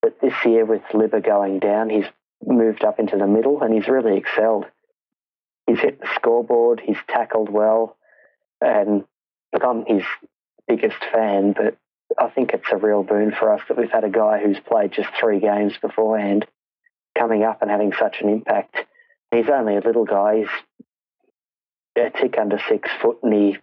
But 0.00 0.20
this 0.20 0.34
year, 0.44 0.64
with 0.64 0.82
Libba 0.92 1.24
going 1.24 1.58
down, 1.58 1.90
he's 1.90 2.06
moved 2.44 2.84
up 2.84 2.98
into 2.98 3.16
the 3.16 3.26
middle, 3.26 3.62
and 3.62 3.74
he's 3.74 3.88
really 3.88 4.16
excelled. 4.16 4.66
He's 5.66 5.80
hit 5.80 6.00
the 6.00 6.08
scoreboard. 6.14 6.80
He's 6.84 6.96
tackled 7.08 7.50
well, 7.50 7.96
and 8.60 9.04
look, 9.52 9.64
I'm 9.64 9.84
his 9.86 10.04
biggest 10.66 10.98
fan, 11.12 11.52
but 11.52 11.76
I 12.18 12.28
think 12.28 12.52
it's 12.52 12.70
a 12.72 12.76
real 12.76 13.02
boon 13.02 13.32
for 13.38 13.52
us 13.52 13.60
that 13.68 13.76
we've 13.76 13.90
had 13.90 14.04
a 14.04 14.10
guy 14.10 14.40
who's 14.42 14.60
played 14.60 14.92
just 14.92 15.10
three 15.20 15.40
games 15.40 15.74
beforehand 15.80 16.46
coming 17.16 17.42
up 17.42 17.60
and 17.60 17.70
having 17.70 17.92
such 17.98 18.16
an 18.20 18.28
impact. 18.28 18.76
He's 19.30 19.48
only 19.52 19.76
a 19.76 19.80
little 19.80 20.04
guy. 20.04 20.38
He's 20.38 20.48
a 21.96 22.10
tick 22.10 22.36
under 22.38 22.60
six 22.68 22.88
foot, 23.02 23.18
and 23.22 23.32
he 23.32 23.58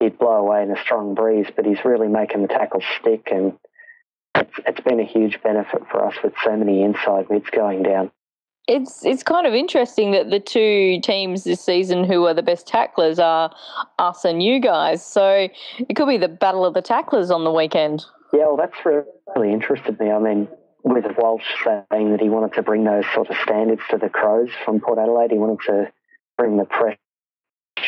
he'd 0.00 0.18
blow 0.18 0.32
away 0.32 0.62
in 0.62 0.70
a 0.70 0.80
strong 0.82 1.14
breeze. 1.14 1.46
But 1.54 1.66
he's 1.66 1.84
really 1.84 2.08
making 2.08 2.42
the 2.42 2.48
tackles 2.48 2.84
stick, 3.00 3.28
and 3.30 3.52
it's 4.34 4.54
it's 4.66 4.80
been 4.80 5.00
a 5.00 5.04
huge 5.04 5.40
benefit 5.42 5.82
for 5.90 6.04
us 6.04 6.14
with 6.24 6.32
so 6.42 6.56
many 6.56 6.82
inside 6.82 7.30
mids 7.30 7.50
going 7.50 7.82
down. 7.82 8.10
It's 8.66 9.04
it's 9.04 9.22
kind 9.22 9.46
of 9.46 9.54
interesting 9.54 10.12
that 10.12 10.30
the 10.30 10.40
two 10.40 11.00
teams 11.02 11.44
this 11.44 11.60
season 11.60 12.04
who 12.04 12.26
are 12.26 12.34
the 12.34 12.42
best 12.42 12.66
tacklers 12.66 13.18
are 13.18 13.54
us 13.98 14.24
and 14.24 14.42
you 14.42 14.60
guys. 14.60 15.04
So 15.04 15.48
it 15.78 15.94
could 15.94 16.08
be 16.08 16.18
the 16.18 16.28
battle 16.28 16.64
of 16.64 16.74
the 16.74 16.82
tacklers 16.82 17.30
on 17.30 17.44
the 17.44 17.52
weekend. 17.52 18.04
Yeah, 18.32 18.46
well, 18.46 18.56
that's 18.56 18.76
really 18.84 19.52
interested 19.52 19.98
me. 19.98 20.10
I 20.10 20.18
mean, 20.20 20.46
with 20.84 21.04
Walsh 21.18 21.42
saying 21.64 22.12
that 22.12 22.20
he 22.20 22.28
wanted 22.28 22.54
to 22.54 22.62
bring 22.62 22.84
those 22.84 23.04
sort 23.12 23.28
of 23.28 23.36
standards 23.42 23.82
to 23.90 23.98
the 23.98 24.08
Crows 24.08 24.50
from 24.64 24.80
Port 24.80 24.98
Adelaide, 24.98 25.32
he 25.32 25.38
wanted 25.38 25.64
to 25.66 25.92
bring 26.38 26.56
the 26.56 26.64
pressure 26.64 26.96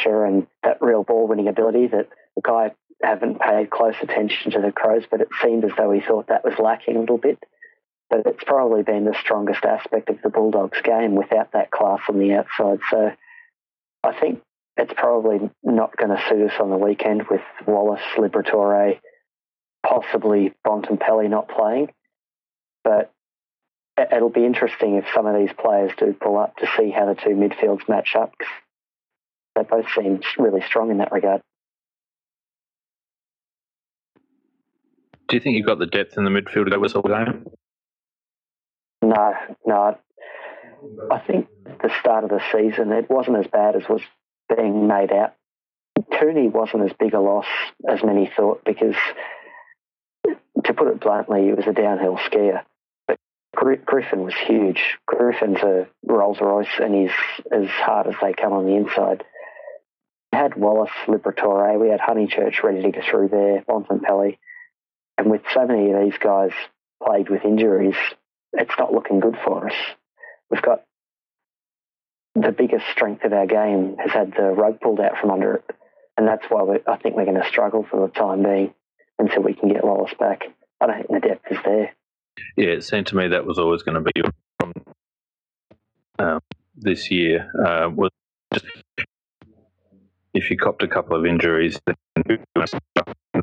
and 0.06 0.46
that 0.62 0.78
real 0.80 1.04
ball 1.04 1.26
winning 1.26 1.48
ability 1.48 1.88
that 1.88 2.08
the 2.36 2.42
guy 2.42 2.72
haven't 3.02 3.40
paid 3.40 3.70
close 3.70 3.94
attention 4.00 4.52
to 4.52 4.60
the 4.60 4.72
Crows, 4.72 5.04
but 5.10 5.20
it 5.20 5.28
seemed 5.42 5.64
as 5.64 5.72
though 5.76 5.90
he 5.90 6.00
thought 6.00 6.28
that 6.28 6.44
was 6.44 6.58
lacking 6.58 6.96
a 6.96 7.00
little 7.00 7.18
bit. 7.18 7.38
But 8.10 8.26
it's 8.26 8.44
probably 8.44 8.82
been 8.82 9.04
the 9.04 9.16
strongest 9.20 9.64
aspect 9.64 10.10
of 10.10 10.20
the 10.22 10.28
Bulldogs 10.28 10.80
game 10.82 11.14
without 11.14 11.52
that 11.52 11.70
class 11.70 12.00
on 12.08 12.18
the 12.18 12.34
outside. 12.34 12.80
So 12.90 13.12
I 14.04 14.20
think 14.20 14.40
it's 14.76 14.92
probably 14.94 15.50
not 15.62 15.96
going 15.96 16.10
to 16.10 16.22
suit 16.28 16.50
us 16.50 16.60
on 16.60 16.70
the 16.70 16.76
weekend 16.76 17.24
with 17.30 17.40
Wallace, 17.66 18.02
Liberatore, 18.16 18.98
possibly 19.84 20.52
Bontempelli 20.66 21.28
not 21.28 21.48
playing. 21.48 21.90
But 22.84 23.12
it'll 23.96 24.30
be 24.30 24.44
interesting 24.44 24.96
if 24.96 25.04
some 25.14 25.26
of 25.26 25.38
these 25.38 25.54
players 25.58 25.92
do 25.98 26.14
pull 26.18 26.38
up 26.38 26.56
to 26.56 26.68
see 26.76 26.90
how 26.90 27.06
the 27.06 27.14
two 27.14 27.30
midfields 27.30 27.88
match 27.88 28.14
up. 28.16 28.32
They 29.54 29.62
both 29.62 29.86
seem 29.94 30.20
really 30.38 30.62
strong 30.62 30.90
in 30.90 30.98
that 30.98 31.12
regard. 31.12 31.42
Do 35.28 35.36
you 35.36 35.40
think 35.40 35.56
you've 35.56 35.66
got 35.66 35.78
the 35.78 35.86
depth 35.86 36.16
in 36.16 36.24
the 36.24 36.30
midfield 36.30 36.70
go 36.70 36.78
with 36.78 36.94
all 36.94 37.02
game? 37.02 37.46
No, 39.02 39.34
no. 39.66 39.98
I 41.10 41.18
think 41.20 41.48
the 41.64 41.90
start 42.00 42.24
of 42.24 42.30
the 42.30 42.42
season 42.52 42.92
it 42.92 43.10
wasn't 43.10 43.38
as 43.38 43.46
bad 43.46 43.76
as 43.76 43.88
was 43.88 44.02
being 44.54 44.86
made 44.86 45.12
out. 45.12 45.34
Cooney 46.18 46.48
wasn't 46.48 46.84
as 46.84 46.92
big 46.98 47.14
a 47.14 47.20
loss 47.20 47.46
as 47.88 48.02
many 48.02 48.30
thought 48.36 48.62
because, 48.64 48.94
to 50.26 50.74
put 50.74 50.88
it 50.88 51.00
bluntly, 51.00 51.48
it 51.48 51.56
was 51.56 51.66
a 51.66 51.72
downhill 51.72 52.18
skier. 52.18 52.62
But 53.06 53.18
Griffen 53.56 54.24
was 54.24 54.34
huge. 54.34 54.98
Griffen's 55.08 55.62
a 55.62 55.88
Rolls 56.04 56.38
Royce 56.40 56.78
and 56.78 56.94
he's 56.94 57.16
as 57.52 57.68
hard 57.68 58.06
as 58.06 58.14
they 58.20 58.32
come 58.32 58.52
on 58.52 58.66
the 58.66 58.76
inside. 58.76 59.24
We 60.32 60.38
had 60.38 60.56
Wallace, 60.56 60.90
Liberatore, 61.06 61.78
we 61.78 61.90
had 61.90 62.00
Honeychurch 62.00 62.62
ready 62.62 62.82
to 62.82 62.90
go 62.90 63.00
through 63.08 63.28
there, 63.28 63.62
Bontempelli. 63.68 64.38
And 65.18 65.30
with 65.30 65.42
so 65.52 65.66
many 65.66 65.90
of 65.90 66.00
these 66.02 66.18
guys 66.18 66.52
plagued 67.04 67.28
with 67.28 67.44
injuries, 67.44 67.96
it's 68.52 68.72
not 68.78 68.92
looking 68.92 69.20
good 69.20 69.36
for 69.44 69.68
us. 69.68 69.74
We've 70.50 70.62
got 70.62 70.84
the 72.34 72.52
biggest 72.52 72.86
strength 72.92 73.24
of 73.24 73.32
our 73.32 73.46
game 73.46 73.96
has 73.98 74.10
had 74.10 74.32
the 74.32 74.54
rug 74.56 74.80
pulled 74.80 75.00
out 75.00 75.18
from 75.20 75.30
under 75.30 75.56
it, 75.56 75.64
and 76.16 76.26
that's 76.26 76.46
why 76.48 76.78
I 76.86 76.96
think 76.96 77.14
we're 77.14 77.26
going 77.26 77.40
to 77.40 77.48
struggle 77.48 77.86
for 77.88 78.06
the 78.06 78.12
time 78.12 78.42
being 78.42 78.74
until 79.18 79.42
we 79.42 79.54
can 79.54 79.68
get 79.68 79.84
Wallace 79.84 80.14
back. 80.18 80.44
I 80.80 80.86
don't 80.86 80.96
think 80.96 81.22
the 81.22 81.28
depth 81.28 81.46
is 81.50 81.58
there. 81.64 81.94
Yeah, 82.56 82.68
it 82.68 82.84
seemed 82.84 83.06
to 83.08 83.16
me 83.16 83.28
that 83.28 83.44
was 83.44 83.58
always 83.58 83.82
going 83.82 84.02
to 84.02 84.12
be 84.14 84.22
from 84.58 84.72
um, 86.18 86.40
this 86.74 87.10
year. 87.10 87.50
Uh, 87.64 87.90
was 87.90 88.10
if 90.34 90.50
you 90.50 90.56
copped 90.56 90.82
a 90.82 90.88
couple 90.88 91.16
of 91.16 91.26
injuries, 91.26 91.80
then 91.86 91.94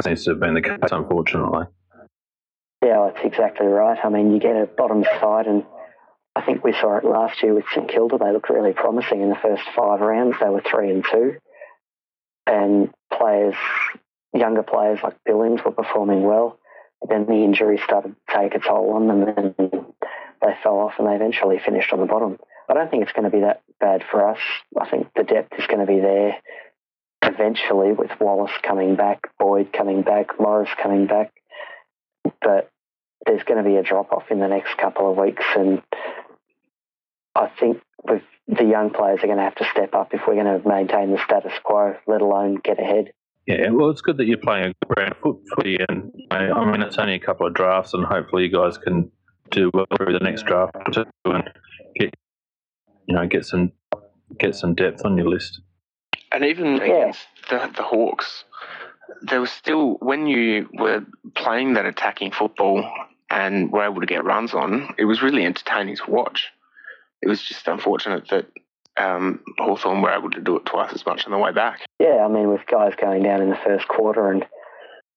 seems 0.02 0.24
to 0.24 0.32
have 0.32 0.40
been 0.40 0.54
the 0.54 0.62
case, 0.62 0.92
unfortunately. 0.92 1.66
Yeah, 2.84 3.12
that's 3.14 3.26
exactly 3.26 3.68
right. 3.68 4.00
I 4.04 4.10
mean, 4.10 4.32
you 4.32 4.40
get 4.40 4.56
a 4.56 4.66
bottom 4.66 5.04
side, 5.04 5.48
and 5.48 5.66
I 6.36 6.42
think 6.46 6.64
we 6.64 6.74
saw 6.74 6.98
it 6.98 7.04
last 7.04 7.44
year 7.44 7.54
with 7.54 7.66
St 7.74 7.90
Kilda. 7.90 8.18
They 8.18 8.32
looked 8.32 8.50
really 8.50 8.74
promising 8.74 9.22
in 9.22 9.30
the 9.30 9.36
first 9.42 9.64
five 9.76 10.00
rounds. 10.00 10.36
They 10.40 10.50
were 10.50 10.62
three 10.62 10.90
and 10.90 11.06
two, 11.10 11.36
and 12.48 12.90
players, 13.14 13.56
younger 14.34 14.64
players 14.64 15.00
like 15.04 15.18
Billings, 15.26 15.62
were 15.64 15.72
performing 15.72 16.24
well. 16.24 16.58
Then 17.08 17.26
the 17.26 17.44
injury 17.44 17.80
started 17.84 18.16
to 18.16 18.38
take 18.38 18.56
a 18.56 18.60
toll 18.60 18.94
on 18.94 19.08
them, 19.08 19.24
and 19.24 19.56
they 20.42 20.54
fell 20.64 20.80
off, 20.80 20.94
and 20.98 21.08
they 21.08 21.16
eventually 21.16 21.60
finished 21.60 21.92
on 21.92 22.00
the 22.00 22.06
bottom. 22.06 22.38
I 22.70 22.74
don't 22.74 22.90
think 22.90 23.04
it's 23.04 23.14
going 23.14 23.30
to 23.30 23.36
be 23.36 23.42
that 23.42 23.62
bad 23.80 24.04
for 24.10 24.30
us. 24.30 24.40
I 24.80 24.88
think 24.90 25.08
the 25.16 25.24
depth 25.24 25.60
is 25.60 25.68
going 25.68 25.80
to 25.80 25.92
be 25.92 26.00
there 26.00 26.38
eventually 27.22 27.92
with 27.92 28.12
Wallace 28.20 28.52
coming 28.64 28.96
back, 28.96 29.30
Boyd 29.40 29.72
coming 29.74 30.02
back, 30.02 30.40
Morris 30.40 30.70
coming 30.82 31.08
back. 31.08 31.32
But 32.42 32.70
there's 33.26 33.44
going 33.44 33.64
to 33.64 33.70
be 33.70 33.76
a 33.76 33.84
drop 33.84 34.12
off 34.12 34.32
in 34.32 34.40
the 34.40 34.48
next 34.48 34.78
couple 34.78 35.12
of 35.12 35.18
weeks, 35.18 35.44
and 35.56 35.82
I 37.36 37.52
think 37.60 37.82
with 38.04 38.24
the 38.48 38.64
young 38.64 38.92
players 38.92 39.20
are 39.24 39.28
going 39.28 39.38
to 39.38 39.44
have 39.44 39.56
to 39.56 39.66
step 39.66 39.94
up 39.94 40.14
if 40.14 40.22
we're 40.28 40.42
going 40.42 40.62
to 40.62 40.68
maintain 40.68 41.12
the 41.12 41.22
status 41.24 41.54
quo, 41.64 41.96
let 42.08 42.22
alone 42.22 42.60
get 42.64 42.80
ahead. 42.80 43.12
Yeah, 43.46 43.70
well, 43.72 43.90
it's 43.90 44.02
good 44.02 44.18
that 44.18 44.26
you're 44.26 44.38
playing 44.38 44.74
a 44.98 45.16
foot 45.16 45.38
footy, 45.56 45.78
and 45.90 46.12
I 46.30 46.72
mean 46.72 46.82
it's 46.82 46.98
only 46.98 47.16
a 47.16 47.20
couple 47.20 47.48
of 47.48 47.54
drafts, 47.54 47.94
and 47.94 48.06
hopefully 48.06 48.44
you 48.44 48.52
guys 48.52 48.78
can 48.78 49.12
do 49.50 49.72
well 49.74 49.86
through 49.98 50.14
the 50.14 50.24
next 50.24 50.46
draft 50.46 50.76
and 50.76 50.94
get 51.96 52.14
you 53.08 53.16
know 53.16 53.26
get 53.26 53.46
some 53.46 53.72
get 54.38 54.56
some 54.56 54.76
depth 54.76 55.04
on 55.04 55.18
your 55.18 55.28
list. 55.28 55.62
And 56.32 56.46
even 56.46 56.76
Yeah. 56.76 56.84
against 56.84 57.26
the, 57.50 57.72
the 57.76 57.84
Hawks, 57.84 58.44
there 59.22 59.42
was 59.42 59.52
still, 59.52 59.96
when 60.00 60.28
you 60.28 60.70
were 60.74 61.04
playing 61.36 61.74
that 61.74 61.86
attacking 61.86 62.32
football 62.32 62.90
and 63.30 63.72
were 63.72 63.84
able 63.84 64.02
to 64.02 64.06
get 64.08 64.24
runs 64.24 64.54
on, 64.54 64.94
it 64.98 65.06
was 65.06 65.22
really 65.22 65.46
entertaining 65.46 65.96
to 65.98 66.10
watch. 66.10 66.50
It 67.22 67.28
was 67.28 67.42
just 67.42 67.68
unfortunate 67.68 68.28
that 68.30 68.46
um, 68.98 69.42
Hawthorn 69.58 70.02
were 70.02 70.12
able 70.12 70.30
to 70.32 70.42
do 70.42 70.58
it 70.58 70.66
twice 70.66 70.94
as 70.94 71.06
much 71.06 71.26
on 71.26 71.32
the 71.32 71.38
way 71.38 71.52
back. 71.52 71.80
Yeah, 72.00 72.24
I 72.24 72.28
mean, 72.28 72.50
with 72.50 72.66
guys 72.68 72.94
going 73.00 73.24
down 73.24 73.42
in 73.42 73.50
the 73.50 73.60
first 73.64 73.88
quarter, 73.88 74.32
and 74.32 74.46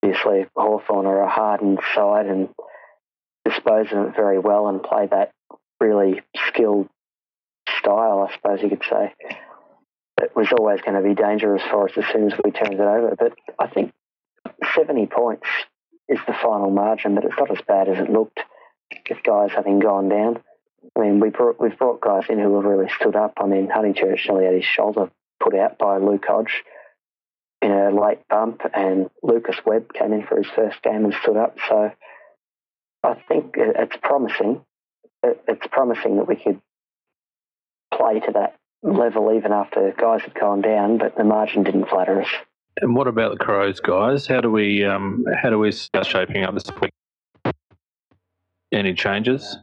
obviously 0.03 0.47
Hawthorn 0.57 1.07
are 1.07 1.23
a 1.23 1.31
hardened 1.31 1.81
side 1.95 2.27
and 2.27 2.49
dispose 3.45 3.87
of 3.93 4.09
it 4.09 4.17
very 4.17 4.39
well 4.39 4.69
and 4.69 4.83
play 4.83 5.07
that 5.11 5.33
really 5.81 6.23
skilled 6.49 6.89
style, 7.79 8.27
I 8.29 8.35
suppose 8.35 8.63
you 8.63 8.69
could 8.69 8.85
say. 8.89 9.15
It 10.23 10.37
was 10.37 10.53
always 10.57 10.81
going 10.81 10.95
to 10.95 11.07
be 11.07 11.15
dangerous 11.15 11.63
for 11.71 11.89
us 11.89 11.95
as 11.97 12.05
soon 12.13 12.31
as 12.31 12.39
we 12.45 12.53
turned 12.53 12.75
it 12.75 12.81
over. 12.81 13.17
But 13.19 13.33
I 13.59 13.67
think 13.67 13.93
70 14.75 15.07
points 15.07 15.47
is 16.09 16.19
the 16.27 16.35
final 16.35 16.71
margin, 16.71 17.15
but 17.15 17.25
it's 17.25 17.39
not 17.39 17.51
as 17.51 17.63
bad 17.67 17.89
as 17.89 17.99
it 17.99 18.11
looked 18.11 18.41
with 19.09 19.23
guys 19.25 19.51
having 19.55 19.81
gone 19.81 20.09
down. 20.09 20.41
I 20.97 21.01
mean, 21.01 21.21
we 21.21 21.31
brought, 21.31 21.61
we've 21.61 21.77
brought 21.77 22.01
guys 22.01 22.25
in 22.29 22.39
who 22.39 22.55
have 22.57 22.65
really 22.65 22.91
stood 23.01 23.17
up. 23.17 23.35
I 23.39 23.47
mean, 23.47 23.69
Honeychurch 23.69 24.29
nearly 24.29 24.45
had 24.45 24.55
his 24.55 24.65
shoulder 24.65 25.11
put 25.41 25.57
out 25.57 25.79
by 25.79 25.99
Luke 25.99 26.25
Hodge 26.27 26.63
in 27.61 27.71
a 27.71 27.91
late 27.91 28.27
bump, 28.29 28.63
and 28.75 29.09
Lucas 29.23 29.57
Webb 29.65 29.93
came 29.93 30.13
in 30.13 30.27
for 30.27 30.37
his 30.37 30.51
first 30.55 30.83
game 30.83 31.05
and 31.05 31.15
stood 31.23 31.37
up. 31.37 31.57
So 31.69 31.93
I 33.03 33.15
think 33.29 33.55
it's 33.57 33.97
promising. 34.03 34.65
It's 35.23 35.67
promising 35.71 36.17
that 36.17 36.29
we 36.29 36.37
could 36.37 36.61
play 37.95 38.21
to 38.21 38.33
that 38.33 38.57
level 38.83 39.33
even 39.33 39.53
after 39.53 39.95
guys 39.97 40.23
had 40.23 40.35
gone 40.35 40.61
down, 40.61 40.99
but 40.99 41.17
the 41.17 41.25
margin 41.25 41.63
didn't 41.63 41.89
flatter 41.89 42.23
us. 42.23 42.29
And 42.81 42.97
what 42.97 43.07
about 43.07 43.33
the 43.33 43.45
Crows, 43.45 43.81
guys? 43.81 44.27
How 44.27 44.41
do 44.41 44.51
we 44.51 44.85
um, 44.85 45.25
how 45.41 45.51
do 45.51 45.59
we 45.59 45.73
start 45.73 46.07
shaping 46.07 46.45
up 46.45 46.55
this 46.55 46.65
week? 46.81 46.93
Any 48.73 48.95
changes? 48.95 49.59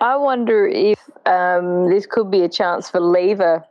I 0.00 0.16
wonder 0.16 0.66
if 0.66 0.98
um, 1.26 1.88
this 1.90 2.06
could 2.06 2.30
be 2.30 2.42
a 2.42 2.48
chance 2.48 2.88
for 2.88 3.00
Lever 3.00 3.64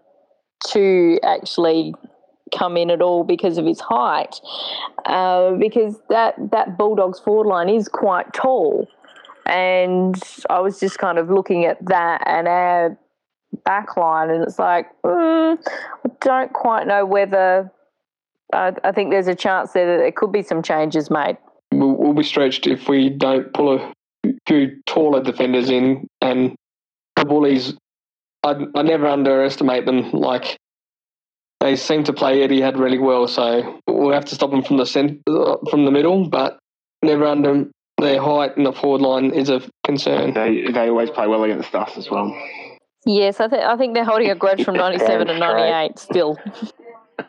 to 0.68 1.20
actually 1.24 1.94
come 2.56 2.78
in 2.78 2.90
at 2.90 3.02
all 3.02 3.24
because 3.24 3.58
of 3.58 3.66
his 3.66 3.80
height, 3.80 4.40
uh, 5.06 5.54
because 5.54 6.00
that 6.10 6.36
that 6.52 6.78
Bulldogs 6.78 7.20
forward 7.20 7.48
line 7.48 7.70
is 7.70 7.88
quite 7.88 8.32
tall, 8.34 8.88
and 9.46 10.22
I 10.50 10.60
was 10.60 10.80
just 10.80 11.00
kind 11.00 11.18
of 11.18 11.30
looking 11.30 11.66
at 11.66 11.84
that 11.88 12.24
and 12.28 12.48
our 12.48 12.98
back 13.64 13.98
line, 13.98 14.30
and 14.30 14.44
it's 14.44 14.60
like 14.60 14.88
mm, 15.04 15.58
I 16.06 16.10
don't 16.22 16.54
quite 16.54 16.88
know 16.88 17.06
whether. 17.06 17.72
I, 18.52 18.74
I 18.84 18.92
think 18.92 19.12
there's 19.12 19.28
a 19.28 19.36
chance 19.36 19.74
there 19.74 19.86
that 19.86 20.02
there 20.02 20.12
could 20.12 20.32
be 20.32 20.42
some 20.42 20.64
changes 20.64 21.12
made. 21.12 21.38
We'll, 21.72 21.96
we'll 21.96 22.14
be 22.14 22.24
stretched 22.24 22.66
if 22.66 22.90
we 22.90 23.10
don't 23.10 23.54
pull 23.54 23.76
a 23.76 23.94
few 24.48 24.82
taller 24.86 25.22
defenders 25.22 25.70
in. 25.70 26.08
And 26.22 26.56
the 27.16 27.26
Bullies, 27.26 27.76
I, 28.44 28.56
I 28.76 28.82
never 28.82 29.08
underestimate 29.08 29.86
them. 29.86 30.12
Like 30.12 30.58
they 31.60 31.76
seem 31.76 32.04
to 32.06 32.14
play 32.14 32.40
Etihad 32.48 32.80
really 32.80 32.98
well, 32.98 33.28
so 33.28 33.80
we'll 33.88 34.14
have 34.14 34.26
to 34.26 34.36
stop 34.36 34.52
them 34.52 34.64
from 34.64 34.78
the 34.78 34.86
cent- 34.86 35.22
uh, 35.28 35.58
from 35.70 35.86
the 35.86 35.92
middle. 35.92 36.28
But 36.28 36.58
never 37.04 37.26
under 37.26 37.66
their 38.00 38.22
height 38.22 38.58
in 38.58 38.64
the 38.64 38.74
forward 38.74 39.02
line 39.02 39.32
is 39.32 39.50
a 39.50 39.62
concern. 39.86 40.34
They, 40.34 40.72
they 40.72 40.90
always 40.90 41.10
play 41.10 41.28
well 41.28 41.44
against 41.44 41.76
us 41.76 41.98
as 41.98 42.10
well. 42.10 42.36
Yes, 43.06 43.40
I 43.40 43.48
think 43.48 43.64
I 43.64 43.78
think 43.78 43.94
they're 43.94 44.06
holding 44.06 44.30
a 44.30 44.36
grudge 44.36 44.64
from 44.64 44.76
'97 44.76 45.30
and 45.30 45.40
Damn 45.40 45.52
straight. 45.52 45.70
'98 45.70 46.00
still. 46.00 46.38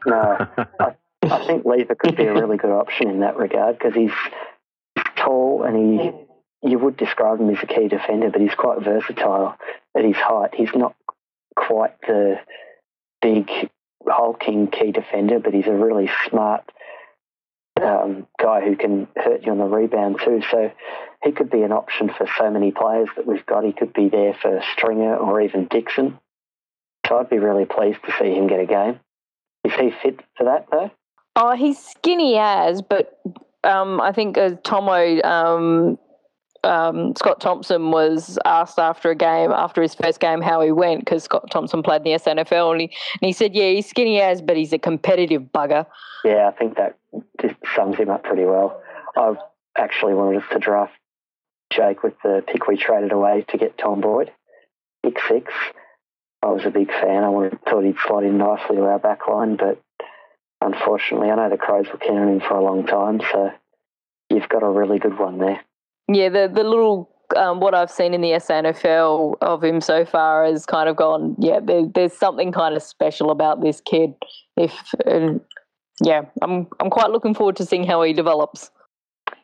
No, 0.06 0.46
I, 0.78 0.94
I 1.22 1.46
think 1.46 1.64
Lever 1.64 1.94
could 1.94 2.16
be 2.16 2.24
a 2.24 2.32
really 2.32 2.56
good 2.56 2.70
option 2.72 3.08
in 3.08 3.20
that 3.20 3.36
regard 3.36 3.78
because 3.78 3.94
he's 3.94 4.12
tall 5.16 5.62
and 5.64 6.00
he, 6.00 6.68
you 6.68 6.78
would 6.78 6.96
describe 6.96 7.40
him 7.40 7.50
as 7.50 7.62
a 7.62 7.66
key 7.66 7.88
defender, 7.88 8.30
but 8.30 8.40
he's 8.40 8.54
quite 8.54 8.82
versatile 8.82 9.56
at 9.96 10.04
his 10.04 10.16
height. 10.16 10.54
He's 10.54 10.74
not 10.74 10.94
quite 11.56 11.94
the 12.06 12.40
big 13.22 13.50
hulking 14.06 14.68
key 14.68 14.92
defender, 14.92 15.38
but 15.38 15.54
he's 15.54 15.66
a 15.66 15.72
really 15.72 16.10
smart 16.28 16.64
um, 17.80 18.26
guy 18.38 18.60
who 18.62 18.76
can 18.76 19.08
hurt 19.16 19.44
you 19.44 19.52
on 19.52 19.58
the 19.58 19.64
rebound 19.64 20.20
too. 20.24 20.42
So 20.50 20.70
he 21.22 21.32
could 21.32 21.50
be 21.50 21.62
an 21.62 21.72
option 21.72 22.10
for 22.16 22.26
so 22.38 22.50
many 22.50 22.70
players 22.70 23.08
that 23.16 23.26
we've 23.26 23.44
got. 23.46 23.64
He 23.64 23.72
could 23.72 23.92
be 23.92 24.08
there 24.08 24.34
for 24.34 24.62
Stringer 24.72 25.16
or 25.16 25.40
even 25.40 25.66
Dickson. 25.66 26.18
So 27.06 27.18
I'd 27.18 27.30
be 27.30 27.38
really 27.38 27.64
pleased 27.64 27.98
to 28.06 28.12
see 28.18 28.34
him 28.34 28.46
get 28.46 28.60
a 28.60 28.66
game. 28.66 29.00
Is 29.64 29.74
he 29.74 29.90
fit 30.02 30.20
for 30.36 30.44
that 30.44 30.66
though? 30.70 30.90
Oh, 31.36 31.54
he's 31.54 31.78
skinny 31.78 32.38
as, 32.38 32.82
but 32.82 33.20
um, 33.64 34.00
I 34.00 34.12
think 34.12 34.38
uh, 34.38 34.56
Tomo 34.64 35.20
um, 35.22 35.98
um, 36.64 37.14
Scott 37.16 37.40
Thompson 37.40 37.90
was 37.90 38.38
asked 38.44 38.78
after 38.78 39.10
a 39.10 39.14
game, 39.14 39.52
after 39.52 39.82
his 39.82 39.94
first 39.94 40.20
game, 40.20 40.40
how 40.40 40.60
he 40.60 40.72
went 40.72 41.00
because 41.00 41.24
Scott 41.24 41.50
Thompson 41.50 41.82
played 41.82 42.02
in 42.06 42.12
the 42.12 42.18
SANFL, 42.18 42.72
and 42.72 42.80
he 42.80 42.86
and 42.86 43.26
he 43.26 43.32
said, 43.32 43.54
"Yeah, 43.54 43.70
he's 43.70 43.88
skinny 43.88 44.20
as, 44.20 44.42
but 44.42 44.56
he's 44.56 44.72
a 44.72 44.78
competitive 44.78 45.42
bugger." 45.54 45.86
Yeah, 46.24 46.48
I 46.48 46.58
think 46.58 46.76
that 46.76 46.98
just 47.40 47.54
sums 47.74 47.96
him 47.96 48.10
up 48.10 48.24
pretty 48.24 48.44
well. 48.44 48.82
I 49.16 49.34
actually 49.76 50.14
wanted 50.14 50.42
us 50.42 50.48
to 50.52 50.58
draft 50.58 50.92
Jake 51.70 52.02
with 52.02 52.14
the 52.22 52.42
pick 52.46 52.66
we 52.66 52.76
traded 52.76 53.12
away 53.12 53.44
to 53.48 53.58
get 53.58 53.78
Tom 53.78 54.00
Boyd, 54.00 54.30
six. 55.28 55.52
I 56.42 56.46
was 56.46 56.64
a 56.64 56.70
big 56.70 56.88
fan. 56.88 57.22
I 57.22 57.28
wanted, 57.28 57.58
thought 57.64 57.84
he'd 57.84 57.96
slot 58.06 58.24
in 58.24 58.38
nicely 58.38 58.76
to 58.76 58.82
our 58.82 58.98
back 58.98 59.28
line, 59.28 59.56
but 59.56 59.80
unfortunately, 60.60 61.30
I 61.30 61.36
know 61.36 61.50
the 61.50 61.56
Crows 61.56 61.86
were 61.86 62.10
on 62.10 62.28
him 62.28 62.40
for 62.40 62.54
a 62.54 62.64
long 62.64 62.86
time, 62.86 63.20
so 63.30 63.50
you've 64.30 64.48
got 64.48 64.62
a 64.62 64.70
really 64.70 64.98
good 64.98 65.18
one 65.18 65.38
there. 65.38 65.60
Yeah, 66.08 66.28
the 66.28 66.50
the 66.52 66.64
little 66.64 67.10
um, 67.36 67.60
what 67.60 67.74
I've 67.74 67.90
seen 67.90 68.14
in 68.14 68.20
the 68.20 68.30
SANFL 68.30 69.36
of 69.40 69.62
him 69.62 69.80
so 69.80 70.04
far 70.04 70.44
has 70.44 70.66
kind 70.66 70.88
of 70.88 70.96
gone. 70.96 71.36
Yeah, 71.38 71.60
there, 71.62 71.86
there's 71.94 72.12
something 72.12 72.52
kind 72.52 72.74
of 72.74 72.82
special 72.82 73.30
about 73.30 73.60
this 73.60 73.80
kid. 73.80 74.14
If 74.56 74.74
and 75.06 75.40
yeah, 76.02 76.22
I'm 76.42 76.66
I'm 76.80 76.90
quite 76.90 77.10
looking 77.10 77.34
forward 77.34 77.56
to 77.56 77.66
seeing 77.66 77.86
how 77.86 78.02
he 78.02 78.12
develops. 78.12 78.70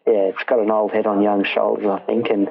Yeah, 0.07 0.31
it's 0.31 0.45
got 0.45 0.61
an 0.61 0.71
old 0.71 0.93
head 0.93 1.07
on 1.07 1.23
young 1.23 1.45
shoulders, 1.45 1.87
I 1.87 1.99
think, 2.01 2.31
and 2.31 2.49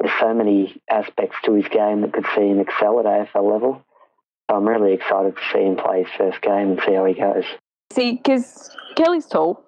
there's 0.00 0.18
so 0.18 0.34
many 0.34 0.80
aspects 0.90 1.36
to 1.44 1.52
his 1.54 1.68
game 1.68 2.00
that 2.00 2.12
could 2.12 2.26
see 2.34 2.48
him 2.48 2.60
excel 2.60 2.98
at 2.98 3.04
AFL 3.04 3.52
level. 3.52 3.84
So 4.50 4.56
I'm 4.56 4.66
really 4.68 4.92
excited 4.94 5.36
to 5.36 5.42
see 5.52 5.64
him 5.64 5.76
play 5.76 6.02
his 6.02 6.12
first 6.16 6.40
game 6.42 6.72
and 6.72 6.80
see 6.84 6.94
how 6.94 7.04
he 7.04 7.14
goes. 7.14 7.44
See, 7.92 8.12
because 8.12 8.74
Kelly's 8.96 9.26
tall. 9.26 9.62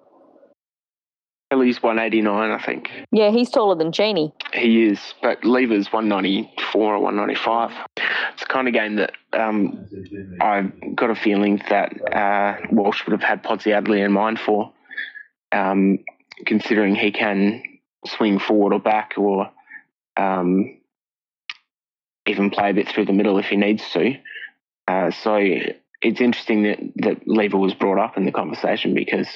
Kelly's 1.51 1.81
189, 1.81 2.51
I 2.51 2.61
think. 2.61 2.89
Yeah, 3.11 3.31
he's 3.31 3.49
taller 3.49 3.75
than 3.75 3.93
Genie. 3.93 4.33
He 4.53 4.83
is, 4.83 4.99
but 5.21 5.45
Lever's 5.45 5.93
194 5.93 6.95
or 6.95 6.99
195. 6.99 7.71
It's 8.33 8.41
the 8.41 8.45
kind 8.47 8.67
of 8.67 8.73
game 8.73 8.97
that 8.97 9.13
um, 9.31 9.87
I've 10.41 10.73
got 10.93 11.09
a 11.09 11.15
feeling 11.15 11.61
that 11.69 11.93
uh, 12.13 12.57
Walsh 12.71 13.05
would 13.05 13.13
have 13.13 13.23
had 13.23 13.43
Podsiadly 13.43 14.03
in 14.03 14.11
mind 14.11 14.39
for, 14.41 14.73
um, 15.53 15.99
considering 16.45 16.95
he 16.95 17.11
can 17.11 17.63
swing 18.05 18.39
forward 18.39 18.73
or 18.73 18.79
back 18.79 19.13
or 19.17 19.51
um, 20.15 20.77
even 22.25 22.49
play 22.49 22.69
a 22.69 22.73
bit 22.73 22.87
through 22.87 23.05
the 23.05 23.13
middle 23.13 23.37
if 23.37 23.45
he 23.45 23.55
needs 23.55 23.83
to. 23.91 24.15
Uh, 24.87 25.11
so 25.11 25.37
it's 26.01 26.21
interesting 26.21 26.63
that, 26.63 26.79
that 26.95 27.27
Lever 27.27 27.57
was 27.57 27.73
brought 27.73 28.03
up 28.03 28.17
in 28.17 28.25
the 28.25 28.31
conversation 28.31 28.93
because 28.93 29.27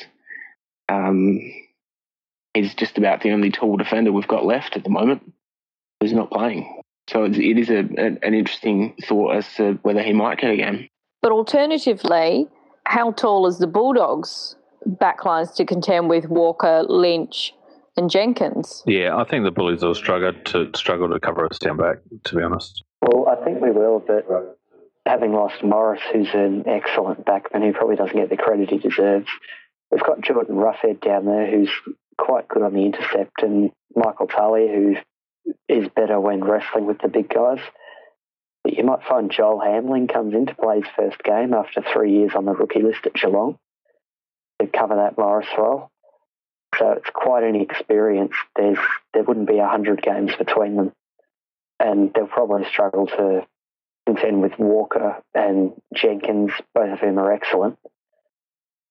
um, 0.89 1.39
he's 2.53 2.73
just 2.75 2.97
about 2.97 3.21
the 3.21 3.31
only 3.31 3.51
tall 3.51 3.77
defender 3.77 4.11
we've 4.11 4.27
got 4.27 4.45
left 4.45 4.75
at 4.75 4.83
the 4.83 4.89
moment 4.89 5.33
who's 5.99 6.13
not 6.13 6.31
playing. 6.31 6.81
So 7.09 7.23
it's, 7.23 7.37
it 7.37 7.57
is 7.57 7.69
a, 7.69 7.79
an, 7.79 8.19
an 8.21 8.33
interesting 8.33 8.95
thought 9.03 9.35
as 9.35 9.53
to 9.55 9.79
whether 9.81 10.01
he 10.01 10.13
might 10.13 10.39
get 10.39 10.51
a 10.51 10.57
game. 10.57 10.87
But 11.21 11.31
alternatively, 11.31 12.47
how 12.85 13.11
tall 13.11 13.47
is 13.47 13.59
the 13.59 13.67
Bulldogs 13.67 14.55
backlines 14.87 15.55
to 15.55 15.65
contend 15.65 16.09
with 16.09 16.27
Walker, 16.27 16.83
Lynch, 16.87 17.53
and 17.97 18.09
Jenkins? 18.09 18.83
Yeah, 18.85 19.15
I 19.15 19.23
think 19.23 19.43
the 19.43 19.51
Bullies 19.51 19.83
will 19.83 19.95
struggle 19.95 20.33
to 20.33 20.69
struggle 20.75 21.09
to 21.09 21.19
cover 21.19 21.45
us 21.45 21.59
down 21.59 21.77
back. 21.77 21.97
To 22.25 22.35
be 22.35 22.43
honest, 22.43 22.83
Well, 23.01 23.27
I 23.27 23.43
think 23.43 23.61
we 23.61 23.71
will, 23.71 24.03
but 24.05 24.25
having 25.05 25.33
lost 25.33 25.63
Morris, 25.63 26.01
who's 26.11 26.29
an 26.33 26.63
excellent 26.67 27.25
backman 27.25 27.63
who 27.63 27.73
probably 27.73 27.95
doesn't 27.95 28.15
get 28.15 28.29
the 28.29 28.37
credit 28.37 28.69
he 28.69 28.77
deserves, 28.77 29.27
we've 29.91 30.03
got 30.03 30.21
Jordan 30.21 30.55
Roughhead 30.55 31.01
down 31.01 31.25
there 31.25 31.49
who's 31.49 31.71
quite 32.17 32.47
good 32.47 32.63
on 32.63 32.73
the 32.73 32.85
intercept, 32.85 33.41
and 33.41 33.71
Michael 33.95 34.27
Talia, 34.27 34.67
who 34.67 34.95
is 35.67 35.87
better 35.95 36.19
when 36.19 36.43
wrestling 36.43 36.85
with 36.85 36.99
the 37.01 37.07
big 37.07 37.29
guys. 37.29 37.59
But 38.63 38.75
you 38.75 38.83
might 38.83 39.03
find 39.03 39.31
Joel 39.31 39.59
Hamling 39.59 40.11
comes 40.11 40.35
into 40.35 40.53
play 40.53 40.81
his 40.81 40.89
first 40.95 41.17
game 41.23 41.53
after 41.53 41.81
three 41.81 42.13
years 42.13 42.33
on 42.35 42.45
the 42.45 42.53
rookie 42.53 42.83
list 42.83 43.07
at 43.07 43.15
Geelong 43.15 43.57
to 44.61 44.67
cover 44.67 44.95
that 44.95 45.17
Morris 45.17 45.47
role. 45.57 45.91
So 46.77 46.91
it's 46.91 47.09
quite 47.13 47.43
an 47.43 47.55
experience. 47.55 48.33
There's 48.55 48.77
there 49.13 49.23
wouldn't 49.23 49.47
be 49.47 49.57
a 49.57 49.67
hundred 49.67 50.01
games 50.01 50.31
between 50.37 50.77
them, 50.77 50.91
and 51.79 52.13
they'll 52.13 52.27
probably 52.27 52.65
struggle 52.65 53.07
to 53.07 53.45
contend 54.05 54.41
with 54.41 54.57
Walker 54.57 55.21
and 55.33 55.73
Jenkins, 55.93 56.51
both 56.73 56.93
of 56.93 56.99
whom 56.99 57.19
are 57.19 57.31
excellent. 57.31 57.77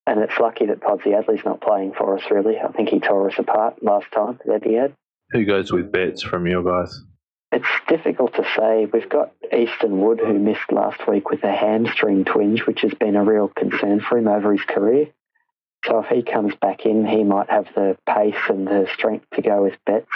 And 0.06 0.20
it's 0.20 0.38
lucky 0.38 0.66
that 0.66 0.80
Podsiadly's 0.80 1.44
not 1.44 1.60
playing 1.60 1.92
for 1.96 2.18
us. 2.18 2.24
Really, 2.30 2.58
I 2.58 2.70
think 2.72 2.88
he 2.88 3.00
tore 3.00 3.30
us 3.30 3.38
apart 3.38 3.82
last 3.82 4.06
time 4.12 4.38
at 4.44 4.62
Etihad. 4.62 4.94
who 5.30 5.44
goes 5.44 5.72
with 5.72 5.92
Betts 5.92 6.22
from 6.22 6.46
your 6.46 6.62
guys? 6.62 7.02
It's 7.52 7.66
difficult 7.88 8.34
to 8.34 8.44
say. 8.56 8.86
We've 8.92 9.08
got 9.08 9.32
Easton 9.52 10.00
Wood, 10.00 10.20
who 10.20 10.38
missed 10.38 10.70
last 10.70 11.06
week 11.08 11.30
with 11.30 11.42
a 11.44 11.52
hamstring 11.52 12.24
twinge, 12.24 12.66
which 12.66 12.82
has 12.82 12.94
been 12.94 13.16
a 13.16 13.24
real 13.24 13.48
concern 13.48 14.00
for 14.00 14.18
him 14.18 14.28
over 14.28 14.52
his 14.52 14.62
career. 14.62 15.08
So 15.86 16.00
if 16.00 16.06
he 16.06 16.22
comes 16.22 16.54
back 16.60 16.84
in, 16.84 17.06
he 17.06 17.24
might 17.24 17.50
have 17.50 17.66
the 17.74 17.96
pace 18.06 18.34
and 18.48 18.66
the 18.66 18.86
strength 18.92 19.26
to 19.34 19.42
go 19.42 19.62
with 19.62 19.74
Betts. 19.86 20.06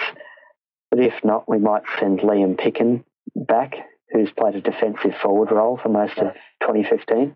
But 0.91 1.01
if 1.01 1.15
not, 1.25 1.49
we 1.49 1.59
might 1.59 1.83
send 1.99 2.21
Liam 2.21 2.57
Picken 2.57 3.05
back, 3.35 3.75
who's 4.11 4.31
played 4.31 4.57
a 4.57 4.61
defensive 4.61 5.15
forward 5.21 5.51
role 5.51 5.79
for 5.83 5.89
most 5.89 6.19
of 6.19 6.35
2015 6.61 7.35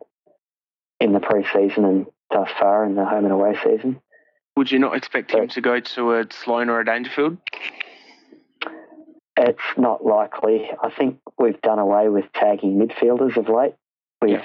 in 1.01 1.13
the 1.13 1.21
pre-season 1.21 1.85
and 1.85 2.07
thus 2.31 2.51
far 2.59 2.85
in 2.85 2.95
the 2.95 3.05
home 3.05 3.25
and 3.25 3.33
away 3.33 3.57
season. 3.65 4.01
Would 4.57 4.71
you 4.71 4.79
not 4.79 4.97
expect 4.97 5.33
him 5.33 5.49
to 5.49 5.61
go 5.61 5.81
to 5.81 6.15
a 6.15 6.25
Sloan 6.31 6.69
or 6.69 6.81
a 6.81 6.85
Dangerfield? 6.85 7.39
It's 9.37 9.63
not 9.77 10.05
likely. 10.05 10.69
I 10.83 10.91
think 10.91 11.21
we've 11.39 11.61
done 11.63 11.79
away 11.79 12.09
with 12.09 12.25
tagging 12.35 12.77
midfielders 12.77 13.37
of 13.37 13.49
late. 13.49 13.75
We've, 14.21 14.33
Yeah. 14.33 14.45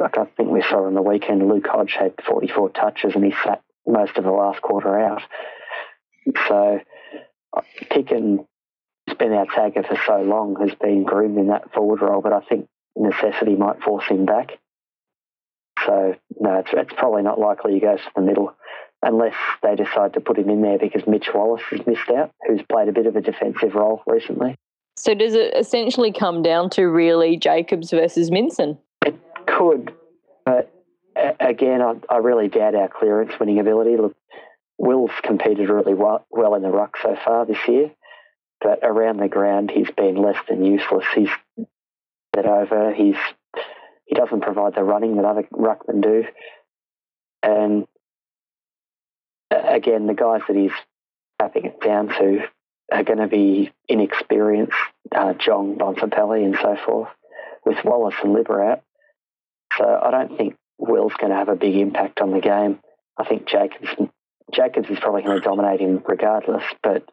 Like 0.00 0.16
I 0.16 0.24
think 0.36 0.50
we 0.50 0.62
saw 0.62 0.86
on 0.86 0.94
the 0.94 1.02
weekend, 1.02 1.46
Luke 1.48 1.66
Hodge 1.66 1.94
had 1.98 2.14
44 2.26 2.70
touches 2.70 3.14
and 3.14 3.24
he 3.24 3.32
sat 3.44 3.62
most 3.86 4.16
of 4.16 4.24
the 4.24 4.30
last 4.30 4.62
quarter 4.62 4.98
out. 4.98 5.22
So 6.46 6.80
uh, 7.56 7.60
Picken, 7.90 8.46
who's 9.06 9.16
been 9.16 9.32
our 9.32 9.46
tagger 9.46 9.86
for 9.86 9.98
so 10.06 10.22
long, 10.22 10.56
has 10.60 10.76
been 10.80 11.04
groomed 11.04 11.38
in 11.38 11.48
that 11.48 11.72
forward 11.72 12.00
role, 12.02 12.20
but 12.20 12.32
I 12.32 12.40
think 12.40 12.68
necessity 12.96 13.56
might 13.56 13.82
force 13.82 14.06
him 14.08 14.24
back. 14.24 14.58
So 15.86 16.14
no, 16.38 16.58
it's, 16.58 16.70
it's 16.72 16.92
probably 16.94 17.22
not 17.22 17.38
likely 17.38 17.74
he 17.74 17.80
goes 17.80 18.00
to 18.00 18.10
the 18.14 18.22
middle 18.22 18.54
unless 19.02 19.34
they 19.62 19.76
decide 19.76 20.14
to 20.14 20.20
put 20.20 20.38
him 20.38 20.50
in 20.50 20.60
there 20.60 20.78
because 20.78 21.06
Mitch 21.06 21.28
Wallace 21.32 21.62
has 21.70 21.86
missed 21.86 22.10
out, 22.10 22.32
who's 22.46 22.60
played 22.70 22.88
a 22.88 22.92
bit 22.92 23.06
of 23.06 23.16
a 23.16 23.20
defensive 23.20 23.74
role 23.74 24.02
recently. 24.06 24.56
So 24.96 25.14
does 25.14 25.34
it 25.34 25.54
essentially 25.56 26.12
come 26.12 26.42
down 26.42 26.70
to 26.70 26.86
really 26.86 27.36
Jacobs 27.36 27.90
versus 27.90 28.30
Minson? 28.30 28.78
Could, 29.58 29.92
but 30.44 30.72
again, 31.40 31.82
I, 31.82 31.94
I 32.08 32.18
really 32.18 32.46
doubt 32.46 32.76
our 32.76 32.88
clearance 32.88 33.32
winning 33.40 33.58
ability. 33.58 33.96
Look, 33.96 34.16
Will's 34.78 35.10
competed 35.24 35.68
really 35.68 35.94
well, 35.94 36.24
well 36.30 36.54
in 36.54 36.62
the 36.62 36.70
ruck 36.70 36.96
so 37.02 37.16
far 37.24 37.44
this 37.44 37.58
year, 37.66 37.90
but 38.60 38.78
around 38.84 39.16
the 39.16 39.28
ground, 39.28 39.72
he's 39.72 39.90
been 39.90 40.14
less 40.14 40.38
than 40.48 40.64
useless. 40.64 41.06
He's 41.12 41.30
get 42.34 42.46
over. 42.46 42.94
He's 42.94 43.16
he 44.06 44.14
doesn't 44.14 44.42
provide 44.42 44.76
the 44.76 44.84
running 44.84 45.16
that 45.16 45.24
other 45.24 45.48
ruckmen 45.52 46.02
do, 46.02 46.24
and 47.42 47.86
again, 49.50 50.06
the 50.06 50.14
guys 50.14 50.42
that 50.46 50.56
he's 50.56 50.72
tapping 51.40 51.64
it 51.64 51.80
down 51.80 52.08
to 52.08 52.44
are 52.92 53.02
going 53.02 53.18
to 53.18 53.26
be 53.26 53.72
inexperienced, 53.88 54.72
uh, 55.14 55.34
Jong, 55.34 55.76
Bontempelli, 55.76 56.44
and 56.44 56.56
so 56.62 56.76
forth, 56.86 57.08
with 57.64 57.84
Wallace 57.84 58.14
and 58.22 58.36
Libber 58.36 58.72
out. 58.72 58.82
So 59.78 59.84
I 60.02 60.10
don't 60.10 60.36
think 60.36 60.56
Will's 60.78 61.14
going 61.18 61.30
to 61.30 61.38
have 61.38 61.48
a 61.48 61.56
big 61.56 61.76
impact 61.76 62.20
on 62.20 62.32
the 62.32 62.40
game. 62.40 62.80
I 63.16 63.24
think 63.24 63.48
Jacobs 63.48 63.88
Jacobs 64.52 64.88
is 64.88 64.98
probably 64.98 65.22
going 65.22 65.40
to 65.40 65.44
dominate 65.44 65.80
him 65.80 66.02
regardless, 66.06 66.64
but 66.82 67.04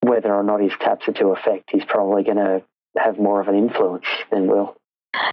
whether 0.00 0.34
or 0.34 0.42
not 0.42 0.60
his 0.60 0.72
taps 0.80 1.08
are 1.08 1.12
to 1.12 1.28
effect, 1.28 1.70
he's 1.70 1.84
probably 1.84 2.24
going 2.24 2.36
to 2.36 2.62
have 2.98 3.18
more 3.18 3.40
of 3.40 3.48
an 3.48 3.54
influence 3.54 4.06
than 4.30 4.48
Will. 4.48 4.76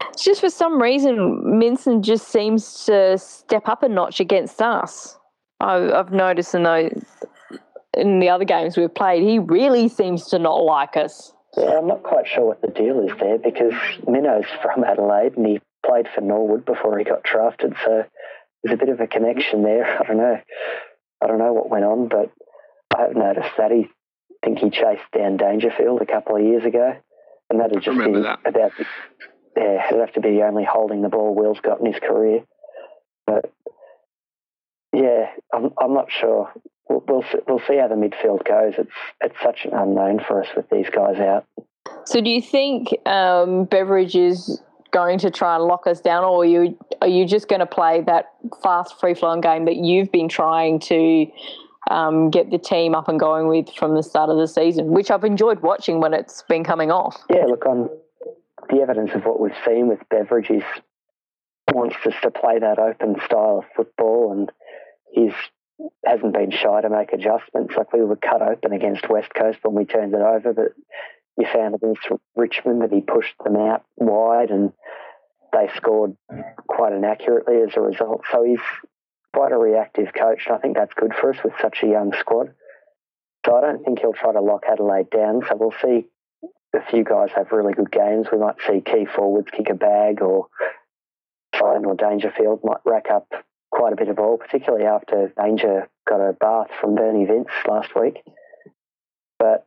It's 0.10 0.24
just 0.24 0.42
for 0.42 0.50
some 0.50 0.82
reason, 0.82 1.60
Minson 1.60 2.02
just 2.02 2.28
seems 2.28 2.86
to 2.86 3.18
step 3.18 3.68
up 3.68 3.82
a 3.82 3.90
notch 3.90 4.20
against 4.20 4.62
us. 4.62 5.18
I, 5.60 5.92
I've 5.92 6.12
noticed 6.12 6.54
in 6.54 6.64
those 6.64 7.04
in 7.98 8.20
the 8.20 8.30
other 8.30 8.46
games 8.46 8.78
we've 8.78 8.94
played, 8.94 9.24
he 9.24 9.40
really 9.40 9.90
seems 9.90 10.28
to 10.28 10.40
not 10.40 10.64
like 10.64 10.96
us. 10.96 11.34
Yeah, 11.58 11.80
I'm 11.80 11.88
not 11.88 12.04
quite 12.04 12.28
sure 12.28 12.46
what 12.46 12.62
the 12.62 12.70
deal 12.70 13.06
is 13.06 13.12
there 13.20 13.38
because 13.38 13.74
Minnow's 14.08 14.46
from 14.62 14.84
Adelaide 14.86 15.36
and 15.36 15.46
he 15.46 15.62
played 15.86 16.08
for 16.14 16.22
Norwood 16.22 16.66
before 16.66 16.98
he 16.98 17.04
got 17.04 17.24
drafted, 17.24 17.76
so 17.84 18.04
there's 18.64 18.76
a 18.76 18.78
bit 18.78 18.90
of 18.90 19.00
a 19.00 19.08
connection 19.08 19.64
there. 19.64 19.86
I 20.02 20.04
don't 20.08 20.18
know. 20.18 20.40
I 21.22 21.28
don't 21.28 21.40
know 21.40 21.54
what 21.54 21.70
went 21.70 21.86
on, 21.86 22.08
but 22.08 22.32
I 22.96 23.04
have 23.04 23.16
noticed 23.16 23.56
that 23.58 23.72
he 23.72 23.90
I 24.44 24.48
think 24.48 24.60
he 24.60 24.70
chased 24.72 25.04
down 25.16 25.38
Dangerfield 25.38 26.02
a 26.02 26.06
couple 26.06 26.36
of 26.36 26.42
years 26.44 26.66
ago, 26.66 26.94
and 27.50 27.60
that'd 27.60 27.74
just 27.76 27.88
Remember 27.88 28.20
be 28.20 28.24
that. 28.24 28.40
about 28.46 28.72
the, 28.78 28.86
yeah, 29.56 29.88
it'd 29.88 30.00
have 30.00 30.14
to 30.14 30.22
be 30.22 30.32
the 30.32 30.44
only 30.44 30.64
holding 30.64 31.02
the 31.04 31.10
ball 31.10 31.36
Will's 31.36 31.60
got 31.60 31.80
in 31.80 31.86
his 31.86 32.00
career. 32.02 32.44
But 33.28 33.52
yeah, 34.94 35.30
I'm 35.54 35.72
I'm 35.80 35.94
not 35.94 36.12
sure. 36.12 36.52
We'll 36.90 37.04
we'll 37.08 37.24
see, 37.24 37.38
we'll 37.48 37.62
see 37.68 37.78
how 37.78 37.88
the 37.88 37.96
midfield 37.96 38.46
goes. 38.48 38.74
It's 38.78 38.92
it's 39.22 39.36
such 39.44 39.66
an 39.66 39.74
unknown 39.74 40.22
for 40.28 40.42
us 40.42 40.50
with 40.56 40.70
these 40.72 40.90
guys 40.90 41.18
out. 41.20 41.46
So 42.06 42.20
do 42.20 42.30
you 42.30 42.42
think 42.42 42.90
um, 43.06 43.66
Beveridge 43.66 44.16
is 44.16 44.62
going 44.92 45.18
to 45.20 45.32
try 45.32 45.56
and 45.56 45.64
lock 45.66 45.88
us 45.88 46.02
down, 46.02 46.24
or 46.24 46.42
are 46.42 46.46
you 46.46 46.78
are 47.02 47.08
you 47.08 47.26
just 47.26 47.48
going 47.48 47.60
to 47.60 47.66
play 47.66 48.02
that 48.02 48.34
fast, 48.62 49.00
free 49.00 49.14
flowing 49.14 49.42
game 49.42 49.66
that 49.66 49.78
you've 49.78 50.12
been 50.12 50.30
trying 50.30 50.80
to 50.80 51.26
um, 51.90 52.30
get 52.30 52.52
the 52.52 52.60
team 52.60 52.94
up 52.94 53.08
and 53.08 53.20
going 53.20 53.48
with 53.48 53.70
from 53.76 53.96
the 53.96 54.04
start 54.04 54.30
of 54.30 54.38
the 54.38 54.48
season, 54.48 54.92
which 54.92 55.10
I've 55.10 55.24
enjoyed 55.24 55.62
watching 55.62 56.00
when 56.00 56.14
it's 56.14 56.44
been 56.44 56.64
coming 56.64 56.92
off. 56.92 57.22
Yeah, 57.30 57.46
look, 57.46 57.66
on 57.66 57.90
the 58.70 58.82
evidence 58.82 59.12
of 59.16 59.24
what 59.24 59.40
we've 59.40 59.52
seen 59.66 59.88
with 59.88 60.00
Beveridge, 60.10 60.48
he 60.48 60.62
wants 61.74 61.96
us 62.06 62.14
to 62.22 62.32
play 62.32 62.60
that 62.60 62.78
open 62.78 63.16
style 63.26 63.64
of 63.64 63.66
football, 63.76 64.32
and 64.32 64.52
he's 65.12 65.34
hasn't 66.06 66.34
been 66.34 66.52
shy 66.52 66.82
to 66.82 66.90
make 66.90 67.12
adjustments. 67.14 67.74
Like 67.76 67.92
we 67.94 68.02
were 68.02 68.16
cut 68.16 68.42
open 68.42 68.72
against 68.72 69.10
West 69.10 69.34
Coast 69.34 69.60
when 69.64 69.74
we 69.74 69.86
turned 69.86 70.14
it 70.14 70.22
over, 70.22 70.54
but 70.54 70.74
you 71.38 71.46
found 71.52 71.76
against 71.76 72.08
Richmond 72.36 72.82
that 72.82 72.92
he 72.92 73.02
pushed 73.02 73.36
them 73.44 73.56
out 73.56 73.84
wide, 73.98 74.52
and 74.52 74.74
they 75.54 75.70
scored 75.76 76.16
quite 76.68 76.94
inaccurately 76.94 77.62
as 77.62 77.76
a 77.76 77.82
result. 77.82 78.22
So 78.32 78.44
he's 78.44 78.60
quite 79.34 79.52
a 79.52 79.58
reactive 79.58 80.14
coach, 80.14 80.44
and 80.48 80.56
I 80.56 80.60
think 80.60 80.76
that's 80.76 80.94
good 80.94 81.14
for 81.20 81.34
us 81.34 81.44
with 81.44 81.54
such 81.62 81.80
a 81.84 81.88
young 81.88 82.14
squad. 82.20 82.54
So 83.46 83.56
I 83.56 83.62
don't 83.62 83.84
think 83.84 84.00
he'll 84.00 84.14
try 84.14 84.34
to 84.34 84.42
lock 84.42 84.64
Adelaide 84.70 85.10
down. 85.10 85.42
So 85.48 85.56
we'll 85.56 85.74
see 85.82 86.08
a 86.76 86.86
few 86.90 87.04
guys 87.04 87.30
have 87.36 87.52
really 87.52 87.74
good 87.74 87.92
games. 87.92 88.28
We 88.32 88.38
might 88.38 88.56
see 88.68 88.82
key 88.82 89.06
forwards 89.06 89.48
kick 89.52 89.70
a 89.70 89.74
bag 89.74 90.22
or 90.22 90.48
Sloan 91.56 91.86
or 91.86 91.96
Dangerfield 91.96 92.62
might 92.64 92.80
rack 92.86 93.08
up 93.12 93.28
quite 93.72 93.94
a 93.94 93.96
bit 93.96 94.10
of 94.10 94.16
ball, 94.18 94.38
particularly 94.38 94.86
after 94.86 95.34
Danger 95.42 95.90
got 96.08 96.22
a 96.22 96.34
bath 96.34 96.70
from 96.80 96.96
Bernie 96.96 97.26
Vince 97.26 97.50
last 97.68 97.90
week. 97.96 98.22
But 99.40 99.66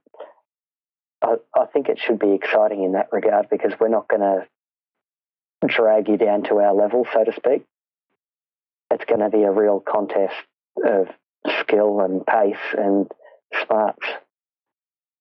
I, 1.25 1.37
I 1.57 1.67
think 1.67 1.89
it 1.89 1.99
should 1.99 2.19
be 2.19 2.33
exciting 2.33 2.85
in 2.85 2.93
that 2.93 3.09
regard 3.13 3.49
because 3.51 3.73
we're 3.81 3.89
not 3.89 4.09
going 4.09 4.21
to 4.21 4.47
drag 5.67 6.09
you 6.09 6.17
down 6.17 6.43
to 6.45 6.57
our 6.57 6.75
level, 6.75 7.07
so 7.13 7.25
to 7.25 7.33
speak. 7.33 7.65
It's 8.91 9.05
going 9.07 9.21
to 9.21 9.31
be 9.31 9.43
a 9.43 9.51
real 9.51 9.81
contest 9.81 10.35
of 10.85 11.09
skill 11.61 12.01
and 12.01 12.25
pace 12.25 12.57
and 12.77 13.11
smarts. 13.65 14.07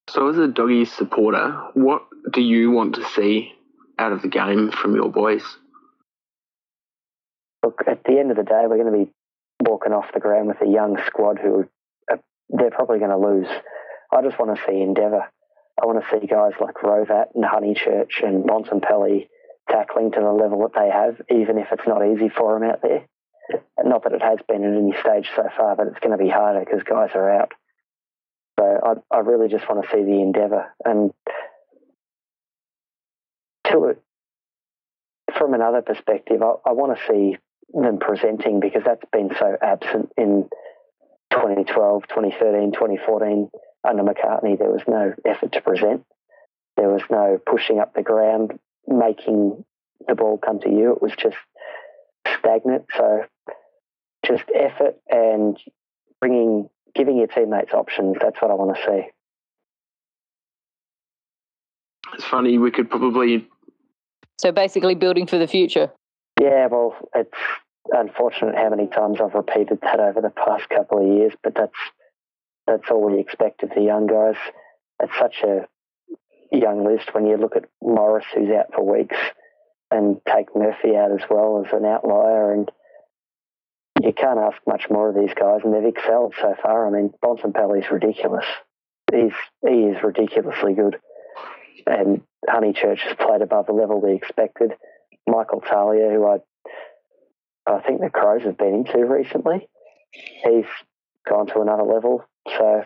So, 0.09 0.27
as 0.27 0.37
a 0.37 0.47
doggy 0.47 0.85
supporter, 0.85 1.69
what 1.73 2.03
do 2.31 2.41
you 2.41 2.71
want 2.71 2.95
to 2.95 3.05
see 3.05 3.53
out 3.97 4.11
of 4.11 4.21
the 4.21 4.27
game 4.27 4.71
from 4.71 4.95
your 4.95 5.09
boys? 5.09 5.43
look, 7.63 7.81
at 7.87 8.03
the 8.03 8.19
end 8.19 8.31
of 8.31 8.37
the 8.37 8.43
day, 8.43 8.63
we're 8.67 8.81
going 8.81 8.91
to 8.91 9.05
be 9.05 9.11
walking 9.61 9.93
off 9.93 10.13
the 10.13 10.19
ground 10.19 10.47
with 10.47 10.61
a 10.61 10.69
young 10.69 10.97
squad 11.07 11.39
who 11.39 11.65
are, 12.09 12.19
they're 12.49 12.71
probably 12.71 12.99
going 12.99 13.11
to 13.11 13.17
lose. 13.17 13.47
I 14.11 14.21
just 14.21 14.37
want 14.37 14.55
to 14.55 14.61
see 14.67 14.81
endeavour. 14.81 15.31
I 15.81 15.85
want 15.85 16.03
to 16.03 16.09
see 16.11 16.27
guys 16.27 16.53
like 16.61 16.75
Rovat 16.75 17.33
and 17.35 17.43
Honeychurch 17.43 18.23
and 18.23 18.43
Bontempelli 18.43 19.27
tackling 19.69 20.11
to 20.11 20.19
the 20.19 20.31
level 20.31 20.59
that 20.61 20.79
they 20.79 20.89
have, 20.89 21.21
even 21.29 21.57
if 21.57 21.67
it's 21.71 21.87
not 21.87 22.05
easy 22.05 22.29
for 22.29 22.53
them 22.53 22.69
out 22.69 22.81
there. 22.81 23.07
Not 23.83 24.03
that 24.03 24.13
it 24.13 24.21
has 24.21 24.39
been 24.47 24.63
at 24.63 24.77
any 24.77 24.93
stage 25.01 25.29
so 25.35 25.43
far, 25.57 25.75
but 25.75 25.87
it's 25.87 25.99
going 25.99 26.17
to 26.17 26.23
be 26.23 26.29
harder 26.29 26.59
because 26.59 26.83
guys 26.83 27.09
are 27.15 27.41
out. 27.41 27.51
So 28.59 28.65
I, 29.11 29.15
I 29.15 29.19
really 29.19 29.49
just 29.49 29.67
want 29.67 29.83
to 29.83 29.89
see 29.91 30.03
the 30.03 30.21
endeavour. 30.21 30.73
And 30.85 31.11
to 33.71 33.85
it, 33.85 34.01
from 35.37 35.53
another 35.53 35.81
perspective, 35.81 36.41
I, 36.41 36.69
I 36.69 36.71
want 36.73 36.97
to 36.97 37.03
see 37.11 37.37
them 37.73 37.97
presenting 37.99 38.59
because 38.59 38.83
that's 38.85 39.05
been 39.11 39.31
so 39.37 39.57
absent 39.61 40.11
in 40.17 40.47
2012, 41.31 42.03
2013, 42.07 42.71
2014 42.73 43.49
under 43.87 44.03
McCartney. 44.03 44.57
There 44.57 44.71
was 44.71 44.83
no 44.87 45.13
effort 45.25 45.51
to 45.53 45.61
present. 45.61 46.05
There 46.77 46.89
was 46.89 47.03
no 47.09 47.39
pushing 47.45 47.79
up 47.79 47.93
the 47.93 48.01
ground, 48.01 48.59
making 48.87 49.63
the 50.07 50.15
ball 50.15 50.37
come 50.37 50.59
to 50.61 50.69
you. 50.69 50.93
It 50.93 51.01
was 51.01 51.11
just 51.17 51.37
stagnant. 52.39 52.85
So 52.95 53.25
just 54.25 54.43
effort 54.55 54.95
and 55.09 55.57
bringing, 56.19 56.69
giving 56.95 57.17
your 57.17 57.27
teammates 57.27 57.73
options. 57.73 58.17
That's 58.21 58.41
what 58.41 58.51
I 58.51 58.55
want 58.55 58.75
to 58.75 58.83
see. 58.83 59.07
It's 62.13 62.25
funny, 62.25 62.57
we 62.57 62.71
could 62.71 62.89
probably 62.89 63.47
So 64.39 64.51
basically, 64.51 64.95
building 64.95 65.25
for 65.25 65.37
the 65.37 65.47
future. 65.47 65.91
Yeah, 66.39 66.67
well, 66.67 66.95
it's 67.15 67.31
unfortunate 67.91 68.55
how 68.55 68.69
many 68.69 68.87
times 68.87 69.19
I've 69.21 69.33
repeated 69.33 69.79
that 69.81 69.99
over 69.99 70.21
the 70.21 70.29
past 70.29 70.69
couple 70.69 70.99
of 70.99 71.17
years, 71.17 71.33
but 71.43 71.53
that's 71.55 71.73
that's 72.67 72.89
all 72.89 73.11
we 73.11 73.19
expect 73.19 73.63
of 73.63 73.69
the 73.75 73.81
young 73.81 74.07
guys. 74.07 74.35
It's 75.01 75.17
such 75.19 75.43
a 75.43 75.67
young 76.51 76.85
list 76.85 77.13
when 77.13 77.25
you 77.25 77.37
look 77.37 77.55
at 77.55 77.65
Morris, 77.81 78.25
who's 78.33 78.49
out 78.49 78.73
for 78.73 78.83
weeks, 78.83 79.17
and 79.91 80.17
take 80.27 80.55
Murphy 80.55 80.95
out 80.95 81.11
as 81.11 81.27
well 81.29 81.63
as 81.65 81.73
an 81.73 81.85
outlier, 81.85 82.53
and 82.53 82.71
you 84.01 84.13
can't 84.13 84.39
ask 84.39 84.57
much 84.67 84.85
more 84.89 85.09
of 85.09 85.15
these 85.15 85.33
guys, 85.33 85.61
and 85.63 85.73
they've 85.73 85.93
excelled 85.93 86.33
so 86.39 86.55
far. 86.61 86.87
I 86.87 86.91
mean, 86.91 87.13
Bontempelli's 87.23 87.91
ridiculous. 87.91 88.45
He's 89.11 89.33
he 89.61 89.83
is 89.83 90.03
ridiculously 90.03 90.73
good, 90.73 90.97
and 91.85 92.21
Honeychurch 92.49 92.99
has 92.99 93.15
played 93.17 93.41
above 93.41 93.67
the 93.67 93.73
level 93.73 94.01
we 94.01 94.13
expected. 94.13 94.73
Michael 95.27 95.61
Talia, 95.61 96.09
who 96.09 96.25
I 96.25 96.37
I 97.65 97.81
think 97.81 98.01
the 98.01 98.09
Crows 98.09 98.43
have 98.43 98.57
been 98.57 98.85
into 98.85 99.05
recently. 99.05 99.67
He's 100.11 100.65
gone 101.27 101.47
to 101.47 101.61
another 101.61 101.83
level. 101.83 102.25
So 102.47 102.83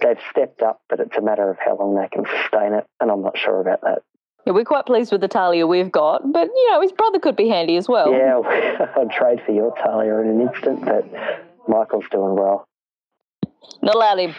they've 0.00 0.20
stepped 0.30 0.62
up, 0.62 0.80
but 0.88 1.00
it's 1.00 1.16
a 1.16 1.22
matter 1.22 1.50
of 1.50 1.56
how 1.64 1.76
long 1.76 1.94
they 1.94 2.08
can 2.08 2.24
sustain 2.24 2.74
it, 2.74 2.86
and 3.00 3.10
I'm 3.10 3.22
not 3.22 3.36
sure 3.36 3.60
about 3.60 3.80
that. 3.82 4.02
Yeah, 4.46 4.52
we're 4.52 4.64
quite 4.64 4.86
pleased 4.86 5.10
with 5.10 5.20
the 5.20 5.28
Talia 5.28 5.66
we've 5.66 5.90
got, 5.90 6.22
but 6.32 6.46
you 6.46 6.70
know 6.70 6.80
his 6.80 6.92
brother 6.92 7.18
could 7.18 7.34
be 7.34 7.48
handy 7.48 7.76
as 7.76 7.88
well. 7.88 8.12
Yeah, 8.12 8.40
I'd 8.96 9.10
trade 9.10 9.40
for 9.44 9.52
your 9.52 9.74
Talia 9.76 10.18
in 10.20 10.28
an 10.28 10.40
instant, 10.40 10.84
but 10.84 11.04
Michael's 11.68 12.04
doing 12.12 12.36
well. 12.36 12.64
Not 13.82 13.96
allowed 13.96 14.18
him. 14.18 14.34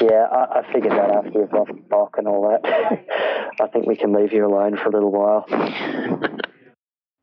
Yeah, 0.00 0.26
I, 0.32 0.60
I 0.60 0.72
figured 0.72 0.92
that 0.92 1.10
after 1.10 1.38
you've 1.38 1.52
lost 1.52 1.72
Bach 1.90 2.14
and 2.16 2.26
all 2.26 2.48
that. 2.50 2.64
I 3.60 3.66
think 3.68 3.86
we 3.86 3.96
can 3.96 4.12
leave 4.14 4.32
you 4.32 4.46
alone 4.46 4.76
for 4.76 4.88
a 4.88 4.92
little 4.92 5.12
while. 5.12 5.46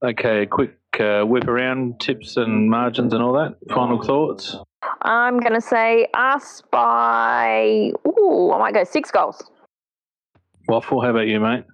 Okay, 0.04 0.46
quick 0.46 0.78
uh, 1.00 1.24
whip 1.24 1.48
around 1.48 2.00
tips 2.00 2.38
and 2.38 2.70
margins 2.70 3.14
and 3.14 3.22
all 3.22 3.34
that. 3.34 3.56
Final 3.74 4.02
thoughts. 4.02 4.56
I'm 5.02 5.40
going 5.40 5.54
to 5.54 5.62
say 5.62 6.08
us 6.14 6.64
by. 6.72 7.92
Ooh, 8.08 8.52
I 8.52 8.60
might 8.60 8.74
go 8.74 8.84
six 8.84 9.12
goals. 9.12 9.44
Waffle, 10.68 11.02
how 11.02 11.10
about 11.10 11.28
you, 11.28 11.40
mate? 11.40 11.66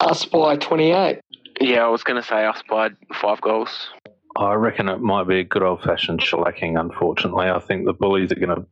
Us 0.00 0.24
by 0.24 0.56
28. 0.56 1.20
Yeah, 1.60 1.84
I 1.84 1.88
was 1.88 2.02
going 2.02 2.20
to 2.20 2.26
say 2.26 2.44
us 2.44 2.62
by 2.68 2.90
five 3.14 3.40
goals. 3.40 3.88
I 4.36 4.54
reckon 4.54 4.88
it 4.88 5.00
might 5.00 5.26
be 5.26 5.40
a 5.40 5.44
good 5.44 5.62
old 5.62 5.82
fashioned 5.82 6.20
shellacking, 6.20 6.78
unfortunately. 6.78 7.48
I 7.48 7.58
think 7.58 7.86
the 7.86 7.94
bullies 7.94 8.30
are 8.32 8.36
going 8.36 8.54
to 8.54 8.66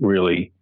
really 0.00 0.52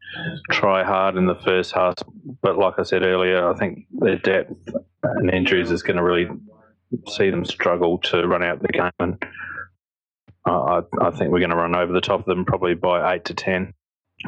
try 0.50 0.82
hard 0.82 1.16
in 1.16 1.26
the 1.26 1.34
first 1.34 1.72
half. 1.72 1.94
But 2.40 2.56
like 2.56 2.74
I 2.78 2.82
said 2.82 3.02
earlier, 3.02 3.48
I 3.48 3.54
think 3.56 3.86
their 3.90 4.16
depth 4.16 4.54
and 5.02 5.30
injuries 5.30 5.70
is 5.70 5.82
going 5.82 5.96
to 5.96 6.02
really 6.02 6.28
see 7.08 7.30
them 7.30 7.44
struggle 7.44 7.98
to 7.98 8.26
run 8.26 8.42
out 8.42 8.62
the 8.62 8.68
game. 8.68 8.90
And 8.98 9.22
I, 10.52 10.80
I 11.00 11.10
think 11.10 11.30
we're 11.30 11.40
going 11.40 11.50
to 11.50 11.56
run 11.56 11.74
over 11.74 11.92
the 11.92 12.00
top 12.00 12.20
of 12.20 12.26
them 12.26 12.44
probably 12.44 12.74
by 12.74 13.14
8 13.14 13.24
to 13.26 13.34
10. 13.34 13.74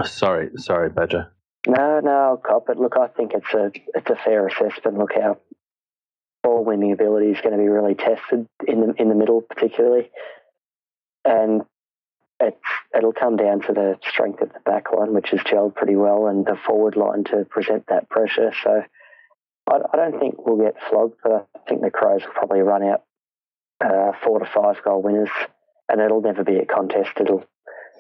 Sorry, 0.04 0.50
sorry, 0.56 0.90
Badger. 0.90 1.32
No, 1.66 2.00
no, 2.00 2.10
I'll 2.10 2.36
cop 2.36 2.68
it. 2.70 2.78
Look, 2.78 2.96
I 2.96 3.08
think 3.08 3.32
it's 3.34 3.52
a 3.52 3.70
it's 3.94 4.08
a 4.08 4.16
fair 4.24 4.46
assessment. 4.46 4.98
Look 4.98 5.12
how 5.14 5.38
ball 6.42 6.64
winning 6.64 6.92
ability 6.92 7.26
is 7.32 7.40
going 7.42 7.52
to 7.52 7.62
be 7.62 7.68
really 7.68 7.94
tested 7.94 8.46
in 8.66 8.80
the 8.80 8.94
in 8.98 9.08
the 9.08 9.14
middle, 9.14 9.42
particularly, 9.42 10.10
and 11.24 11.62
it's 12.40 12.56
it'll 12.96 13.12
come 13.12 13.36
down 13.36 13.60
to 13.62 13.72
the 13.74 13.98
strength 14.08 14.40
of 14.40 14.52
the 14.52 14.60
back 14.60 14.86
line, 14.96 15.12
which 15.12 15.30
has 15.30 15.40
gelled 15.40 15.74
pretty 15.74 15.96
well, 15.96 16.28
and 16.28 16.46
the 16.46 16.56
forward 16.66 16.96
line 16.96 17.24
to 17.24 17.44
present 17.44 17.84
that 17.88 18.08
pressure. 18.08 18.52
So, 18.64 18.82
I, 19.70 19.76
I 19.92 19.96
don't 19.96 20.18
think 20.18 20.46
we'll 20.46 20.64
get 20.64 20.76
flogged, 20.88 21.16
but 21.22 21.46
I 21.54 21.58
think 21.68 21.82
the 21.82 21.90
Crows 21.90 22.22
will 22.24 22.32
probably 22.32 22.60
run 22.60 22.84
out 22.84 23.04
uh, 23.84 24.12
four 24.24 24.38
to 24.38 24.46
five 24.46 24.82
goal 24.82 25.02
winners, 25.02 25.28
and 25.90 26.00
it'll 26.00 26.22
never 26.22 26.44
be 26.44 26.56
a 26.56 26.66
contest. 26.66 27.10
It'll 27.20 27.44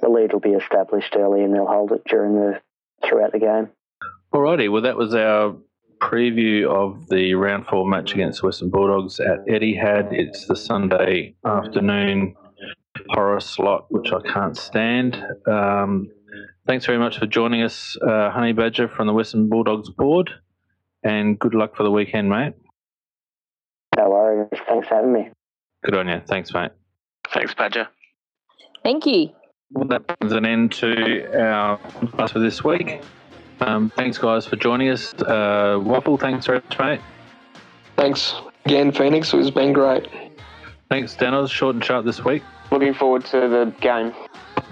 the 0.00 0.08
lead 0.08 0.32
will 0.32 0.40
be 0.40 0.50
established 0.50 1.14
early, 1.16 1.42
and 1.42 1.54
they'll 1.54 1.66
hold 1.66 1.92
it 1.92 2.02
during 2.06 2.34
the 2.34 2.60
throughout 3.06 3.32
the 3.32 3.38
game. 3.38 3.68
Alrighty, 4.32 4.70
well, 4.70 4.82
that 4.82 4.96
was 4.96 5.14
our 5.14 5.56
preview 6.00 6.66
of 6.66 7.08
the 7.08 7.34
round 7.34 7.66
four 7.66 7.86
match 7.86 8.14
against 8.14 8.42
Western 8.42 8.70
Bulldogs 8.70 9.20
at 9.20 9.44
Etihad. 9.46 10.12
It's 10.12 10.46
the 10.46 10.56
Sunday 10.56 11.34
afternoon 11.44 12.34
horror 13.10 13.40
slot, 13.40 13.86
which 13.90 14.10
I 14.12 14.20
can't 14.20 14.56
stand. 14.56 15.22
Um, 15.46 16.08
thanks 16.66 16.86
very 16.86 16.98
much 16.98 17.18
for 17.18 17.26
joining 17.26 17.62
us, 17.62 17.96
uh, 18.06 18.30
Honey 18.30 18.52
Badger 18.52 18.88
from 18.88 19.06
the 19.06 19.12
Western 19.12 19.48
Bulldogs 19.48 19.90
board, 19.90 20.30
and 21.02 21.38
good 21.38 21.54
luck 21.54 21.76
for 21.76 21.82
the 21.82 21.90
weekend, 21.90 22.30
mate. 22.30 22.54
No 23.96 24.10
worries. 24.10 24.48
Thanks 24.68 24.88
for 24.88 24.94
having 24.94 25.12
me. 25.12 25.30
Good 25.84 25.96
on 25.96 26.08
you. 26.08 26.20
Thanks, 26.26 26.52
mate. 26.54 26.70
Thanks, 27.32 27.54
Badger. 27.54 27.88
Thank 28.82 29.06
you. 29.06 29.30
Well, 29.72 29.86
that 29.88 30.06
brings 30.06 30.32
an 30.32 30.44
end 30.44 30.72
to 30.72 31.26
our 31.38 31.78
podcast 31.78 32.32
for 32.32 32.40
this 32.40 32.64
week. 32.64 33.02
Um, 33.60 33.90
thanks, 33.90 34.18
guys, 34.18 34.46
for 34.46 34.56
joining 34.56 34.88
us. 34.88 35.14
Uh, 35.14 35.78
Waffle, 35.82 36.16
thanks 36.16 36.46
very 36.46 36.60
much, 36.60 36.78
mate. 36.78 37.00
Thanks 37.96 38.34
again, 38.64 38.90
Phoenix. 38.90 39.32
It's 39.34 39.50
been 39.50 39.72
great. 39.72 40.08
Thanks, 40.88 41.14
Danos. 41.14 41.50
Short 41.50 41.76
and 41.76 41.84
sharp 41.84 42.04
this 42.04 42.24
week. 42.24 42.42
Looking 42.72 42.94
forward 42.94 43.24
to 43.26 43.48
the 43.48 43.72
game. 43.80 44.12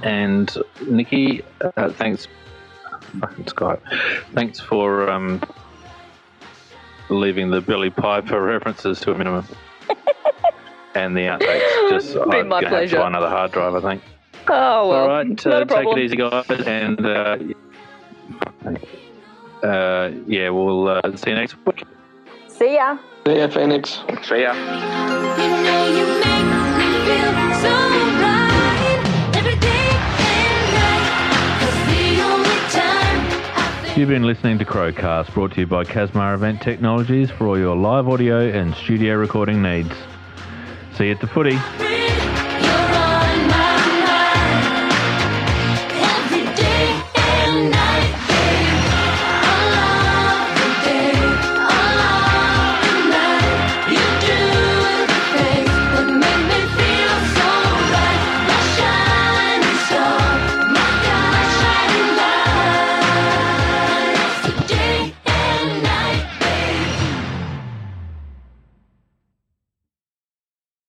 And 0.03 0.53
Nikki, 0.87 1.43
uh, 1.77 1.91
thanks. 1.91 2.27
Fucking 3.21 3.45
Skype. 3.45 3.81
Thanks 4.35 4.59
for 4.59 5.09
um, 5.11 5.43
leaving 7.11 7.51
the 7.51 7.61
Billie 7.61 7.91
Piper 7.91 8.43
references 8.47 9.01
to 9.01 9.13
a 9.13 9.19
minimum. 9.19 9.47
and 10.95 11.17
the 11.17 11.21
outtakes. 11.23 11.91
Just 11.91 12.15
Been 12.31 12.33
I'm 12.33 12.49
my 12.49 12.61
gonna 12.61 12.61
have 12.61 12.61
to 12.61 12.69
pleasure. 12.69 12.97
buy 12.99 13.07
another 13.09 13.29
hard 13.29 13.53
drive, 13.53 13.75
I 13.75 13.81
think. 13.81 14.03
Oh 14.49 14.89
well. 14.89 14.93
All 15.03 15.09
right, 15.09 15.27
not 15.29 15.47
uh, 15.47 15.51
a 15.61 15.65
take 15.67 15.87
it 15.89 15.99
easy, 15.99 16.17
guys, 16.17 16.49
and 16.67 17.05
uh, 17.05 17.37
uh, 19.63 20.11
yeah, 20.27 20.49
we'll 20.51 20.89
uh, 20.89 21.01
see 21.17 21.31
you 21.31 21.37
next 21.37 21.57
week. 21.67 21.85
See 22.49 22.75
ya. 22.75 22.99
See 23.27 23.39
ya, 23.39 23.49
Phoenix. 23.49 24.01
See 24.23 24.43
ya. 24.43 24.53
You 24.55 25.49
know 25.63 25.87
you 25.87 26.07
make 26.21 26.47
me 26.79 26.91
feel 27.07 27.33
so 27.61 27.75
right 28.23 29.01
every 29.37 29.57
day 29.57 29.91
and 30.19 30.75
night. 30.75 31.05
'Cause 31.61 31.79
the 31.93 32.23
only 32.23 32.61
time 32.71 33.21
I 33.57 33.59
feel 33.85 33.99
You've 33.99 34.09
been 34.09 34.23
listening 34.25 34.59
to 34.59 34.65
Crowcast, 34.65 35.33
brought 35.35 35.53
to 35.53 35.61
you 35.61 35.67
by 35.67 35.85
Casmar 35.85 36.35
Event 36.35 36.61
Technologies 36.63 37.31
for 37.31 37.47
all 37.49 37.59
your 37.59 37.77
live 37.77 38.09
audio 38.09 38.41
and 38.49 38.75
studio 38.75 39.17
recording 39.17 39.61
needs. 39.63 39.93
See 40.99 41.05
you 41.05 41.13
at 41.13 41.21
the 41.21 41.29
footy. 41.29 42.18